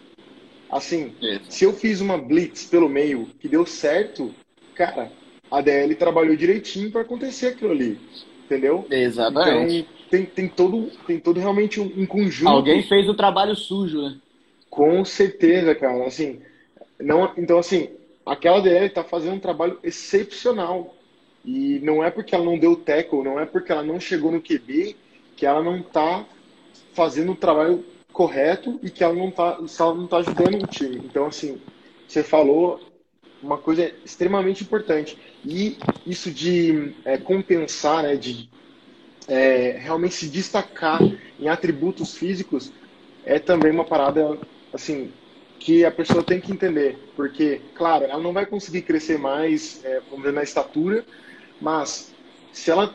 Assim, 0.70 1.14
se 1.48 1.64
eu 1.64 1.74
fiz 1.74 2.02
uma 2.02 2.18
blitz 2.18 2.66
pelo 2.66 2.90
meio 2.90 3.28
que 3.40 3.48
deu 3.48 3.66
certo, 3.66 4.34
cara, 4.74 5.12
a 5.52 5.62
DL 5.62 5.94
trabalhou 5.96 6.36
direitinho 6.36 6.92
para 6.92 7.02
acontecer 7.02 7.48
aquilo 7.48 7.72
ali. 7.72 8.00
Entendeu? 8.46 8.86
Exatamente. 8.90 9.78
Então, 9.78 9.96
tem, 10.10 10.26
tem, 10.26 10.48
todo, 10.48 10.92
tem 11.08 11.20
todo 11.20 11.40
realmente 11.40 11.80
um, 11.80 11.92
um 11.98 12.06
conjunto. 12.06 12.50
Alguém 12.50 12.84
fez 12.84 13.08
o 13.10 13.14
trabalho 13.14 13.56
sujo, 13.56 14.02
né? 14.02 14.18
Com 14.70 15.04
certeza, 15.04 15.74
cara. 15.74 16.06
Assim, 16.06 16.42
não, 17.00 17.32
então, 17.38 17.58
assim, 17.58 17.90
aquela 18.26 18.60
DL 18.60 18.90
tá 18.90 19.04
fazendo 19.04 19.36
um 19.36 19.40
trabalho 19.40 19.80
excepcional. 19.84 20.95
E 21.46 21.80
não 21.84 22.04
é 22.04 22.10
porque 22.10 22.34
ela 22.34 22.44
não 22.44 22.58
deu 22.58 22.76
tackle, 22.76 23.24
não 23.24 23.40
é 23.40 23.46
porque 23.46 23.72
ela 23.72 23.84
não 23.84 24.00
chegou 24.00 24.32
no 24.32 24.42
QB 24.42 24.96
que 25.36 25.46
ela 25.46 25.62
não 25.62 25.80
está 25.80 26.26
fazendo 26.94 27.34
o 27.34 27.36
trabalho 27.36 27.86
correto 28.12 28.80
e 28.82 28.90
que 28.90 29.04
ela 29.04 29.14
não 29.14 29.30
está 29.30 29.60
não 29.94 30.08
tá 30.08 30.18
ajudando 30.18 30.64
o 30.64 30.68
time. 30.68 30.98
Então, 30.98 31.28
assim, 31.28 31.62
você 32.08 32.24
falou 32.24 32.80
uma 33.44 33.58
coisa 33.58 33.92
extremamente 34.04 34.64
importante. 34.64 35.18
E 35.46 35.78
isso 36.06 36.32
de 36.32 36.94
é, 37.04 37.18
compensar, 37.18 38.04
né, 38.04 38.16
de 38.16 38.50
é, 39.28 39.78
realmente 39.80 40.16
se 40.16 40.28
destacar 40.28 41.02
em 41.40 41.48
atributos 41.48 42.16
físicos, 42.16 42.72
é 43.26 43.40
também 43.40 43.72
uma 43.72 43.86
parada, 43.86 44.38
assim, 44.74 45.12
que 45.60 45.84
a 45.84 45.92
pessoa 45.92 46.24
tem 46.24 46.40
que 46.40 46.52
entender. 46.52 46.98
Porque, 47.16 47.62
claro, 47.76 48.06
ela 48.06 48.22
não 48.22 48.34
vai 48.34 48.46
conseguir 48.46 48.82
crescer 48.84 49.18
mais, 49.18 49.84
é, 49.84 50.00
vamos 50.10 50.20
dizer, 50.20 50.34
na 50.34 50.44
estatura, 50.44 51.04
mas 51.62 52.14
se 52.52 52.72
ela 52.72 52.94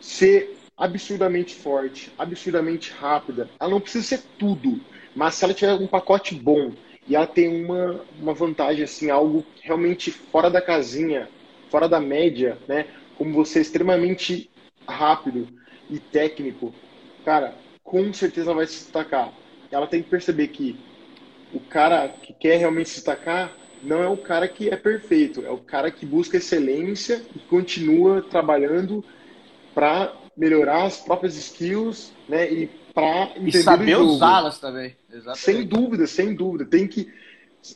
ser 0.00 0.56
absurdamente 0.76 1.54
forte, 1.54 2.12
absurdamente 2.18 2.90
rápida, 2.92 3.48
ela 3.60 3.70
não 3.70 3.80
precisa 3.80 4.04
ser 4.04 4.22
tudo. 4.38 4.80
Mas 5.14 5.34
se 5.34 5.44
ela 5.44 5.54
tiver 5.54 5.74
um 5.74 5.86
pacote 5.86 6.34
bom 6.34 6.72
e 7.06 7.14
ela 7.14 7.26
tem 7.26 7.64
uma, 7.64 8.00
uma 8.18 8.34
vantagem, 8.34 8.84
assim, 8.84 9.10
algo 9.10 9.44
realmente 9.60 10.10
fora 10.10 10.50
da 10.50 10.60
casinha, 10.60 11.28
fora 11.70 11.88
da 11.88 12.00
média, 12.00 12.58
né? 12.66 12.86
Como 13.16 13.32
você 13.32 13.58
é 13.58 13.62
extremamente 13.62 14.50
rápido 14.86 15.48
e 15.90 15.98
técnico, 15.98 16.74
cara, 17.24 17.54
com 17.84 18.12
certeza 18.12 18.48
ela 18.48 18.56
vai 18.56 18.66
se 18.66 18.84
destacar. 18.84 19.32
Ela 19.70 19.86
tem 19.86 20.02
que 20.02 20.10
perceber 20.10 20.48
que 20.48 20.76
o 21.52 21.60
cara 21.60 22.08
que 22.08 22.32
quer 22.32 22.56
realmente 22.56 22.88
se 22.88 22.96
destacar, 22.96 23.52
não 23.82 24.02
é 24.02 24.08
o 24.08 24.16
cara 24.16 24.46
que 24.46 24.68
é 24.68 24.76
perfeito, 24.76 25.44
é 25.44 25.50
o 25.50 25.58
cara 25.58 25.90
que 25.90 26.06
busca 26.06 26.36
excelência 26.36 27.22
e 27.34 27.38
continua 27.40 28.22
trabalhando 28.22 29.04
para 29.74 30.12
melhorar 30.36 30.84
as 30.84 30.98
próprias 30.98 31.36
skills, 31.36 32.12
né? 32.28 32.50
E 32.50 32.70
para 32.94 33.32
e 33.36 33.52
saber 33.52 33.96
usá-las 33.96 34.58
também. 34.58 34.94
Exatamente. 35.10 35.40
Sem 35.40 35.66
dúvida, 35.66 36.06
sem 36.06 36.34
dúvida. 36.34 36.64
Tem 36.64 36.86
que, 36.86 37.12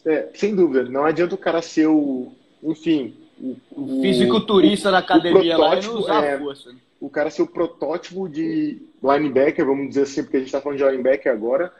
é, 0.05 0.29
sem 0.35 0.55
dúvida, 0.55 0.85
não 0.85 1.05
adianta 1.05 1.35
o 1.35 1.39
cara 1.39 1.61
ser 1.63 1.87
o, 1.87 2.33
enfim, 2.63 3.15
o, 3.41 3.57
o 3.71 4.03
fisiculturista 4.03 4.91
da 4.91 4.99
academia 4.99 5.57
lá 5.57 5.81
não 5.81 5.97
usar 5.97 6.25
é, 6.25 6.39
força. 6.39 6.73
Né? 6.73 6.79
O 7.01 7.11
cara 7.11 7.31
ser 7.31 7.43
o 7.43 7.47
protótipo 7.47 8.29
de 8.29 8.81
linebacker, 9.03 9.65
vamos 9.65 9.89
dizer 9.89 10.03
assim, 10.03 10.23
porque 10.23 10.37
a 10.37 10.41
gente 10.41 10.49
está 10.49 10.61
falando 10.61 10.79
de 10.79 10.85
linebacker 10.85 11.33
agora, 11.33 11.73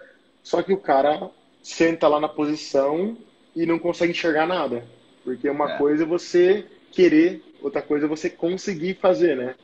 só 0.43 0.63
que 0.63 0.73
o 0.73 0.79
cara 0.79 1.31
senta 1.63 2.07
lá 2.07 2.21
na 2.21 2.29
posição 2.29 3.17
e 3.57 3.65
não 3.65 3.79
consegue 3.79 4.13
enxergar 4.13 4.47
nada. 4.47 4.87
Porque 5.25 5.49
uma 5.49 5.73
é. 5.73 5.79
coisa 5.79 6.05
é 6.05 6.07
você 6.07 6.67
querer, 6.93 7.43
outra 7.63 7.81
coisa 7.81 8.05
é 8.05 8.09
você 8.09 8.29
conseguir 8.29 8.95
fazer, 8.95 9.37
né? 9.37 9.55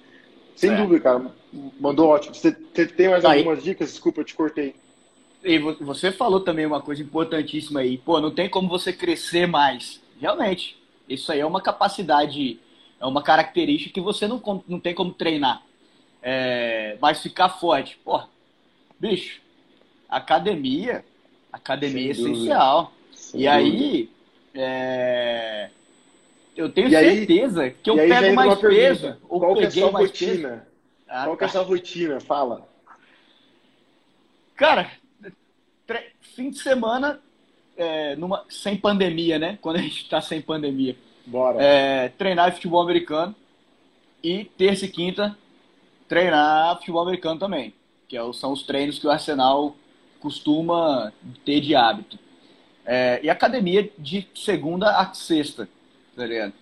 Sem 0.56 0.72
é. 0.72 0.76
dúvida, 0.76 1.00
cara. 1.00 1.30
Mandou 1.78 2.08
ótimo. 2.08 2.34
Você, 2.34 2.50
você 2.50 2.86
tem 2.86 3.10
mais 3.10 3.24
aí. 3.24 3.38
algumas 3.38 3.62
dicas? 3.62 3.90
Desculpa, 3.90 4.22
eu 4.22 4.24
te 4.24 4.34
cortei. 4.34 4.74
E 5.44 5.58
você 5.58 6.10
falou 6.10 6.40
também 6.40 6.64
uma 6.64 6.80
coisa 6.80 7.02
importantíssima 7.02 7.80
aí. 7.80 7.98
Pô, 7.98 8.20
não 8.20 8.30
tem 8.30 8.48
como 8.48 8.68
você 8.68 8.92
crescer 8.92 9.46
mais. 9.46 10.00
Realmente. 10.20 10.80
Isso 11.08 11.30
aí 11.30 11.40
é 11.40 11.46
uma 11.46 11.60
capacidade, 11.60 12.58
é 12.98 13.04
uma 13.04 13.22
característica 13.22 13.92
que 13.92 14.00
você 14.00 14.26
não, 14.26 14.40
não 14.66 14.80
tem 14.80 14.94
como 14.94 15.12
treinar. 15.12 15.62
É, 16.22 16.96
mas 17.00 17.20
ficar 17.20 17.48
forte. 17.48 17.98
Pô, 18.04 18.22
bicho, 18.98 19.40
academia, 20.08 21.04
academia 21.52 22.14
Sem 22.14 22.26
é 22.26 22.30
essencial. 22.30 22.92
E 23.34 23.48
aí, 23.48 24.10
é... 24.54 25.70
eu 26.56 26.70
tenho 26.70 26.88
e 26.88 26.90
certeza 26.90 27.62
aí, 27.62 27.70
que 27.70 27.90
eu 27.90 27.96
pego 27.96 28.34
mais 28.34 28.58
peso. 28.60 29.16
Ou 29.28 29.40
Qual 29.40 29.60
é 29.60 29.66
a 29.66 29.70
sua 29.70 29.90
rotina? 29.90 30.66
Ah, 31.08 31.24
Qual 31.24 31.36
que 31.36 31.44
é 31.44 31.46
a 31.46 31.50
tá. 31.50 31.52
sua 31.52 31.62
rotina? 31.62 32.20
Fala. 32.20 32.68
Cara, 34.56 34.90
fim 36.20 36.50
de 36.50 36.58
semana, 36.58 37.20
é, 37.76 38.16
numa, 38.16 38.44
sem 38.48 38.76
pandemia, 38.76 39.38
né? 39.38 39.58
Quando 39.60 39.76
a 39.76 39.82
gente 39.82 40.08
tá 40.08 40.20
sem 40.20 40.40
pandemia. 40.40 40.96
Bora. 41.26 41.62
É, 41.62 42.08
treinar 42.10 42.52
futebol 42.52 42.82
americano. 42.82 43.34
E 44.22 44.44
terça 44.44 44.84
e 44.84 44.88
quinta, 44.88 45.36
treinar 46.08 46.76
futebol 46.78 47.02
americano 47.02 47.40
também. 47.40 47.74
Que 48.08 48.16
é 48.16 48.32
são 48.32 48.52
os 48.52 48.62
treinos 48.62 48.98
que 48.98 49.06
o 49.06 49.10
Arsenal 49.10 49.74
costuma 50.20 51.12
ter 51.44 51.60
de 51.60 51.74
hábito. 51.74 52.18
É, 52.84 53.20
e 53.22 53.30
academia 53.30 53.88
de 53.98 54.26
segunda 54.34 54.98
a 54.98 55.14
sexta, 55.14 55.68
tá 56.16 56.26
ligado? 56.26 56.52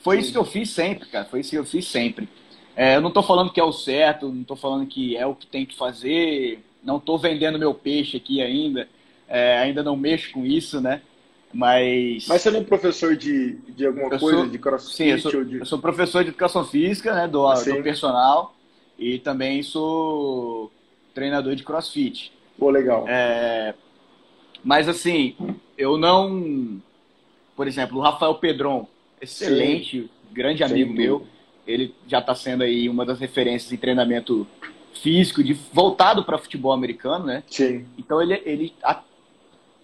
Foi 0.00 0.16
Sim. 0.16 0.22
isso 0.22 0.32
que 0.32 0.38
eu 0.38 0.44
fiz 0.44 0.70
sempre, 0.70 1.08
cara. 1.08 1.24
Foi 1.24 1.40
isso 1.40 1.50
que 1.50 1.58
eu 1.58 1.64
fiz 1.64 1.86
sempre. 1.86 2.28
É, 2.76 2.96
eu 2.96 3.00
não 3.00 3.10
tô 3.10 3.22
falando 3.22 3.50
que 3.50 3.58
é 3.58 3.64
o 3.64 3.72
certo, 3.72 4.28
não 4.28 4.44
tô 4.44 4.54
falando 4.54 4.86
que 4.86 5.16
é 5.16 5.26
o 5.26 5.34
que 5.34 5.46
tem 5.46 5.64
que 5.64 5.74
fazer, 5.74 6.60
não 6.84 7.00
tô 7.00 7.16
vendendo 7.16 7.58
meu 7.58 7.72
peixe 7.72 8.18
aqui 8.18 8.42
ainda, 8.42 8.86
é, 9.26 9.58
ainda 9.58 9.82
não 9.82 9.96
mexo 9.96 10.32
com 10.32 10.44
isso, 10.44 10.80
né? 10.80 11.00
Mas. 11.52 12.26
Mas 12.28 12.42
você 12.42 12.50
não 12.50 12.60
é 12.60 12.64
professor 12.64 13.16
de, 13.16 13.54
de 13.68 13.86
alguma 13.86 14.14
eu 14.14 14.18
coisa, 14.18 14.38
sou, 14.40 14.46
de 14.46 14.58
crossfit? 14.58 14.94
Sim, 14.94 15.04
eu 15.06 15.18
sou, 15.18 15.44
de... 15.44 15.56
eu 15.58 15.66
sou, 15.66 15.78
professor 15.78 16.22
de 16.22 16.28
educação 16.28 16.64
física, 16.66 17.14
né? 17.14 17.26
Do, 17.26 17.50
do 17.50 17.82
personal. 17.82 18.54
E 18.98 19.18
também 19.18 19.62
sou 19.62 20.70
treinador 21.14 21.54
de 21.54 21.62
crossfit. 21.62 22.32
Pô, 22.58 22.70
legal. 22.70 23.06
É, 23.08 23.74
mas 24.66 24.88
assim, 24.88 25.36
eu 25.78 25.96
não. 25.96 26.82
Por 27.54 27.68
exemplo, 27.68 27.98
o 27.98 28.00
Rafael 28.00 28.34
Pedron, 28.34 28.88
excelente, 29.20 30.02
Sim. 30.02 30.10
grande 30.32 30.64
amigo 30.64 30.90
Sim. 30.90 30.98
meu. 30.98 31.26
Ele 31.64 31.94
já 32.08 32.18
está 32.18 32.34
sendo 32.34 32.64
aí 32.64 32.88
uma 32.88 33.06
das 33.06 33.20
referências 33.20 33.72
em 33.72 33.76
treinamento 33.76 34.44
físico, 34.92 35.44
de, 35.44 35.54
voltado 35.72 36.24
para 36.24 36.36
futebol 36.36 36.72
americano, 36.72 37.26
né? 37.26 37.44
Sim. 37.46 37.86
Então 37.96 38.20
ele, 38.20 38.42
ele 38.44 38.74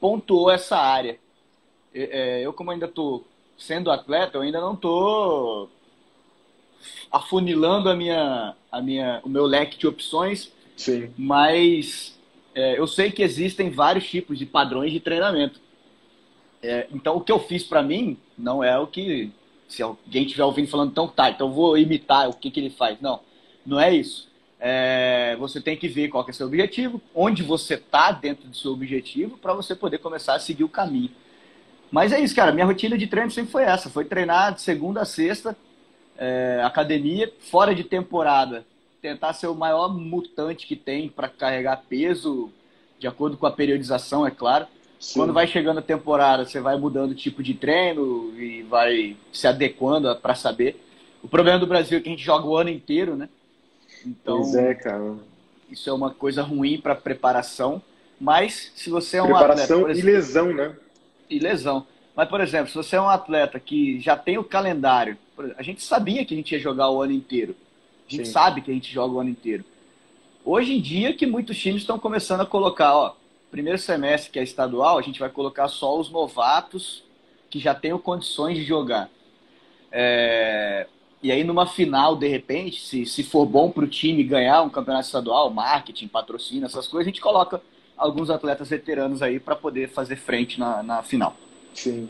pontuou 0.00 0.50
essa 0.50 0.76
área. 0.76 1.16
É, 1.94 2.40
eu, 2.44 2.52
como 2.52 2.72
ainda 2.72 2.86
estou 2.86 3.24
sendo 3.56 3.88
atleta, 3.88 4.36
eu 4.36 4.42
ainda 4.42 4.60
não 4.60 4.74
estou 4.74 5.70
afunilando 7.08 7.88
a 7.88 7.94
minha, 7.94 8.56
a 8.70 8.82
minha, 8.82 9.20
o 9.22 9.28
meu 9.28 9.46
leque 9.46 9.78
de 9.78 9.86
opções. 9.86 10.50
Sim. 10.76 11.08
Mas 11.16 12.18
é, 12.54 12.78
eu 12.78 12.86
sei 12.86 13.10
que 13.10 13.22
existem 13.22 13.70
vários 13.70 14.08
tipos 14.08 14.38
de 14.38 14.46
padrões 14.46 14.92
de 14.92 15.00
treinamento. 15.00 15.60
É, 16.62 16.86
então, 16.92 17.16
o 17.16 17.20
que 17.20 17.32
eu 17.32 17.40
fiz 17.40 17.64
para 17.64 17.82
mim 17.82 18.16
não 18.36 18.62
é 18.62 18.78
o 18.78 18.86
que. 18.86 19.30
Se 19.68 19.82
alguém 19.82 20.24
estiver 20.24 20.44
ouvindo 20.44 20.68
falando, 20.68 20.90
então 20.90 21.08
tá, 21.08 21.30
então 21.30 21.48
eu 21.48 21.52
vou 21.52 21.78
imitar 21.78 22.28
o 22.28 22.34
que, 22.34 22.50
que 22.50 22.60
ele 22.60 22.70
faz. 22.70 23.00
Não, 23.00 23.20
não 23.64 23.80
é 23.80 23.94
isso. 23.94 24.28
É, 24.60 25.34
você 25.40 25.60
tem 25.60 25.76
que 25.76 25.88
ver 25.88 26.08
qual 26.08 26.24
que 26.24 26.30
é 26.30 26.34
seu 26.34 26.46
objetivo, 26.46 27.00
onde 27.14 27.42
você 27.42 27.74
está 27.74 28.12
dentro 28.12 28.46
do 28.46 28.56
seu 28.56 28.72
objetivo, 28.72 29.38
para 29.38 29.54
você 29.54 29.74
poder 29.74 29.98
começar 29.98 30.34
a 30.34 30.38
seguir 30.38 30.62
o 30.62 30.68
caminho. 30.68 31.10
Mas 31.90 32.12
é 32.12 32.20
isso, 32.20 32.36
cara. 32.36 32.52
Minha 32.52 32.66
rotina 32.66 32.98
de 32.98 33.06
treino 33.06 33.30
sempre 33.30 33.50
foi 33.50 33.64
essa: 33.64 33.88
foi 33.88 34.04
treinar 34.04 34.54
de 34.54 34.60
segunda 34.60 35.00
a 35.00 35.04
sexta, 35.06 35.56
é, 36.18 36.60
academia, 36.62 37.32
fora 37.40 37.74
de 37.74 37.82
temporada 37.82 38.66
tentar 39.02 39.32
ser 39.32 39.48
o 39.48 39.54
maior 39.54 39.92
mutante 39.92 40.66
que 40.66 40.76
tem 40.76 41.08
para 41.08 41.28
carregar 41.28 41.82
peso, 41.88 42.50
de 43.00 43.08
acordo 43.08 43.36
com 43.36 43.46
a 43.46 43.50
periodização, 43.50 44.24
é 44.24 44.30
claro. 44.30 44.66
Sim. 45.00 45.18
Quando 45.18 45.32
vai 45.32 45.48
chegando 45.48 45.78
a 45.78 45.82
temporada, 45.82 46.46
você 46.46 46.60
vai 46.60 46.78
mudando 46.78 47.10
o 47.10 47.14
tipo 47.14 47.42
de 47.42 47.54
treino 47.54 48.32
e 48.38 48.62
vai 48.62 49.16
se 49.32 49.48
adequando 49.48 50.14
para 50.16 50.36
saber. 50.36 50.80
O 51.20 51.26
problema 51.28 51.58
do 51.58 51.66
Brasil 51.66 51.98
é 51.98 52.00
que 52.00 52.08
a 52.08 52.12
gente 52.12 52.22
joga 52.22 52.46
o 52.46 52.56
ano 52.56 52.70
inteiro, 52.70 53.16
né? 53.16 53.28
Então, 54.06 54.38
pois 54.38 54.54
é, 54.54 54.72
cara. 54.74 55.16
Isso 55.68 55.90
é 55.90 55.92
uma 55.92 56.10
coisa 56.10 56.42
ruim 56.42 56.80
para 56.80 56.94
preparação. 56.94 57.82
Mas 58.20 58.70
se 58.76 58.88
você 58.88 59.16
é 59.16 59.22
um 59.22 59.26
preparação 59.26 59.80
atleta. 59.80 59.94
Preparação 59.94 60.10
e 60.10 60.14
lesão, 60.14 60.54
né? 60.54 60.76
E 61.28 61.38
lesão. 61.40 61.86
Mas, 62.14 62.28
por 62.28 62.40
exemplo, 62.40 62.68
se 62.68 62.74
você 62.76 62.94
é 62.94 63.00
um 63.00 63.08
atleta 63.08 63.58
que 63.58 63.98
já 63.98 64.16
tem 64.16 64.38
o 64.38 64.44
calendário, 64.44 65.18
a 65.56 65.62
gente 65.62 65.82
sabia 65.82 66.24
que 66.24 66.34
a 66.34 66.36
gente 66.36 66.52
ia 66.52 66.60
jogar 66.60 66.90
o 66.90 67.02
ano 67.02 67.12
inteiro. 67.12 67.56
A 68.12 68.16
gente 68.16 68.26
Sim. 68.26 68.32
sabe 68.32 68.60
que 68.60 68.70
a 68.70 68.74
gente 68.74 68.92
joga 68.92 69.14
o 69.14 69.20
ano 69.20 69.30
inteiro. 69.30 69.64
Hoje 70.44 70.74
em 70.74 70.80
dia 70.80 71.14
que 71.14 71.26
muitos 71.26 71.58
times 71.58 71.82
estão 71.82 71.98
começando 71.98 72.40
a 72.40 72.46
colocar, 72.46 72.94
ó, 72.94 73.14
primeiro 73.50 73.78
semestre 73.78 74.30
que 74.30 74.38
é 74.38 74.42
estadual, 74.42 74.98
a 74.98 75.02
gente 75.02 75.20
vai 75.20 75.30
colocar 75.30 75.68
só 75.68 75.98
os 75.98 76.10
novatos 76.10 77.04
que 77.48 77.58
já 77.58 77.74
tenham 77.74 77.98
condições 77.98 78.56
de 78.56 78.64
jogar. 78.64 79.08
É... 79.90 80.86
E 81.22 81.30
aí 81.30 81.44
numa 81.44 81.66
final, 81.66 82.16
de 82.16 82.26
repente, 82.26 82.80
se, 82.80 83.06
se 83.06 83.22
for 83.22 83.46
bom 83.46 83.70
para 83.70 83.84
o 83.84 83.88
time 83.88 84.24
ganhar 84.24 84.62
um 84.62 84.68
campeonato 84.68 85.06
estadual, 85.06 85.50
marketing, 85.50 86.08
patrocínio, 86.08 86.66
essas 86.66 86.88
coisas, 86.88 87.06
a 87.06 87.10
gente 87.10 87.20
coloca 87.20 87.62
alguns 87.96 88.28
atletas 88.28 88.68
veteranos 88.68 89.22
aí 89.22 89.38
para 89.38 89.54
poder 89.54 89.88
fazer 89.88 90.16
frente 90.16 90.58
na, 90.58 90.82
na 90.82 91.02
final. 91.02 91.36
Sim. 91.72 92.08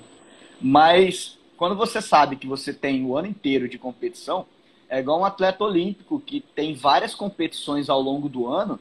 Mas 0.59 1.38
quando 1.57 1.76
você 1.76 2.00
sabe 2.00 2.36
que 2.36 2.46
você 2.46 2.72
tem 2.72 3.05
o 3.05 3.16
ano 3.16 3.28
inteiro 3.28 3.68
de 3.68 3.78
competição, 3.78 4.46
é 4.93 4.99
igual 4.99 5.20
um 5.20 5.24
atleta 5.24 5.64
olímpico 5.64 6.20
que 6.20 6.43
tem 6.55 6.74
várias 6.74 7.14
competições 7.14 7.88
ao 7.88 7.99
longo 7.99 8.28
do 8.28 8.47
ano 8.47 8.78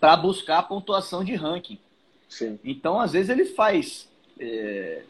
para 0.00 0.16
buscar 0.16 0.60
a 0.60 0.62
pontuação 0.62 1.22
de 1.22 1.34
ranking. 1.34 1.78
Sim. 2.26 2.58
Então, 2.64 2.98
às 2.98 3.12
vezes, 3.12 3.28
ele 3.28 3.44
faz. 3.44 4.08
É... 4.40 5.02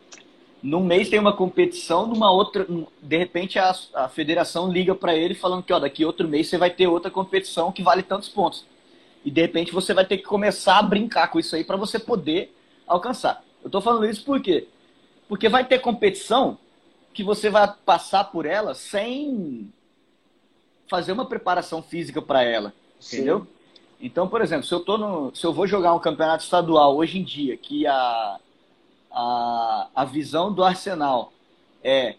Num 0.61 0.83
mês 0.83 1.09
tem 1.09 1.21
uma 1.21 1.37
competição, 1.37 2.05
numa 2.05 2.33
outra. 2.33 2.67
De 3.01 3.17
repente, 3.17 3.61
a, 3.61 3.73
a 3.95 4.09
federação 4.09 4.73
liga 4.73 4.93
para 4.93 5.15
ele 5.15 5.37
falando 5.37 5.63
que 5.63 5.73
ó, 5.73 5.79
daqui 5.79 6.05
outro 6.05 6.27
mês 6.27 6.49
você 6.49 6.59
vai 6.59 6.71
ter 6.71 6.89
outra 6.89 7.09
competição 7.11 7.71
que 7.71 7.81
vale 7.83 8.03
tantos 8.03 8.29
pontos. 8.29 8.67
E 9.25 9.31
de 9.31 9.41
repente 9.41 9.71
você 9.71 9.95
vai 9.95 10.05
ter 10.05 10.19
que 10.19 10.25
começar 10.25 10.79
a 10.79 10.83
brincar 10.83 11.29
com 11.29 11.39
isso 11.39 11.55
aí 11.55 11.63
para 11.63 11.77
você 11.77 12.01
poder 12.01 12.53
alcançar. 12.89 13.45
Eu 13.63 13.69
estou 13.69 13.81
falando 13.81 14.07
isso 14.07 14.25
por 14.25 14.41
quê? 14.43 14.67
Porque 15.29 15.49
vai 15.49 15.65
ter 15.65 15.79
competição 15.79 16.59
que 17.15 17.23
você 17.23 17.49
vai 17.49 17.73
passar 17.85 18.25
por 18.25 18.47
ela 18.47 18.75
sem 18.75 19.73
fazer 20.93 21.13
uma 21.13 21.25
preparação 21.25 21.83
física 21.83 22.21
para 22.21 22.43
ela, 22.43 22.75
Sim. 23.01 23.17
entendeu? 23.17 23.47
Então, 23.99 24.29
por 24.29 24.43
exemplo, 24.43 24.67
se 24.67 24.75
eu, 24.75 24.81
tô 24.81 24.99
no, 24.99 25.35
se 25.35 25.43
eu 25.47 25.55
vou 25.55 25.67
jogar 25.67 25.95
um 25.95 25.99
campeonato 25.99 26.45
estadual 26.45 26.95
hoje 26.95 27.19
em 27.19 27.25
dia, 27.25 27.57
que 27.57 27.87
a, 27.87 28.39
a, 29.11 29.89
a 29.95 30.05
visão 30.05 30.53
do 30.53 30.63
Arsenal 30.63 31.33
é 31.83 32.17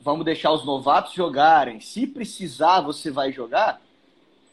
vamos 0.00 0.24
deixar 0.24 0.52
os 0.52 0.64
novatos 0.64 1.14
jogarem, 1.14 1.80
se 1.80 2.06
precisar 2.06 2.80
você 2.80 3.10
vai 3.10 3.32
jogar, 3.32 3.82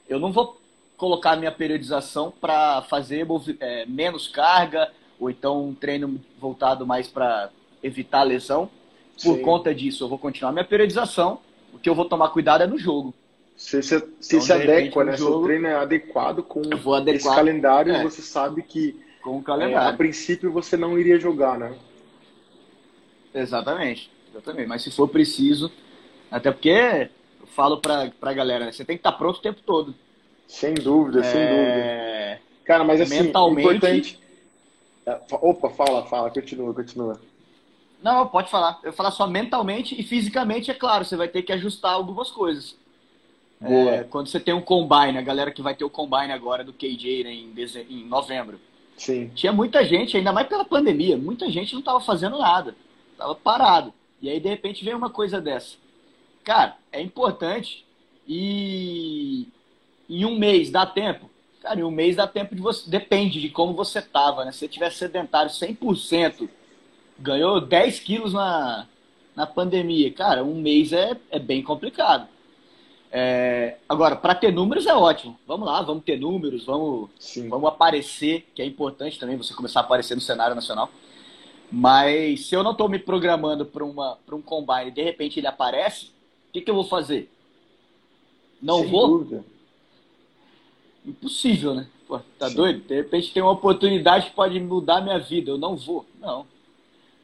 eu 0.09 0.17
não 0.17 0.31
vou 0.31 0.59
colocar 0.97 1.35
minha 1.35 1.51
periodização 1.51 2.33
para 2.41 2.81
fazer 2.81 3.27
é, 3.59 3.85
menos 3.85 4.27
carga, 4.27 4.91
ou 5.19 5.29
então 5.29 5.63
um 5.63 5.75
treino 5.75 6.19
voltado 6.39 6.87
mais 6.87 7.07
para 7.07 7.51
evitar 7.83 8.23
lesão. 8.23 8.67
Por 9.21 9.35
Sim. 9.35 9.43
conta 9.43 9.75
disso, 9.75 10.03
eu 10.03 10.09
vou 10.09 10.17
continuar 10.17 10.51
minha 10.51 10.65
periodização. 10.65 11.39
O 11.71 11.77
que 11.77 11.87
eu 11.87 11.93
vou 11.93 12.05
tomar 12.05 12.29
cuidado 12.29 12.63
é 12.63 12.67
no 12.67 12.79
jogo. 12.79 13.13
Você 13.63 13.81
se, 13.81 13.97
se, 14.19 14.35
então, 14.35 14.41
se 14.41 14.53
adequa, 14.53 15.05
né? 15.05 15.15
Jogo, 15.15 15.31
Seu 15.31 15.43
treino 15.43 15.67
é 15.67 15.75
adequado 15.75 16.43
com 16.43 16.61
esse 17.07 17.23
calendário 17.23 17.93
é. 17.93 18.03
você 18.03 18.21
sabe 18.21 18.61
que 18.61 19.01
com 19.21 19.37
o 19.37 19.41
calendário. 19.41 19.87
É, 19.87 19.89
a 19.89 19.93
princípio 19.93 20.51
você 20.51 20.75
não 20.75 20.99
iria 20.99 21.17
jogar, 21.17 21.57
né? 21.57 21.73
Exatamente, 23.33 24.11
exatamente. 24.29 24.67
Mas 24.67 24.83
se 24.83 24.91
for 24.91 25.07
preciso, 25.07 25.71
até 26.29 26.51
porque 26.51 27.09
eu 27.39 27.47
falo 27.47 27.79
pra, 27.79 28.11
pra 28.19 28.33
galera, 28.33 28.65
né, 28.65 28.73
você 28.73 28.83
tem 28.83 28.97
que 28.97 28.99
estar 28.99 29.13
tá 29.13 29.17
pronto 29.17 29.37
o 29.37 29.41
tempo 29.41 29.61
todo. 29.65 29.95
Sem 30.45 30.73
dúvida, 30.73 31.21
é... 31.21 31.23
sem 31.23 31.47
dúvida. 31.47 32.41
Cara, 32.65 32.83
mas 32.83 32.99
assim, 32.99 33.23
mentalmente... 33.23 33.77
importante. 33.77 34.19
É, 35.05 35.21
opa, 35.31 35.69
fala, 35.69 36.05
fala, 36.05 36.29
continua, 36.29 36.73
continua. 36.73 37.19
Não, 38.03 38.27
pode 38.27 38.51
falar. 38.51 38.81
Eu 38.83 38.91
falar 38.91 39.11
só 39.11 39.25
mentalmente 39.25 39.99
e 39.99 40.03
fisicamente, 40.03 40.69
é 40.69 40.73
claro, 40.73 41.05
você 41.05 41.15
vai 41.15 41.29
ter 41.29 41.43
que 41.43 41.53
ajustar 41.53 41.93
algumas 41.93 42.29
coisas. 42.29 42.82
É, 43.63 44.03
quando 44.03 44.27
você 44.27 44.39
tem 44.39 44.53
um 44.53 44.61
combine, 44.61 45.17
a 45.17 45.21
galera 45.21 45.51
que 45.51 45.61
vai 45.61 45.75
ter 45.75 45.85
o 45.85 45.89
combine 45.89 46.31
agora 46.31 46.63
do 46.63 46.73
KJ 46.73 47.23
né, 47.23 47.31
em, 47.31 47.53
em 47.89 48.05
novembro. 48.05 48.59
Sim. 48.97 49.31
Tinha 49.33 49.51
muita 49.51 49.83
gente, 49.85 50.17
ainda 50.17 50.31
mais 50.31 50.47
pela 50.47 50.65
pandemia, 50.65 51.17
muita 51.17 51.49
gente 51.49 51.73
não 51.73 51.79
estava 51.79 51.99
fazendo 51.99 52.37
nada. 52.37 52.75
Tava 53.17 53.35
parado. 53.35 53.93
E 54.21 54.29
aí, 54.29 54.39
de 54.39 54.49
repente, 54.49 54.83
vem 54.83 54.93
uma 54.93 55.09
coisa 55.09 55.41
dessa. 55.41 55.75
Cara, 56.43 56.77
é 56.91 57.01
importante 57.01 57.85
e 58.27 59.47
em 60.09 60.25
um 60.25 60.37
mês 60.37 60.69
dá 60.69 60.85
tempo? 60.85 61.29
Cara, 61.61 61.79
em 61.79 61.83
um 61.83 61.91
mês 61.91 62.15
dá 62.15 62.27
tempo 62.27 62.55
de 62.55 62.61
você. 62.61 62.89
Depende 62.89 63.39
de 63.39 63.49
como 63.49 63.73
você 63.73 64.01
tava, 64.01 64.43
né? 64.43 64.51
Se 64.51 64.59
você 64.59 64.67
tiver 64.67 64.91
sedentário 64.91 65.49
100%, 65.49 66.49
ganhou 67.19 67.61
10 67.61 67.99
quilos 67.99 68.33
na, 68.33 68.87
na 69.35 69.47
pandemia. 69.47 70.11
Cara, 70.11 70.43
um 70.43 70.59
mês 70.59 70.91
é, 70.91 71.17
é 71.29 71.39
bem 71.39 71.63
complicado. 71.63 72.27
É, 73.15 73.77
agora, 73.87 74.15
para 74.15 74.33
ter 74.33 74.51
números 74.51 74.87
é 74.87 74.95
ótimo. 74.95 75.37
Vamos 75.45 75.67
lá, 75.67 75.83
vamos 75.83 76.03
ter 76.03 76.19
números, 76.19 76.65
vamos, 76.65 77.11
vamos 77.47 77.69
aparecer, 77.69 78.47
que 78.55 78.61
é 78.61 78.65
importante 78.65 79.19
também 79.19 79.37
você 79.37 79.53
começar 79.53 79.81
a 79.81 79.83
aparecer 79.83 80.15
no 80.15 80.21
cenário 80.21 80.55
nacional. 80.55 80.89
Mas 81.71 82.47
se 82.47 82.55
eu 82.55 82.63
não 82.63 82.71
estou 82.71 82.89
me 82.89 82.97
programando 82.97 83.67
para 83.67 83.85
um 83.85 84.41
combine 84.41 84.87
e 84.87 84.91
de 84.91 85.03
repente 85.03 85.39
ele 85.39 85.45
aparece, 85.45 86.07
o 86.49 86.53
que, 86.53 86.61
que 86.61 86.71
eu 86.71 86.75
vou 86.75 86.85
fazer? 86.85 87.31
Não 88.59 88.79
Sem 88.79 88.89
vou? 88.89 89.07
Dúvida. 89.19 89.45
Impossível, 91.05 91.75
né? 91.75 91.87
Pô, 92.07 92.19
tá 92.39 92.49
Sim. 92.49 92.55
doido? 92.55 92.87
De 92.87 92.95
repente 92.95 93.31
tem 93.31 93.43
uma 93.43 93.51
oportunidade 93.51 94.27
que 94.27 94.35
pode 94.35 94.59
mudar 94.59 95.01
minha 95.01 95.19
vida. 95.19 95.51
Eu 95.51 95.57
não 95.59 95.75
vou. 95.75 96.03
Não 96.19 96.47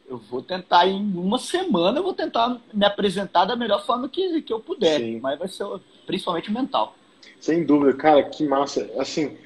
eu 0.09 0.17
vou 0.17 0.41
tentar 0.41 0.87
em 0.87 0.99
uma 1.15 1.37
semana, 1.37 1.99
eu 1.99 2.03
vou 2.03 2.13
tentar 2.13 2.59
me 2.73 2.85
apresentar 2.85 3.45
da 3.45 3.55
melhor 3.55 3.85
forma 3.85 4.09
que, 4.09 4.41
que 4.41 4.51
eu 4.51 4.59
puder, 4.59 4.99
Sim. 4.99 5.19
mas 5.19 5.37
vai 5.37 5.47
ser 5.47 5.65
principalmente 6.07 6.51
mental. 6.51 6.95
Sem 7.39 7.63
dúvida, 7.63 7.93
cara, 7.93 8.23
que 8.23 8.45
massa. 8.45 8.89
Assim, 8.97 9.37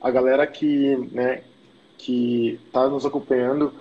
a 0.00 0.10
galera 0.10 0.46
que, 0.46 0.96
né, 1.12 1.42
que 1.98 2.58
tá 2.72 2.88
nos 2.88 3.04
acompanhando, 3.04 3.72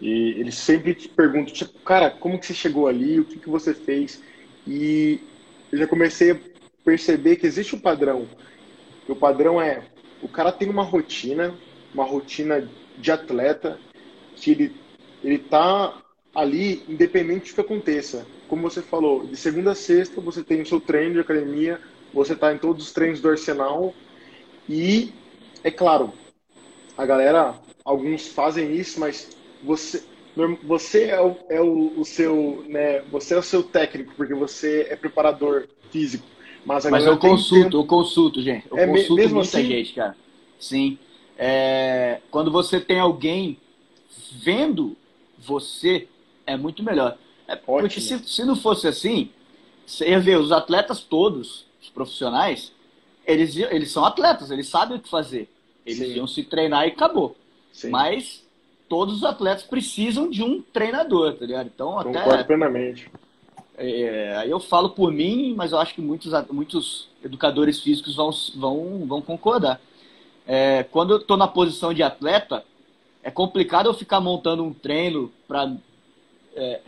e 0.00 0.34
eles 0.38 0.56
sempre 0.56 0.94
te 0.94 1.08
perguntam, 1.08 1.54
tipo, 1.54 1.78
cara, 1.80 2.10
como 2.10 2.38
que 2.38 2.46
você 2.46 2.54
chegou 2.54 2.86
ali, 2.86 3.18
o 3.18 3.24
que 3.24 3.38
que 3.38 3.48
você 3.48 3.72
fez? 3.72 4.22
E 4.66 5.20
eu 5.72 5.78
já 5.78 5.86
comecei 5.86 6.32
a 6.32 6.38
perceber 6.84 7.36
que 7.36 7.46
existe 7.46 7.74
um 7.74 7.80
padrão. 7.80 8.28
o 9.08 9.16
padrão 9.16 9.60
é, 9.60 9.84
o 10.22 10.28
cara 10.28 10.52
tem 10.52 10.68
uma 10.68 10.82
rotina, 10.82 11.54
uma 11.94 12.04
rotina 12.04 12.68
de 12.98 13.10
atleta, 13.10 13.78
que 14.36 14.50
ele 14.50 14.87
ele 15.22 15.38
tá 15.38 16.02
ali 16.34 16.82
independente 16.88 17.50
do 17.50 17.54
que 17.54 17.60
aconteça. 17.60 18.26
Como 18.48 18.62
você 18.62 18.80
falou, 18.80 19.26
de 19.26 19.36
segunda 19.36 19.72
a 19.72 19.74
sexta 19.74 20.20
você 20.20 20.42
tem 20.42 20.62
o 20.62 20.66
seu 20.66 20.80
treino 20.80 21.14
de 21.14 21.20
academia, 21.20 21.80
você 22.12 22.32
está 22.32 22.52
em 22.52 22.58
todos 22.58 22.86
os 22.86 22.92
treinos 22.92 23.20
do 23.20 23.28
Arsenal 23.28 23.92
e, 24.68 25.12
é 25.64 25.70
claro, 25.70 26.12
a 26.96 27.06
galera, 27.06 27.54
alguns 27.84 28.28
fazem 28.28 28.74
isso, 28.74 29.00
mas 29.00 29.36
você, 29.62 30.02
você 30.62 31.04
é, 31.06 31.20
o, 31.20 31.36
é 31.48 31.60
o, 31.60 32.00
o 32.00 32.04
seu, 32.04 32.64
né, 32.68 33.00
você 33.10 33.34
é 33.34 33.38
o 33.38 33.42
seu 33.42 33.62
técnico, 33.62 34.12
porque 34.16 34.34
você 34.34 34.86
é 34.90 34.96
preparador 34.96 35.68
físico. 35.90 36.26
Mas, 36.64 36.84
mas 36.86 37.06
eu 37.06 37.16
consulto, 37.16 37.64
tempo... 37.64 37.76
eu 37.78 37.86
consulto, 37.86 38.42
gente. 38.42 38.66
Eu 38.70 38.76
é 38.76 38.86
consulto 38.86 39.14
mesmo 39.14 39.36
muita 39.36 39.58
assim? 39.58 39.66
gente, 39.68 39.94
cara. 39.94 40.16
Sim. 40.58 40.98
É, 41.38 42.20
quando 42.30 42.50
você 42.50 42.80
tem 42.80 42.98
alguém 42.98 43.56
vendo 44.42 44.96
você 45.48 46.06
é 46.46 46.56
muito 46.56 46.82
melhor. 46.82 47.16
É, 47.46 47.56
porque 47.56 48.00
se, 48.00 48.18
se 48.18 48.44
não 48.44 48.54
fosse 48.54 48.86
assim, 48.86 49.30
você 49.86 50.10
ia 50.10 50.20
ver 50.20 50.38
os 50.38 50.52
atletas 50.52 51.00
todos, 51.00 51.64
os 51.80 51.88
profissionais, 51.88 52.72
eles, 53.26 53.56
eles 53.56 53.90
são 53.90 54.04
atletas, 54.04 54.50
eles 54.50 54.68
sabem 54.68 54.98
o 54.98 55.00
que 55.00 55.08
fazer. 55.08 55.48
Eles 55.86 56.08
Sim. 56.08 56.16
iam 56.16 56.26
se 56.26 56.42
treinar 56.42 56.86
e 56.86 56.90
acabou. 56.90 57.34
Sim. 57.72 57.88
Mas 57.88 58.46
todos 58.88 59.16
os 59.16 59.24
atletas 59.24 59.62
precisam 59.62 60.28
de 60.28 60.42
um 60.42 60.60
treinador, 60.60 61.34
tá 61.34 61.46
ligado? 61.46 61.70
Então, 61.74 61.92
Concordo 61.92 62.30
até. 62.30 62.44
plenamente. 62.44 63.10
É, 63.78 64.36
aí 64.36 64.50
eu 64.50 64.60
falo 64.60 64.90
por 64.90 65.12
mim, 65.12 65.54
mas 65.56 65.72
eu 65.72 65.78
acho 65.78 65.94
que 65.94 66.00
muitos, 66.00 66.32
muitos 66.50 67.08
educadores 67.24 67.80
físicos 67.80 68.16
vão, 68.16 68.30
vão, 68.56 69.06
vão 69.06 69.22
concordar. 69.22 69.80
É, 70.46 70.82
quando 70.82 71.12
eu 71.12 71.18
estou 71.18 71.36
na 71.36 71.46
posição 71.46 71.94
de 71.94 72.02
atleta, 72.02 72.64
é 73.28 73.30
complicado 73.30 73.90
eu 73.90 73.94
ficar 73.94 74.20
montando 74.20 74.64
um 74.64 74.72
treino 74.72 75.30
para 75.46 75.70
é, 76.56 76.80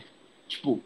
tipo 0.49 0.83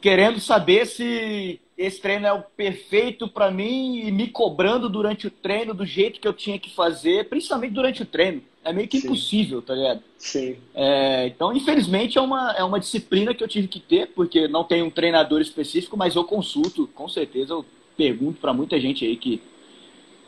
querendo 0.00 0.40
saber 0.40 0.86
se 0.86 1.60
esse 1.78 2.00
treino 2.00 2.26
é 2.26 2.32
o 2.32 2.42
perfeito 2.42 3.28
para 3.28 3.52
mim 3.52 4.00
e 4.00 4.10
me 4.10 4.26
cobrando 4.28 4.88
durante 4.88 5.28
o 5.28 5.30
treino 5.30 5.72
do 5.72 5.86
jeito 5.86 6.20
que 6.20 6.26
eu 6.26 6.32
tinha 6.32 6.58
que 6.58 6.68
fazer, 6.74 7.28
principalmente 7.28 7.72
durante 7.72 8.02
o 8.02 8.06
treino. 8.06 8.42
É 8.64 8.72
meio 8.72 8.88
que 8.88 9.00
Sim. 9.00 9.06
impossível, 9.06 9.62
tá 9.62 9.74
ligado? 9.74 10.02
Sim. 10.18 10.56
É, 10.74 11.26
então, 11.26 11.52
infelizmente, 11.52 12.18
é 12.18 12.20
uma, 12.20 12.52
é 12.52 12.64
uma 12.64 12.80
disciplina 12.80 13.34
que 13.34 13.42
eu 13.42 13.48
tive 13.48 13.68
que 13.68 13.80
ter, 13.80 14.08
porque 14.08 14.48
não 14.48 14.64
tem 14.64 14.82
um 14.82 14.90
treinador 14.90 15.40
específico, 15.40 15.96
mas 15.96 16.16
eu 16.16 16.24
consulto, 16.24 16.88
com 16.88 17.08
certeza, 17.08 17.54
eu 17.54 17.64
pergunto 17.96 18.40
para 18.40 18.52
muita 18.52 18.78
gente 18.80 19.04
aí 19.04 19.16
que 19.16 19.40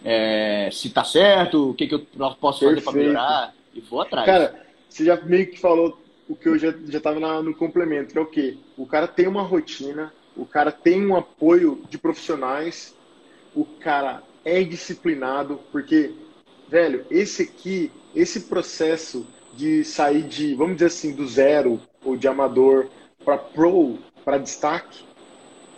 é, 0.05 0.69
se 0.73 0.91
tá 0.91 1.05
certo, 1.05 1.71
o 1.71 1.75
que, 1.75 1.87
que 1.87 1.95
eu 1.95 2.07
posso 2.41 2.61
fazer 2.61 2.83
para 2.83 2.93
melhorar, 2.93 3.55
e 3.75 3.81
vou 3.81 4.01
atrás. 4.01 4.27
Cara, 4.27 4.67
você 4.89 5.05
já 5.05 5.17
meio 5.23 5.51
que 5.51 5.59
falou 5.59 5.99
o 6.29 6.35
que 6.35 6.49
eu 6.49 6.59
já, 6.59 6.75
já 6.89 7.01
tava 7.01 7.21
na, 7.21 7.43
no 7.43 7.55
complemento, 7.55 8.13
que 8.13 8.19
é 8.19 8.21
o 8.21 8.27
quê? 8.27 8.57
O 8.77 8.87
cara 8.87 9.07
tem 9.07 9.27
uma 9.27 9.43
rotina, 9.43 10.13
o 10.37 10.45
cara 10.45 10.73
tem 10.73 11.07
um 11.07 11.17
apoio 11.17 11.83
de 11.89 11.99
profissionais, 11.99 12.95
o 13.55 13.65
cara 13.65 14.23
é 14.45 14.63
disciplinado, 14.63 15.61
porque, 15.73 16.13
velho, 16.69 17.05
esse 17.11 17.43
aqui, 17.43 17.91
esse 18.15 18.43
processo 18.43 19.27
de 19.55 19.85
sair 19.85 20.23
de, 20.23 20.55
vamos 20.55 20.75
dizer 20.75 20.87
assim, 20.87 21.15
do 21.15 21.27
zero 21.27 21.81
ou 22.05 22.17
de 22.17 22.29
amador 22.29 22.89
para 23.25 23.39
pro, 23.39 23.99
para 24.25 24.39
destaque, 24.39 25.05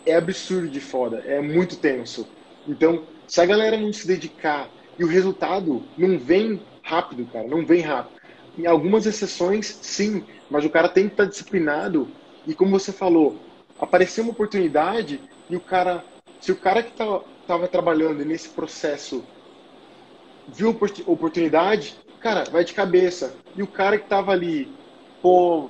é 0.05 0.15
absurdo 0.15 0.67
de 0.67 0.79
foda, 0.79 1.23
é 1.25 1.41
muito 1.41 1.77
tenso. 1.77 2.27
Então, 2.67 3.03
se 3.29 3.39
a 3.39 3.45
galera 3.45 3.77
não 3.77 3.93
se 3.93 4.07
dedicar 4.07 4.67
e 4.97 5.03
o 5.03 5.07
resultado 5.07 5.83
não 5.95 6.17
vem 6.17 6.59
rápido, 6.81 7.29
cara, 7.31 7.47
não 7.47 7.63
vem 7.63 7.81
rápido. 7.81 8.19
Em 8.57 8.65
algumas 8.65 9.05
exceções, 9.05 9.67
sim, 9.83 10.25
mas 10.49 10.65
o 10.65 10.69
cara 10.69 10.89
tem 10.89 11.05
que 11.05 11.13
estar 11.13 11.25
disciplinado 11.25 12.07
e, 12.47 12.55
como 12.55 12.71
você 12.71 12.91
falou, 12.91 13.37
apareceu 13.79 14.23
uma 14.23 14.33
oportunidade 14.33 15.21
e 15.47 15.55
o 15.55 15.59
cara, 15.59 16.03
se 16.41 16.51
o 16.51 16.55
cara 16.55 16.81
que 16.81 16.89
estava 16.89 17.23
tá, 17.45 17.67
trabalhando 17.67 18.25
nesse 18.25 18.49
processo 18.49 19.23
viu 20.47 20.75
oportunidade, 21.05 21.95
cara, 22.19 22.45
vai 22.45 22.65
de 22.65 22.73
cabeça. 22.73 23.35
E 23.55 23.61
o 23.61 23.67
cara 23.67 23.99
que 23.99 24.05
estava 24.05 24.31
ali, 24.31 24.73
pô, 25.21 25.69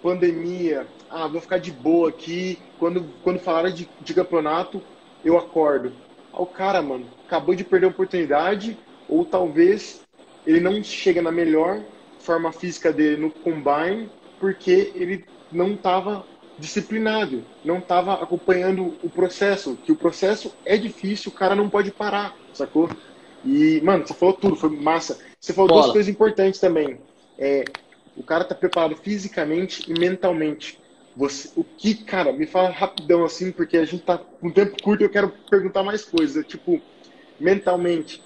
pandemia, 0.00 0.86
ah, 1.10 1.26
vou 1.26 1.40
ficar 1.40 1.58
de 1.58 1.72
boa 1.72 2.08
aqui. 2.08 2.56
Quando, 2.78 3.04
quando 3.24 3.40
falaram 3.40 3.72
de, 3.72 3.88
de 4.00 4.14
campeonato, 4.14 4.80
eu 5.24 5.36
acordo 5.36 6.03
ao 6.36 6.46
cara, 6.46 6.82
mano, 6.82 7.06
acabou 7.26 7.54
de 7.54 7.64
perder 7.64 7.86
a 7.86 7.90
oportunidade, 7.90 8.76
ou 9.08 9.24
talvez 9.24 10.02
ele 10.46 10.60
não 10.60 10.82
chega 10.82 11.22
na 11.22 11.30
melhor 11.30 11.80
forma 12.18 12.52
física 12.52 12.92
dele 12.92 13.20
no 13.20 13.30
combine, 13.30 14.10
porque 14.38 14.92
ele 14.94 15.24
não 15.52 15.74
estava 15.74 16.24
disciplinado, 16.58 17.44
não 17.64 17.78
estava 17.78 18.14
acompanhando 18.14 18.94
o 19.02 19.10
processo, 19.10 19.76
que 19.84 19.92
o 19.92 19.96
processo 19.96 20.54
é 20.64 20.76
difícil, 20.76 21.30
o 21.30 21.34
cara 21.34 21.54
não 21.54 21.68
pode 21.68 21.90
parar, 21.90 22.36
sacou? 22.52 22.88
E, 23.44 23.80
mano, 23.82 24.06
você 24.06 24.14
falou 24.14 24.34
tudo, 24.34 24.56
foi 24.56 24.70
massa. 24.70 25.18
Você 25.38 25.52
falou 25.52 25.68
Bola. 25.68 25.82
duas 25.82 25.92
coisas 25.92 26.08
importantes 26.08 26.60
também. 26.60 26.98
É, 27.38 27.64
o 28.16 28.22
cara 28.22 28.44
tá 28.44 28.54
preparado 28.54 28.96
fisicamente 28.96 29.90
e 29.90 29.98
mentalmente. 29.98 30.78
Você, 31.16 31.50
o 31.56 31.62
que, 31.62 31.94
cara, 31.94 32.32
me 32.32 32.46
fala 32.46 32.70
rapidão 32.70 33.24
assim, 33.24 33.52
porque 33.52 33.76
a 33.76 33.84
gente 33.84 34.02
tá 34.02 34.18
com 34.18 34.50
tempo 34.50 34.82
curto 34.82 35.02
e 35.02 35.04
eu 35.04 35.10
quero 35.10 35.32
perguntar 35.48 35.82
mais 35.84 36.04
coisas. 36.04 36.44
Tipo, 36.46 36.80
mentalmente, 37.38 38.20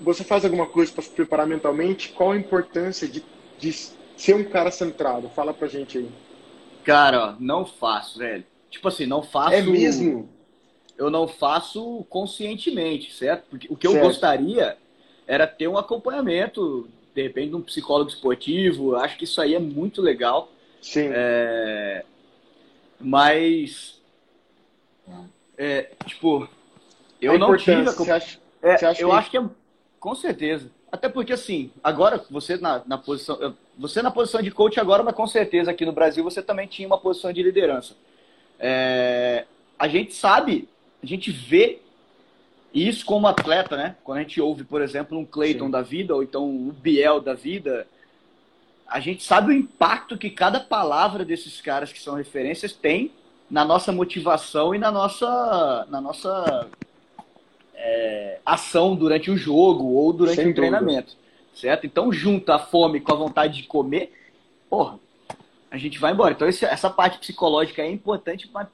você 0.00 0.22
faz 0.22 0.44
alguma 0.44 0.66
coisa 0.66 0.92
para 0.92 1.02
se 1.02 1.10
preparar 1.10 1.46
mentalmente? 1.46 2.10
Qual 2.10 2.30
a 2.30 2.36
importância 2.36 3.08
de, 3.08 3.24
de 3.58 3.72
ser 4.16 4.36
um 4.36 4.44
cara 4.44 4.70
centrado? 4.70 5.28
Fala 5.30 5.52
pra 5.52 5.66
gente 5.66 5.98
aí. 5.98 6.08
Cara, 6.84 7.36
não 7.40 7.66
faço, 7.66 8.20
velho. 8.20 8.44
Tipo 8.70 8.86
assim, 8.86 9.04
não 9.04 9.22
faço. 9.22 9.54
É 9.54 9.62
mesmo? 9.62 10.28
Eu 10.96 11.10
não 11.10 11.26
faço 11.26 12.06
conscientemente, 12.08 13.12
certo? 13.12 13.46
Porque 13.50 13.66
o 13.68 13.76
que 13.76 13.88
certo. 13.88 14.00
eu 14.00 14.08
gostaria 14.08 14.76
era 15.26 15.46
ter 15.46 15.66
um 15.66 15.76
acompanhamento, 15.76 16.88
de 17.12 17.22
repente, 17.22 17.50
de 17.50 17.56
um 17.56 17.62
psicólogo 17.62 18.10
esportivo. 18.10 18.94
Acho 18.94 19.18
que 19.18 19.24
isso 19.24 19.40
aí 19.40 19.56
é 19.56 19.58
muito 19.58 20.00
legal 20.00 20.52
Sim. 20.82 21.10
É, 21.14 22.04
mas, 23.02 24.00
é, 25.58 25.90
tipo, 26.06 26.48
eu 27.20 27.34
A 27.34 27.38
não 27.38 27.56
tive. 27.56 27.82
a 27.88 27.92
Você 27.92 28.10
acha, 28.10 28.38
É, 28.62 28.76
você 28.76 28.86
acha 28.86 29.02
eu 29.02 29.08
que- 29.10 29.14
acho 29.16 29.30
que 29.30 29.36
é 29.38 29.44
com 29.98 30.14
certeza. 30.14 30.70
Até 30.90 31.08
porque 31.08 31.32
assim, 31.32 31.70
agora 31.82 32.22
você 32.30 32.56
na, 32.58 32.82
na 32.86 32.98
posição, 32.98 33.54
você 33.78 34.02
na 34.02 34.10
posição 34.10 34.42
de 34.42 34.50
coach 34.50 34.78
agora, 34.78 35.02
mas 35.02 35.14
com 35.14 35.26
certeza 35.26 35.70
aqui 35.70 35.86
no 35.86 35.92
Brasil 35.92 36.22
você 36.22 36.42
também 36.42 36.66
tinha 36.66 36.86
uma 36.86 36.98
posição 36.98 37.32
de 37.32 37.42
liderança. 37.42 37.94
É, 38.58 39.46
a 39.78 39.88
gente 39.88 40.12
sabe, 40.14 40.68
a 41.02 41.06
gente 41.06 41.30
vê 41.30 41.80
isso 42.74 43.04
como 43.06 43.26
atleta, 43.26 43.76
né? 43.76 43.96
Quando 44.04 44.18
a 44.18 44.22
gente 44.22 44.40
ouve, 44.40 44.64
por 44.64 44.80
exemplo, 44.82 45.18
um 45.18 45.24
Clayton 45.24 45.66
Sim. 45.66 45.70
da 45.70 45.82
vida 45.82 46.14
ou 46.14 46.22
então 46.22 46.48
um 46.48 46.70
Biel 46.70 47.20
da 47.20 47.34
vida, 47.34 47.86
a 48.86 49.00
gente 49.00 49.22
sabe 49.22 49.48
o 49.48 49.56
impacto 49.56 50.18
que 50.18 50.30
cada 50.30 50.60
palavra 50.60 51.24
desses 51.24 51.60
caras 51.60 51.92
que 51.92 52.00
são 52.00 52.14
referências 52.14 52.72
tem 52.72 53.12
na 53.50 53.64
nossa 53.64 53.92
motivação 53.92 54.74
e 54.74 54.78
na 54.78 54.90
nossa, 54.90 55.86
na 55.90 56.00
nossa 56.00 56.68
é, 57.74 58.38
ação 58.44 58.94
durante 58.94 59.30
o 59.30 59.36
jogo 59.36 59.84
ou 59.84 60.12
durante 60.12 60.36
Sem 60.42 60.50
o 60.50 60.54
treinamento, 60.54 61.16
certo? 61.54 61.86
Então 61.86 62.12
junta 62.12 62.54
a 62.54 62.58
fome 62.58 63.00
com 63.00 63.12
a 63.12 63.16
vontade 63.16 63.56
de 63.62 63.64
comer, 63.64 64.12
porra, 64.68 64.98
a 65.70 65.76
gente 65.78 65.98
vai 65.98 66.12
embora. 66.12 66.32
Então 66.32 66.48
esse- 66.48 66.64
essa 66.64 66.90
parte 66.90 67.18
psicológica 67.18 67.82
é 67.82 67.90
importante, 67.90 68.48
mas 68.52 68.68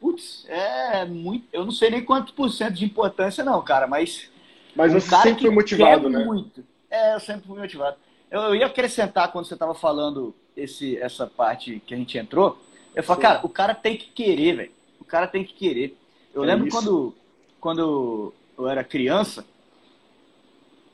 putz, 0.00 0.44
é 0.48 1.04
muito, 1.04 1.46
eu 1.52 1.64
não 1.64 1.72
sei 1.72 1.90
nem 1.90 2.04
quanto 2.04 2.32
por 2.34 2.50
cento 2.50 2.74
de 2.74 2.84
importância 2.84 3.44
não, 3.44 3.62
cara, 3.62 3.86
mas 3.86 4.30
Mas 4.74 4.92
um 4.94 5.00
você 5.00 5.16
sempre 5.16 5.42
foi 5.42 5.50
motivado, 5.50 6.08
né? 6.08 6.24
Muito. 6.24 6.64
É, 6.90 7.14
eu 7.14 7.20
sempre 7.20 7.46
fui 7.46 7.58
motivado. 7.58 7.96
Eu, 8.32 8.54
ia 8.54 8.66
acrescentar 8.66 9.30
quando 9.30 9.44
você 9.44 9.54
estava 9.54 9.74
falando 9.74 10.34
esse, 10.56 10.96
essa 10.96 11.26
parte 11.26 11.80
que 11.86 11.92
a 11.92 11.96
gente 11.96 12.16
entrou. 12.16 12.58
Eu 12.94 13.02
falo, 13.02 13.20
cara, 13.20 13.40
o 13.44 13.48
cara 13.48 13.74
tem 13.74 13.96
que 13.96 14.06
querer, 14.06 14.56
velho. 14.56 14.72
O 14.98 15.04
cara 15.04 15.26
tem 15.26 15.44
que 15.44 15.52
querer. 15.52 15.96
Eu 16.34 16.42
É 16.42 16.46
lembro 16.46 16.66
isso. 16.66 16.76
quando, 16.76 17.14
quando 17.60 18.32
eu 18.56 18.68
era 18.68 18.82
criança, 18.82 19.44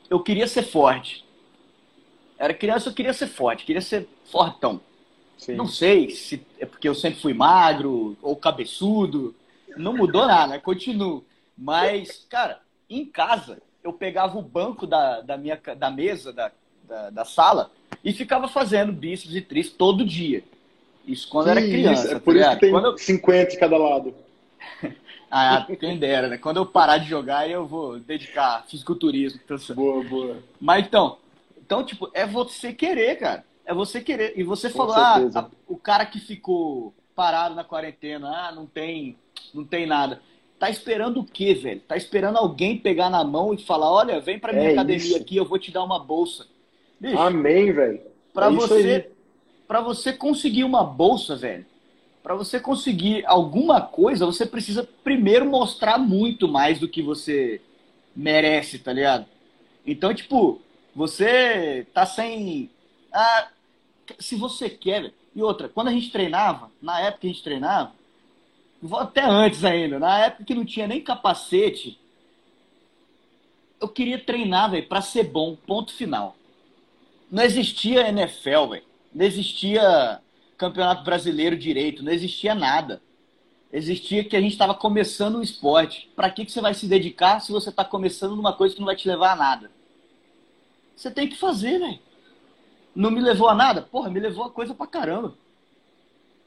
eu 0.09 0.19
queria 0.21 0.47
ser 0.47 0.63
forte. 0.63 1.25
Era 2.37 2.53
criança, 2.53 2.89
eu 2.89 2.93
queria 2.93 3.13
ser 3.13 3.27
forte, 3.27 3.65
queria 3.65 3.81
ser 3.81 4.07
fortão. 4.25 4.81
Sim. 5.37 5.55
Não 5.55 5.67
sei 5.67 6.09
se 6.09 6.45
é 6.59 6.65
porque 6.65 6.87
eu 6.89 6.95
sempre 6.95 7.21
fui 7.21 7.33
magro 7.33 8.17
ou 8.21 8.35
cabeçudo. 8.35 9.33
Não 9.77 9.95
mudou 9.95 10.27
nada, 10.27 10.47
né? 10.47 10.59
Continuo. 10.59 11.23
Mas, 11.57 12.25
cara, 12.29 12.61
em 12.89 13.05
casa, 13.05 13.61
eu 13.83 13.93
pegava 13.93 14.37
o 14.37 14.41
banco 14.41 14.85
da, 14.85 15.21
da, 15.21 15.37
minha, 15.37 15.59
da 15.77 15.89
mesa, 15.89 16.33
da, 16.33 16.51
da, 16.89 17.09
da 17.11 17.23
sala, 17.25 17.71
e 18.03 18.11
ficava 18.11 18.47
fazendo 18.47 18.91
bíceps 18.91 19.35
e 19.35 19.41
tríceps 19.41 19.77
todo 19.77 20.03
dia. 20.03 20.43
Isso 21.05 21.29
quando 21.29 21.47
eu 21.47 21.51
era 21.51 21.61
Que 21.61 21.69
criança. 21.69 22.01
isso, 22.03 22.11
É 22.11 22.13
tá 22.15 22.19
por 22.19 22.31
isso 22.35 22.39
ligado? 22.43 22.55
que 22.55 22.61
tem 22.61 22.71
Quando 22.71 22.85
eu- 22.85 22.97
50 22.97 23.51
de 23.51 23.57
cada 23.59 23.77
lado. 23.77 24.13
Ah, 25.31 25.63
quem 25.79 25.95
dera, 25.95 26.27
né? 26.27 26.39
Quando 26.39 26.57
eu 26.57 26.65
parar 26.65 26.97
de 26.97 27.07
jogar, 27.07 27.47
eu 27.47 27.63
vou 27.63 27.99
dedicar 27.99 28.65
fisiculturismo. 28.67 29.39
Então, 29.45 29.57
Boa, 29.75 30.03
boa. 30.03 30.37
Mas 30.59 30.83
então, 30.87 31.17
então, 31.55 31.83
tipo, 31.83 32.09
é 32.15 32.25
você 32.25 32.73
querer, 32.73 33.15
cara. 33.19 33.45
É 33.63 33.71
você 33.71 34.01
querer. 34.01 34.33
E 34.35 34.41
você 34.41 34.71
falou, 34.71 34.95
ah, 34.95 35.17
a- 35.35 35.47
o 35.67 35.77
cara 35.77 36.03
que 36.07 36.19
ficou 36.19 36.95
parado 37.15 37.53
na 37.53 37.63
quarentena, 37.63 38.27
ah, 38.27 38.51
não 38.51 38.65
tem, 38.65 39.15
não 39.53 39.63
tem 39.63 39.85
nada. 39.85 40.19
Tá 40.57 40.67
esperando 40.67 41.19
o 41.19 41.23
quê, 41.23 41.53
velho? 41.53 41.81
Tá 41.81 41.95
esperando 41.95 42.37
alguém 42.37 42.75
pegar 42.75 43.11
na 43.11 43.23
mão 43.23 43.53
e 43.53 43.59
falar, 43.59 43.91
olha, 43.91 44.19
vem 44.19 44.39
pra 44.39 44.51
minha 44.51 44.69
É 44.69 44.71
academia 44.71 44.97
isso. 44.97 45.15
aqui, 45.17 45.37
eu 45.37 45.45
vou 45.45 45.59
te 45.59 45.69
dar 45.69 45.83
uma 45.83 45.99
bolsa. 45.99 46.47
Bicho, 46.99 47.17
Amém, 47.17 47.71
velho. 47.71 48.01
pra 48.33 48.47
é 48.47 48.49
você, 48.49 49.11
para 49.67 49.81
você 49.81 50.11
conseguir 50.11 50.63
uma 50.63 50.83
bolsa, 50.83 51.35
velho, 51.35 51.65
pra 52.21 52.35
você 52.35 52.59
conseguir 52.59 53.25
alguma 53.25 53.81
coisa, 53.81 54.25
você 54.25 54.45
precisa 54.45 54.87
primeiro 55.03 55.45
mostrar 55.45 55.97
muito 55.97 56.47
mais 56.47 56.79
do 56.79 56.87
que 56.87 57.01
você 57.01 57.61
merece, 58.15 58.79
tá 58.79 58.91
ligado? 58.91 59.25
Então, 59.85 60.13
tipo, 60.13 60.61
você 60.93 61.87
tá 61.93 62.05
sem. 62.05 62.69
Ah, 63.13 63.49
se 64.19 64.35
você 64.35 64.69
quer. 64.69 65.13
E 65.35 65.41
outra, 65.41 65.69
quando 65.69 65.87
a 65.87 65.91
gente 65.91 66.11
treinava, 66.11 66.69
na 66.81 66.99
época 66.99 67.21
que 67.21 67.27
a 67.27 67.29
gente 67.29 67.43
treinava, 67.43 67.93
até 68.93 69.23
antes 69.23 69.63
ainda, 69.63 69.99
na 69.99 70.25
época 70.25 70.43
que 70.43 70.55
não 70.55 70.65
tinha 70.65 70.87
nem 70.87 71.01
capacete, 71.01 71.99
eu 73.79 73.87
queria 73.87 74.19
treinar, 74.19 74.71
velho, 74.71 74.87
pra 74.87 75.01
ser 75.01 75.23
bom, 75.23 75.55
ponto 75.55 75.93
final. 75.93 76.35
Não 77.29 77.43
existia 77.43 78.07
NFL, 78.07 78.67
velho. 78.71 78.83
Não 79.13 79.25
existia 79.25 80.21
Campeonato 80.57 81.03
Brasileiro 81.03 81.57
direito, 81.57 82.03
não 82.03 82.11
existia 82.11 82.53
nada. 82.53 83.01
Existia 83.71 84.23
que 84.23 84.35
a 84.35 84.41
gente 84.41 84.53
estava 84.53 84.73
começando 84.73 85.37
um 85.37 85.41
esporte. 85.41 86.09
Para 86.15 86.29
que, 86.29 86.45
que 86.45 86.51
você 86.51 86.59
vai 86.59 86.73
se 86.73 86.87
dedicar 86.87 87.39
se 87.39 87.51
você 87.51 87.69
está 87.69 87.85
começando 87.85 88.35
numa 88.35 88.53
coisa 88.53 88.73
que 88.73 88.81
não 88.81 88.87
vai 88.87 88.95
te 88.95 89.07
levar 89.07 89.33
a 89.33 89.35
nada? 89.35 89.71
Você 90.95 91.11
tem 91.11 91.27
que 91.29 91.37
fazer, 91.37 91.79
velho. 91.79 91.99
Não 92.95 93.11
me 93.11 93.21
levou 93.21 93.47
a 93.47 93.55
nada? 93.55 93.81
Porra, 93.81 94.09
me 94.09 94.19
levou 94.19 94.43
a 94.43 94.49
coisa 94.49 94.73
pra 94.73 94.87
caramba. 94.87 95.35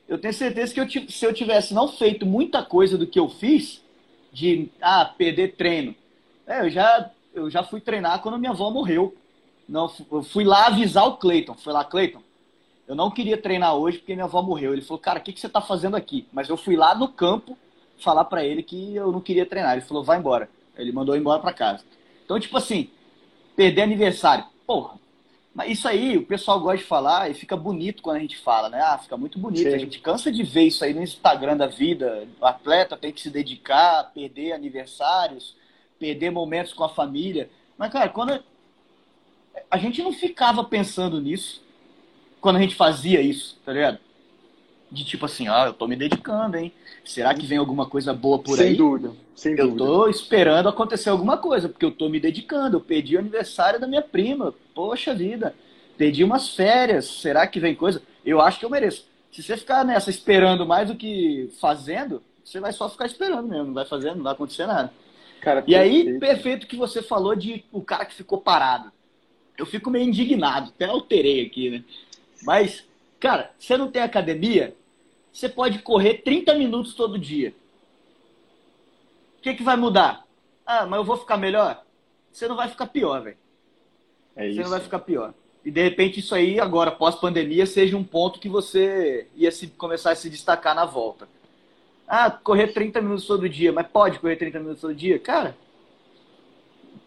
Eu 0.09 0.19
tenho 0.19 0.35
certeza 0.35 0.75
que 0.75 0.81
eu, 0.81 1.09
se 1.09 1.25
eu 1.25 1.33
tivesse 1.33 1.73
não 1.73 1.89
feito 1.89 2.27
muita 2.27 2.63
coisa 2.63 2.99
do 2.99 3.07
que 3.07 3.19
eu 3.19 3.29
fiz, 3.29 3.83
de 4.33 4.69
ah, 4.81 5.05
perder 5.05 5.55
treino. 5.57 5.95
É, 6.47 6.61
eu 6.61 6.71
já, 6.71 7.11
eu 7.33 7.49
já 7.49 7.63
fui 7.63 7.81
treinar 7.81 8.21
quando 8.21 8.39
minha 8.39 8.51
avó 8.51 8.69
morreu. 8.71 9.17
Não, 9.69 9.91
eu 10.11 10.23
fui 10.23 10.45
lá 10.45 10.67
avisar 10.67 11.07
o 11.07 11.17
Cleiton. 11.17 11.55
Fui 11.55 11.73
lá, 11.73 11.85
Cleiton, 11.85 12.23
eu 12.87 12.95
não 12.95 13.11
queria 13.11 13.37
treinar 13.37 13.75
hoje 13.75 13.99
porque 13.99 14.15
minha 14.15 14.25
avó 14.25 14.43
morreu. 14.43 14.73
Ele 14.73 14.83
falou, 14.83 14.99
cara, 14.99 15.19
o 15.19 15.23
que, 15.23 15.33
que 15.33 15.41
você 15.41 15.49
tá 15.49 15.61
fazendo 15.61 15.97
aqui? 15.97 16.27
Mas 16.33 16.49
eu 16.49 16.57
fui 16.57 16.77
lá 16.77 16.95
no 16.95 17.09
campo 17.09 17.57
falar 17.99 18.25
pra 18.25 18.45
ele 18.45 18.63
que 18.63 18.95
eu 18.95 19.13
não 19.13 19.21
queria 19.21 19.47
treinar. 19.47 19.73
Ele 19.73 19.81
falou, 19.83 20.03
vai 20.03 20.19
embora. 20.19 20.49
Ele 20.77 20.93
mandou 20.93 21.17
embora 21.17 21.41
pra 21.41 21.53
casa. 21.53 21.85
Então, 22.25 22.39
tipo 22.39 22.57
assim, 22.57 22.91
perder 23.57 23.83
aniversário. 23.83 24.45
Porra. 24.67 25.01
Mas 25.55 25.73
isso 25.73 25.87
aí 25.87 26.17
o 26.17 26.25
pessoal 26.25 26.59
gosta 26.61 26.79
de 26.79 26.85
falar 26.85 27.31
e 27.31 27.35
fica 27.35 27.57
bonito 27.57 28.03
quando 28.03 28.17
a 28.17 28.21
gente 28.21 28.39
fala, 28.39 28.71
né? 28.71 28.81
Ah, 28.81 28.99
fica 28.99 29.17
muito 29.17 29.39
bonito. 29.39 29.69
Sim. 29.69 29.75
A 29.75 29.79
gente 29.79 29.99
cansa 30.01 30.33
de 30.33 30.43
ver 30.43 30.63
isso 30.63 30.83
aí 30.83 30.95
no 30.95 31.03
Instagram 31.03 31.57
da 31.57 31.67
vida. 31.67 32.27
O 32.41 32.47
atleta 32.47 32.97
tem 32.97 33.13
que 33.13 33.21
se 33.21 33.29
dedicar, 33.29 34.11
perder 34.15 34.53
aniversários, 34.53 35.55
perder 35.99 36.31
momentos 36.31 36.73
com 36.73 36.85
a 36.85 36.89
família. 36.89 37.51
Mas, 37.77 37.93
cara, 37.93 38.09
quando 38.09 38.43
a 39.71 39.79
gente 39.79 40.03
não 40.03 40.13
ficava 40.13 40.65
pensando 40.65 41.21
nisso 41.21 41.63
quando 42.41 42.57
a 42.57 42.61
gente 42.61 42.75
fazia 42.77 43.21
isso, 43.21 43.59
tá 43.65 43.73
ligado? 43.73 44.01
De 44.91 45.05
tipo 45.05 45.25
assim, 45.27 45.49
ah, 45.49 45.65
eu 45.67 45.73
tô 45.75 45.87
me 45.89 45.97
dedicando, 45.97 46.57
hein? 46.57 46.73
Será 47.05 47.35
que 47.35 47.47
vem 47.47 47.59
alguma 47.59 47.89
coisa 47.89 48.13
boa 48.13 48.39
por 48.43 48.59
sem 48.59 48.67
aí? 48.67 48.77
dúvida. 48.77 49.17
Sem 49.35 49.57
Eu 49.57 49.69
dúvida. 49.69 49.77
tô 49.77 50.09
esperando 50.09 50.69
acontecer 50.69 51.11
alguma 51.11 51.39
coisa, 51.39 51.69
porque 51.69 51.85
eu 51.85 51.91
tô 51.93 52.09
me 52.09 52.21
dedicando. 52.21 52.77
Eu 52.77 52.81
perdi 52.81 53.17
o 53.17 53.21
aniversário 53.21 53.81
da 53.81 53.87
minha 53.87 54.03
prima. 54.03 54.55
Poxa 54.75 55.15
vida. 55.15 55.55
Perdi 55.97 56.25
umas 56.25 56.51
férias. 56.55 57.07
Será 57.07 57.47
que 57.47 57.61
vem 57.61 57.75
coisa? 57.75 58.03
Eu 58.25 58.41
acho 58.41 58.59
que 58.59 58.65
eu 58.65 58.71
mereço. 58.71 59.07
Se 59.31 59.43
você 59.43 59.57
ficar 59.57 59.85
nessa 59.85 60.11
esperando 60.11 60.67
mais 60.67 60.89
do 60.89 60.97
que 60.97 61.51
fazendo, 61.61 62.23
você 62.45 62.61
vai 62.61 62.73
só 62.73 62.89
ficar 62.89 63.07
esperando 63.07 63.49
mesmo. 63.49 63.67
Não 63.67 63.75
vai 63.75 63.87
fazer, 63.87 64.15
não 64.15 64.23
vai 64.25 64.33
acontecer 64.35 64.67
nada. 64.67 64.93
Cara, 65.41 65.63
E 65.67 65.75
aí, 65.77 66.05
perfeito. 66.05 66.19
perfeito 66.19 66.67
que 66.67 66.77
você 66.77 67.03
falou 67.03 67.35
de 67.37 67.65
o 67.73 67.83
cara 67.83 68.05
que 68.07 68.15
ficou 68.15 68.41
parado. 68.41 68.93
Eu 69.57 69.67
fico 69.67 69.91
meio 69.91 70.09
indignado, 70.09 70.71
até 70.71 70.87
alterei 70.87 71.47
aqui, 71.47 71.71
né? 71.71 71.85
Mas, 72.43 72.85
cara, 73.21 73.53
você 73.59 73.77
não 73.77 73.91
tem 73.91 74.03
academia, 74.03 74.75
você 75.33 75.49
pode 75.49 75.79
correr 75.81 76.23
30 76.23 76.55
minutos 76.55 76.95
todo 76.95 77.19
dia. 77.19 77.55
O 79.39 79.43
que, 79.43 79.55
que 79.55 79.63
vai 79.63 79.77
mudar? 79.77 80.27
Ah, 80.65 80.87
mas 80.87 80.99
eu 80.99 81.05
vou 81.05 81.17
ficar 81.17 81.37
melhor? 81.37 81.85
Você 82.33 82.47
não 82.49 82.57
vai 82.57 82.69
ficar 82.69 82.87
pior, 82.87 83.23
velho. 83.23 83.37
É 84.37 84.51
Você 84.51 84.63
não 84.63 84.71
vai 84.71 84.81
ficar 84.81 85.01
pior. 85.01 85.35
E 85.65 85.71
de 85.71 85.83
repente 85.83 86.21
isso 86.21 86.35
aí, 86.35 86.59
agora, 86.59 86.91
pós-pandemia, 86.91 87.67
seja 87.67 87.97
um 87.97 88.05
ponto 88.05 88.41
que 88.41 88.49
você 88.49 89.27
ia 89.37 89.51
se, 89.51 89.69
começar 89.69 90.13
a 90.13 90.17
se 90.17 90.29
destacar 90.29 90.75
na 90.75 90.85
volta. 90.85 91.29
Ah, 92.07 92.31
correr 92.31 92.69
30 92.69 93.01
minutos 93.01 93.27
todo 93.27 93.49
dia, 93.49 93.73
mas 93.73 93.87
pode 93.87 94.19
correr 94.19 94.37
30 94.37 94.59
minutos 94.59 94.81
todo 94.81 94.95
dia? 94.95 95.19
Cara, 95.19 95.57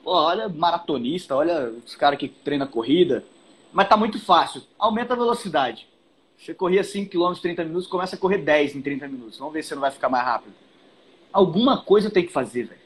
pô, 0.06 0.12
olha 0.12 0.48
maratonista, 0.48 1.36
olha 1.36 1.74
os 1.84 1.96
caras 1.96 2.20
que 2.20 2.30
treinam 2.30 2.68
corrida. 2.68 3.26
Mas 3.74 3.90
tá 3.90 3.98
muito 3.98 4.24
fácil. 4.24 4.62
Aumenta 4.78 5.14
a 5.14 5.18
velocidade. 5.18 5.88
Você 6.38 6.54
corria 6.54 6.84
5 6.84 7.10
km 7.10 7.32
em 7.32 7.42
30 7.42 7.64
minutos, 7.64 7.88
começa 7.88 8.16
a 8.16 8.20
correr 8.20 8.38
10 8.38 8.76
em 8.76 8.82
30 8.82 9.08
minutos. 9.08 9.40
Vamos 9.40 9.54
ver 9.54 9.64
se 9.64 9.70
você 9.70 9.76
não 9.76 9.82
vai 9.82 9.92
ficar 9.92 10.08
mais 10.08 10.24
rápido. 10.24 10.54
Alguma 11.34 11.82
coisa 11.82 12.12
tem 12.12 12.24
que 12.24 12.32
fazer, 12.32 12.66
velho. 12.66 12.80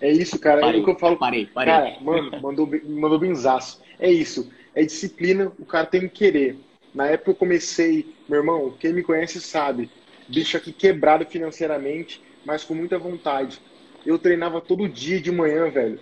É 0.00 0.12
isso, 0.12 0.38
cara. 0.38 0.60
é 0.60 0.78
o 0.78 0.84
que 0.84 0.90
eu 0.90 0.98
falo. 0.98 1.16
parei, 1.16 1.46
parei. 1.46 1.72
Cara, 1.72 1.96
mano, 2.00 2.40
mandou, 2.40 2.68
mandou 2.84 3.18
benzaço. 3.18 3.80
É 3.98 4.10
isso. 4.10 4.48
É 4.74 4.84
disciplina, 4.84 5.50
o 5.58 5.64
cara 5.64 5.86
tem 5.86 6.02
que 6.02 6.10
querer. 6.10 6.58
Na 6.94 7.06
época 7.06 7.30
eu 7.30 7.34
comecei, 7.34 8.14
meu 8.28 8.40
irmão, 8.40 8.74
quem 8.78 8.92
me 8.92 9.02
conhece 9.02 9.40
sabe, 9.40 9.90
bicho 10.28 10.56
aqui 10.56 10.72
quebrado 10.72 11.24
financeiramente, 11.24 12.22
mas 12.44 12.62
com 12.62 12.74
muita 12.74 12.98
vontade. 12.98 13.58
Eu 14.06 14.18
treinava 14.18 14.60
todo 14.60 14.88
dia 14.88 15.20
de 15.20 15.32
manhã, 15.32 15.68
velho. 15.70 15.98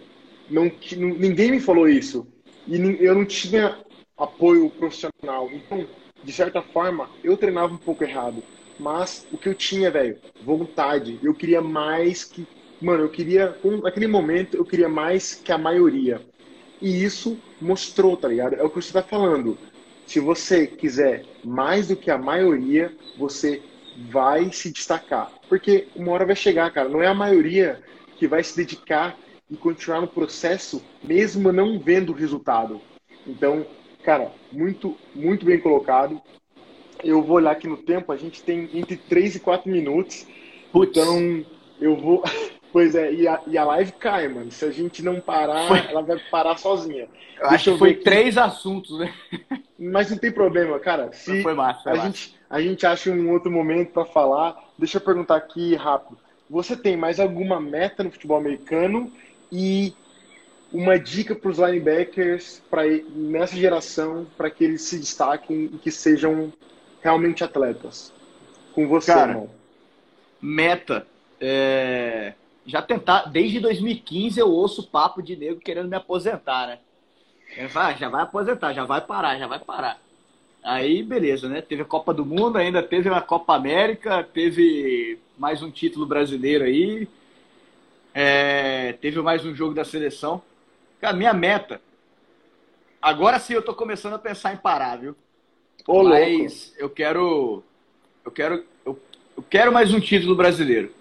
Não, 0.50 0.70
ninguém 0.96 1.50
me 1.50 1.60
falou 1.60 1.88
isso. 1.88 2.26
E 2.66 2.76
eu 3.04 3.14
não 3.14 3.24
tinha 3.24 3.78
apoio 4.16 4.70
profissional. 4.70 5.50
Então, 5.52 5.86
de 6.22 6.32
certa 6.32 6.62
forma, 6.62 7.08
eu 7.22 7.36
treinava 7.36 7.72
um 7.72 7.78
pouco 7.78 8.04
errado. 8.04 8.42
Mas 8.78 9.26
o 9.32 9.38
que 9.38 9.48
eu 9.48 9.54
tinha, 9.54 9.90
velho, 9.90 10.18
vontade. 10.42 11.18
Eu 11.22 11.34
queria 11.34 11.60
mais 11.60 12.24
que. 12.24 12.46
Mano, 12.80 13.04
eu 13.04 13.08
queria. 13.08 13.56
Naquele 13.82 14.06
momento, 14.06 14.56
eu 14.56 14.64
queria 14.64 14.88
mais 14.88 15.34
que 15.34 15.52
a 15.52 15.58
maioria. 15.58 16.20
E 16.80 17.02
isso 17.02 17.38
mostrou, 17.60 18.16
tá 18.16 18.28
ligado? 18.28 18.54
É 18.54 18.62
o 18.62 18.68
que 18.68 18.76
você 18.76 18.92
tá 18.92 19.02
falando. 19.02 19.56
Se 20.06 20.20
você 20.20 20.66
quiser 20.66 21.24
mais 21.42 21.88
do 21.88 21.96
que 21.96 22.10
a 22.10 22.18
maioria, 22.18 22.92
você 23.18 23.62
vai 24.10 24.52
se 24.52 24.70
destacar. 24.70 25.32
Porque 25.48 25.88
uma 25.96 26.12
hora 26.12 26.26
vai 26.26 26.36
chegar, 26.36 26.70
cara. 26.70 26.88
Não 26.88 27.02
é 27.02 27.06
a 27.06 27.14
maioria 27.14 27.82
que 28.16 28.28
vai 28.28 28.42
se 28.42 28.56
dedicar 28.56 29.16
e 29.50 29.56
continuar 29.56 30.00
no 30.00 30.08
processo, 30.08 30.82
mesmo 31.02 31.52
não 31.52 31.78
vendo 31.78 32.10
o 32.10 32.14
resultado. 32.14 32.80
Então, 33.26 33.66
cara, 34.02 34.32
muito, 34.52 34.96
muito 35.14 35.44
bem 35.44 35.60
colocado. 35.60 36.20
Eu 37.04 37.22
vou 37.22 37.36
olhar 37.36 37.52
aqui 37.52 37.68
no 37.68 37.76
tempo, 37.76 38.12
a 38.12 38.16
gente 38.16 38.42
tem 38.42 38.70
entre 38.74 38.96
3 38.96 39.36
e 39.36 39.40
4 39.40 39.70
minutos. 39.70 40.26
Putz. 40.72 40.96
Então, 40.96 41.44
eu 41.80 41.96
vou. 41.96 42.22
Pois 42.72 42.94
é, 42.94 43.10
e 43.10 43.26
a, 43.26 43.40
e 43.46 43.56
a 43.56 43.64
live 43.64 43.92
cai, 43.92 44.28
mano. 44.28 44.50
Se 44.50 44.62
a 44.62 44.70
gente 44.70 45.02
não 45.02 45.18
parar, 45.18 45.66
foi. 45.66 45.78
ela 45.78 46.02
vai 46.02 46.18
parar 46.30 46.58
sozinha. 46.58 47.08
Eu 47.40 47.48
acho 47.48 47.72
que 47.72 47.78
foi 47.78 47.90
aqui. 47.92 48.02
três 48.02 48.36
assuntos, 48.36 48.98
né? 48.98 49.14
Mas 49.78 50.10
não 50.10 50.18
tem 50.18 50.30
problema, 50.30 50.78
cara. 50.78 51.10
Se 51.10 51.42
foi 51.42 51.54
massa, 51.54 51.84
foi 51.84 51.92
a, 51.92 51.94
massa. 51.94 52.06
Gente, 52.08 52.34
a 52.50 52.60
gente 52.60 52.84
acha 52.84 53.10
um 53.10 53.32
outro 53.32 53.50
momento 53.50 53.92
para 53.92 54.04
falar. 54.04 54.62
Deixa 54.78 54.98
eu 54.98 55.00
perguntar 55.00 55.36
aqui 55.36 55.74
rápido. 55.74 56.18
Você 56.50 56.76
tem 56.76 56.98
mais 56.98 57.18
alguma 57.18 57.58
meta 57.58 58.04
no 58.04 58.10
futebol 58.10 58.36
americano 58.36 59.10
e 59.50 59.94
uma 60.72 60.98
dica 60.98 61.34
para 61.34 61.50
os 61.50 61.58
linebackers 61.58 62.62
pra, 62.70 62.82
nessa 63.14 63.56
geração 63.56 64.26
para 64.36 64.50
que 64.50 64.64
eles 64.64 64.82
se 64.82 64.98
destaquem 64.98 65.70
e 65.72 65.78
que 65.78 65.90
sejam 65.90 66.52
realmente 67.02 67.44
atletas? 67.44 68.12
Com 68.74 68.86
você, 68.86 69.12
Cara, 69.12 69.30
irmão. 69.32 69.50
Meta. 70.40 71.06
É... 71.40 72.34
Já 72.66 72.82
tentar, 72.82 73.26
desde 73.26 73.60
2015 73.60 74.40
eu 74.40 74.50
ouço 74.50 74.88
papo 74.88 75.22
de 75.22 75.36
nego 75.36 75.60
querendo 75.60 75.88
me 75.88 75.96
aposentar, 75.96 76.66
né? 76.66 76.78
Vai, 77.68 77.94
ah, 77.94 77.96
já 77.96 78.08
vai 78.08 78.22
aposentar, 78.22 78.72
já 78.72 78.84
vai 78.84 79.00
parar, 79.00 79.38
já 79.38 79.46
vai 79.46 79.60
parar. 79.60 80.00
Aí, 80.62 81.02
beleza, 81.02 81.48
né? 81.48 81.62
Teve 81.62 81.82
a 81.82 81.86
Copa 81.86 82.12
do 82.12 82.26
Mundo, 82.26 82.58
ainda 82.58 82.82
teve 82.82 83.08
a 83.08 83.20
Copa 83.20 83.54
América, 83.54 84.24
teve 84.24 85.16
mais 85.38 85.62
um 85.62 85.70
título 85.70 86.04
brasileiro 86.04 86.64
aí, 86.64 87.08
é, 88.18 88.94
teve 88.94 89.20
mais 89.20 89.44
um 89.44 89.54
jogo 89.54 89.74
da 89.74 89.84
seleção. 89.84 90.40
Cara, 90.98 91.14
minha 91.14 91.34
meta. 91.34 91.82
Agora 93.00 93.38
sim 93.38 93.52
eu 93.52 93.60
tô 93.60 93.74
começando 93.74 94.14
a 94.14 94.18
pensar 94.18 94.54
em 94.54 94.56
parar, 94.56 94.96
viu? 94.96 95.14
Ô, 95.86 96.02
Mas 96.02 96.68
louco. 96.68 96.76
eu 96.78 96.88
quero. 96.88 97.62
Eu 98.24 98.32
quero. 98.32 98.64
Eu, 98.86 98.98
eu, 99.36 99.42
quero 99.42 99.70
mais 99.70 99.92
um 99.92 100.00
título 100.00 100.34
brasileiro. 100.34 100.94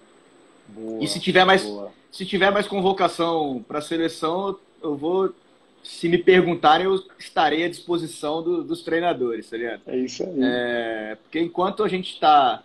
Boa, 0.68 1.02
e 1.02 1.08
se 1.08 1.18
tiver 1.18 1.46
mais. 1.46 1.64
Boa. 1.64 1.90
Se 2.12 2.26
tiver 2.26 2.50
mais 2.50 2.66
convocação 2.68 3.64
para 3.66 3.78
a 3.78 3.82
seleção, 3.82 4.58
eu 4.82 4.94
vou. 4.94 5.34
Se 5.82 6.10
me 6.10 6.18
perguntarem, 6.18 6.84
eu 6.84 7.02
estarei 7.18 7.64
à 7.64 7.68
disposição 7.70 8.42
do, 8.42 8.62
dos 8.62 8.82
treinadores, 8.82 9.48
tá 9.48 9.56
ligado? 9.56 9.80
É 9.86 9.96
isso 9.96 10.22
aí. 10.22 10.38
É, 10.42 11.16
porque 11.22 11.40
enquanto 11.40 11.82
a 11.82 11.88
gente 11.88 12.12
está 12.12 12.62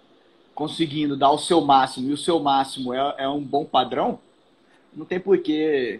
conseguindo 0.53 1.15
dar 1.15 1.31
o 1.31 1.37
seu 1.37 1.61
máximo 1.61 2.09
e 2.09 2.13
o 2.13 2.17
seu 2.17 2.37
máximo 2.37 2.93
é, 2.93 3.15
é 3.19 3.29
um 3.29 3.39
bom 3.39 3.63
padrão, 3.63 4.19
não 4.93 5.05
tem 5.05 5.19
por 5.19 5.37
que 5.39 5.99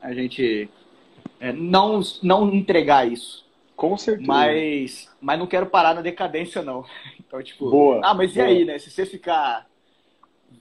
a 0.00 0.12
gente 0.12 0.68
é, 1.40 1.52
não, 1.52 2.00
não 2.22 2.52
entregar 2.54 3.10
isso. 3.10 3.44
Com 3.74 3.96
certeza. 3.98 4.26
Mas, 4.26 5.08
mas 5.20 5.38
não 5.38 5.46
quero 5.46 5.66
parar 5.66 5.94
na 5.94 6.00
decadência, 6.00 6.62
não. 6.62 6.84
Então, 7.26 7.42
tipo, 7.42 7.68
boa, 7.68 8.00
ah, 8.04 8.14
mas 8.14 8.34
boa. 8.34 8.46
e 8.46 8.48
aí, 8.48 8.64
né? 8.64 8.78
Se 8.78 8.88
você 8.88 9.04
ficar. 9.04 9.66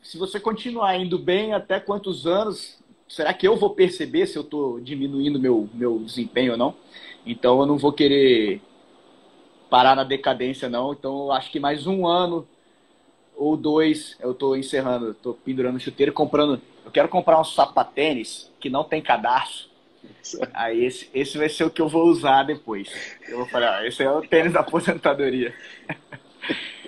Se 0.02 0.18
você 0.18 0.40
continuar 0.40 0.98
indo 0.98 1.20
bem 1.20 1.54
até 1.54 1.80
quantos 1.80 2.26
anos, 2.26 2.80
será 3.08 3.32
que 3.36 3.48
eu 3.48 3.56
vou 3.56 3.70
perceber 3.70 4.26
se 4.26 4.36
eu 4.36 4.42
estou 4.42 4.80
diminuindo 4.80 5.40
meu, 5.40 5.70
meu 5.76 6.00
desempenho 6.00 6.54
ou 6.54 6.58
não? 6.58 6.76
Então 7.24 7.60
eu 7.60 7.68
não 7.68 7.78
vou 7.78 7.94
querer 7.94 8.60
parar 9.70 9.96
na 9.96 10.04
decadência, 10.04 10.68
não. 10.68 10.92
Então 10.92 11.26
eu 11.26 11.32
acho 11.32 11.52
que 11.52 11.60
mais 11.60 11.86
um 11.86 12.08
ano 12.08 12.48
ou 13.38 13.56
dois 13.56 14.18
eu 14.20 14.32
estou 14.32 14.58
encerrando, 14.58 15.12
estou 15.12 15.36
pendurando 15.36 15.80
chuteiro 15.80 16.12
comprando 16.12 16.60
eu 16.86 16.92
quero 16.92 17.10
comprar 17.10 17.40
um 17.42 17.44
sapatênis 17.44 18.52
que 18.60 18.70
não 18.70 18.84
tem 18.84 19.02
cadarço. 19.02 19.70
Aí 20.54 20.86
esse, 20.86 21.10
esse 21.14 21.38
vai 21.38 21.50
ser 21.50 21.64
o 21.64 21.70
que 21.70 21.82
eu 21.82 21.90
vou 21.90 22.06
usar 22.06 22.44
depois. 22.44 22.90
Eu 23.28 23.38
vou 23.38 23.48
falar, 23.48 23.80
ah, 23.80 23.88
esse 23.88 24.04
é 24.04 24.12
o 24.12 24.22
tênis 24.22 24.54
da 24.54 24.60
aposentadoria. 24.60 25.54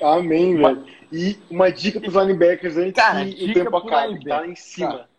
Amém, 0.02 0.56
velho. 0.56 0.86
E 1.12 1.38
uma 1.50 1.72
dica 1.72 2.00
para 2.00 2.10
os 2.10 2.16
linebackers 2.16 2.78
antes 2.78 2.94
Cara, 2.94 3.26
que 3.26 3.46
o 3.46 3.54
tempo 3.54 3.76
acabe, 3.76 4.24
tá 4.24 4.46
em 4.46 4.56
cima. 4.56 4.92
Cara, 4.92 5.10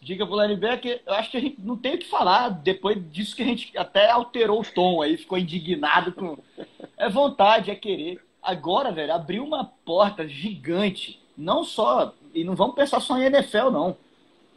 dica 0.00 0.26
pro 0.26 0.40
linebacker, 0.40 1.02
eu 1.04 1.14
acho 1.14 1.30
que 1.30 1.36
a 1.36 1.40
gente 1.40 1.60
não 1.60 1.76
tem 1.76 1.96
o 1.96 1.98
que 1.98 2.08
falar 2.08 2.48
depois 2.48 2.96
disso 3.10 3.36
que 3.36 3.42
a 3.42 3.46
gente 3.46 3.76
até 3.76 4.10
alterou 4.10 4.60
o 4.60 4.64
tom 4.64 5.02
aí, 5.02 5.16
ficou 5.16 5.36
indignado 5.36 6.12
com. 6.12 6.38
É 6.98 7.10
vontade, 7.10 7.70
é 7.70 7.74
querer. 7.74 8.24
Agora, 8.42 8.90
velho, 8.90 9.12
abriu 9.12 9.44
uma 9.44 9.66
porta 9.84 10.26
gigante. 10.26 11.20
Não 11.36 11.62
só. 11.62 12.14
E 12.32 12.42
não 12.42 12.54
vamos 12.54 12.74
pensar 12.74 13.00
só 13.00 13.18
em 13.18 13.24
NFL, 13.24 13.68
não 13.70 13.98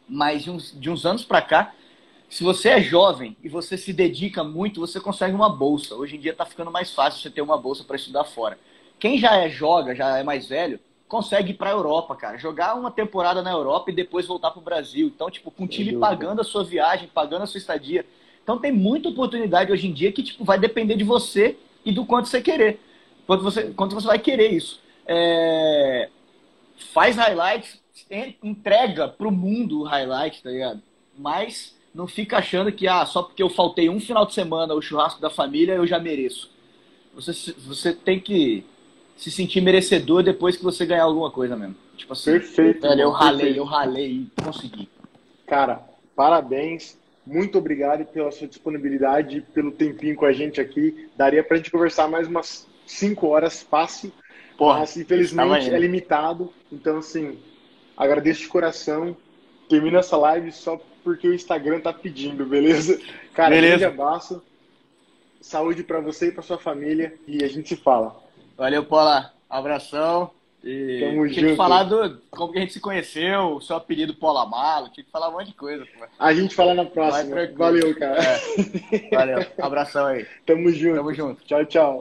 mas 0.10 0.44
de 0.44 0.52
uns, 0.52 0.74
de 0.80 0.90
uns 0.90 1.06
anos 1.06 1.24
para 1.24 1.42
cá, 1.42 1.74
se 2.30 2.44
você 2.44 2.70
é 2.70 2.82
jovem 2.82 3.36
e 3.44 3.50
você 3.50 3.78
se 3.78 3.92
dedica 3.92 4.44
muito, 4.44 4.80
você 4.80 5.00
consegue 5.00 5.34
uma 5.34 5.50
bolsa. 5.50 5.96
Hoje 5.96 6.16
em 6.16 6.20
dia 6.20 6.32
está 6.32 6.46
ficando 6.46 6.72
mais 6.72 6.92
fácil 6.92 7.22
você 7.22 7.30
ter 7.30 7.42
uma 7.42 7.58
bolsa 7.58 7.84
para 7.84 7.96
estudar 7.96 8.24
fora. 8.24 8.58
Quem 9.00 9.18
já 9.18 9.36
é 9.38 9.50
joga, 9.50 9.96
já 9.96 10.18
é 10.18 10.24
mais 10.24 10.48
velho, 10.48 10.80
consegue 11.08 11.52
ir 11.52 11.56
para 11.56 11.70
a 11.72 11.74
Europa, 11.74 12.16
cara. 12.16 12.38
Jogar 12.38 12.76
uma 12.76 12.92
temporada 12.92 13.42
na 13.42 13.52
Europa 13.52 13.90
e 13.90 13.96
depois 13.96 14.28
voltar 14.28 14.52
para 14.52 14.60
o 14.60 14.64
Brasil. 14.64 15.08
Então, 15.08 15.30
tipo, 15.32 15.50
com 15.50 15.64
o 15.64 15.68
time 15.68 15.98
pagando 15.98 16.42
a 16.42 16.44
sua 16.44 16.64
viagem, 16.64 17.10
pagando 17.12 17.44
a 17.44 17.48
sua 17.48 17.58
estadia. 17.58 18.06
Então 18.44 18.60
tem 18.60 18.72
muita 18.72 19.10
oportunidade 19.10 19.72
hoje 19.72 19.88
em 19.88 19.94
dia 19.94 20.12
que 20.12 20.24
tipo, 20.24 20.44
vai 20.44 20.60
depender 20.60 20.96
de 20.96 21.04
você 21.04 21.58
e 21.84 21.92
do 21.92 22.06
quanto 22.06 22.28
você 22.28 22.42
querer. 22.42 22.80
Quanto 23.26 23.44
você, 23.44 23.72
quanto 23.72 23.96
você 23.96 24.08
vai 24.08 24.20
querer 24.20 24.52
isso. 24.52 24.80
É... 25.08 26.10
Faz 26.94 27.16
highlights, 27.16 27.80
entrega 28.44 29.08
pro 29.08 29.32
mundo 29.32 29.82
o 29.82 29.84
highlight, 29.84 30.42
tá 30.42 30.50
ligado? 30.50 30.82
Mas 31.18 31.78
não 31.94 32.08
fica 32.08 32.38
achando 32.38 32.72
que 32.72 32.88
ah, 32.88 33.06
só 33.06 33.24
porque 33.24 33.44
eu 33.44 33.50
faltei 33.50 33.90
um 33.90 34.00
final 34.00 34.26
de 34.26 34.34
semana 34.34 34.74
o 34.74 34.82
churrasco 34.82 35.22
da 35.22 35.30
família 35.30 35.74
eu 35.74 35.86
já 35.86 36.00
mereço. 36.00 36.52
Você, 37.14 37.54
você 37.54 37.94
tem 37.94 38.20
que 38.20 38.64
se 39.18 39.30
sentir 39.30 39.62
merecedor 39.62 40.24
depois 40.24 40.56
que 40.56 40.64
você 40.64 40.86
ganhar 40.86 41.04
alguma 41.04 41.30
coisa 41.30 41.56
mesmo. 41.56 41.76
Tipo 41.98 42.14
assim, 42.14 42.32
perfeito. 42.32 42.82
Velho, 42.82 43.02
eu 43.02 43.12
ralei, 43.12 43.38
perfeito. 43.38 43.58
eu 43.58 43.64
ralei 43.66 44.12
e 44.12 44.42
consegui. 44.42 44.90
Cara, 45.46 45.84
parabéns. 46.16 46.98
Muito 47.26 47.58
obrigado 47.58 48.06
pela 48.06 48.32
sua 48.32 48.48
disponibilidade, 48.48 49.42
pelo 49.54 49.72
tempinho 49.72 50.16
com 50.16 50.26
a 50.26 50.32
gente 50.32 50.60
aqui. 50.60 51.10
Daria 51.16 51.44
pra 51.44 51.58
gente 51.58 51.70
conversar 51.70 52.08
mais 52.08 52.28
umas 52.28 52.68
5 52.88 53.28
horas 53.28 53.62
fácil. 53.62 54.12
Porra, 54.58 54.80
mas 54.80 54.98
infelizmente 54.98 55.70
é 55.70 55.78
limitado. 55.78 56.52
Então, 56.72 56.98
assim, 56.98 57.38
Agradeço 58.00 58.40
de 58.42 58.48
coração. 58.48 59.16
Termina 59.68 60.00
essa 60.00 60.16
live 60.16 60.54
só 60.54 60.80
porque 61.04 61.28
o 61.28 61.34
Instagram 61.34 61.82
tá 61.82 61.92
pedindo, 61.92 62.46
beleza? 62.46 62.98
Cara, 63.34 63.50
beleza. 63.50 63.78
grande 63.78 63.94
abraço. 64.02 64.42
Saúde 65.42 65.84
para 65.84 66.00
você 66.00 66.30
e 66.30 66.32
para 66.32 66.42
sua 66.42 66.58
família 66.58 67.14
e 67.28 67.44
a 67.44 67.48
gente 67.50 67.70
se 67.70 67.76
fala. 67.76 68.16
Valeu, 68.58 68.86
Paula. 68.86 69.34
Abração. 69.50 70.32
E 70.64 71.00
Tamo 71.00 71.28
tinha 71.28 71.42
junto. 71.42 71.52
que 71.52 71.56
falar 71.56 71.84
do 71.84 72.22
como 72.30 72.52
que 72.52 72.58
a 72.58 72.62
gente 72.62 72.74
se 72.74 72.82
conheceu, 72.82 73.56
o 73.56 73.62
seu 73.62 73.78
apelido 73.78 74.14
Paula 74.14 74.46
Malo, 74.46 74.90
tinha 74.90 75.06
que 75.06 75.12
falar 75.12 75.30
um 75.30 75.34
monte 75.34 75.48
de 75.48 75.54
coisa. 75.54 75.86
Pô. 75.86 76.06
A 76.18 76.34
gente 76.34 76.54
fala 76.54 76.74
na 76.74 76.84
próxima. 76.84 77.48
Valeu, 77.56 77.98
cara. 77.98 78.22
É. 78.22 79.16
Valeu. 79.16 79.46
Abração 79.58 80.06
aí. 80.08 80.26
Tamo 80.46 80.70
junto. 80.72 80.98
Tamo 80.98 81.14
junto. 81.14 81.44
Tchau, 81.46 81.66
tchau. 81.66 81.98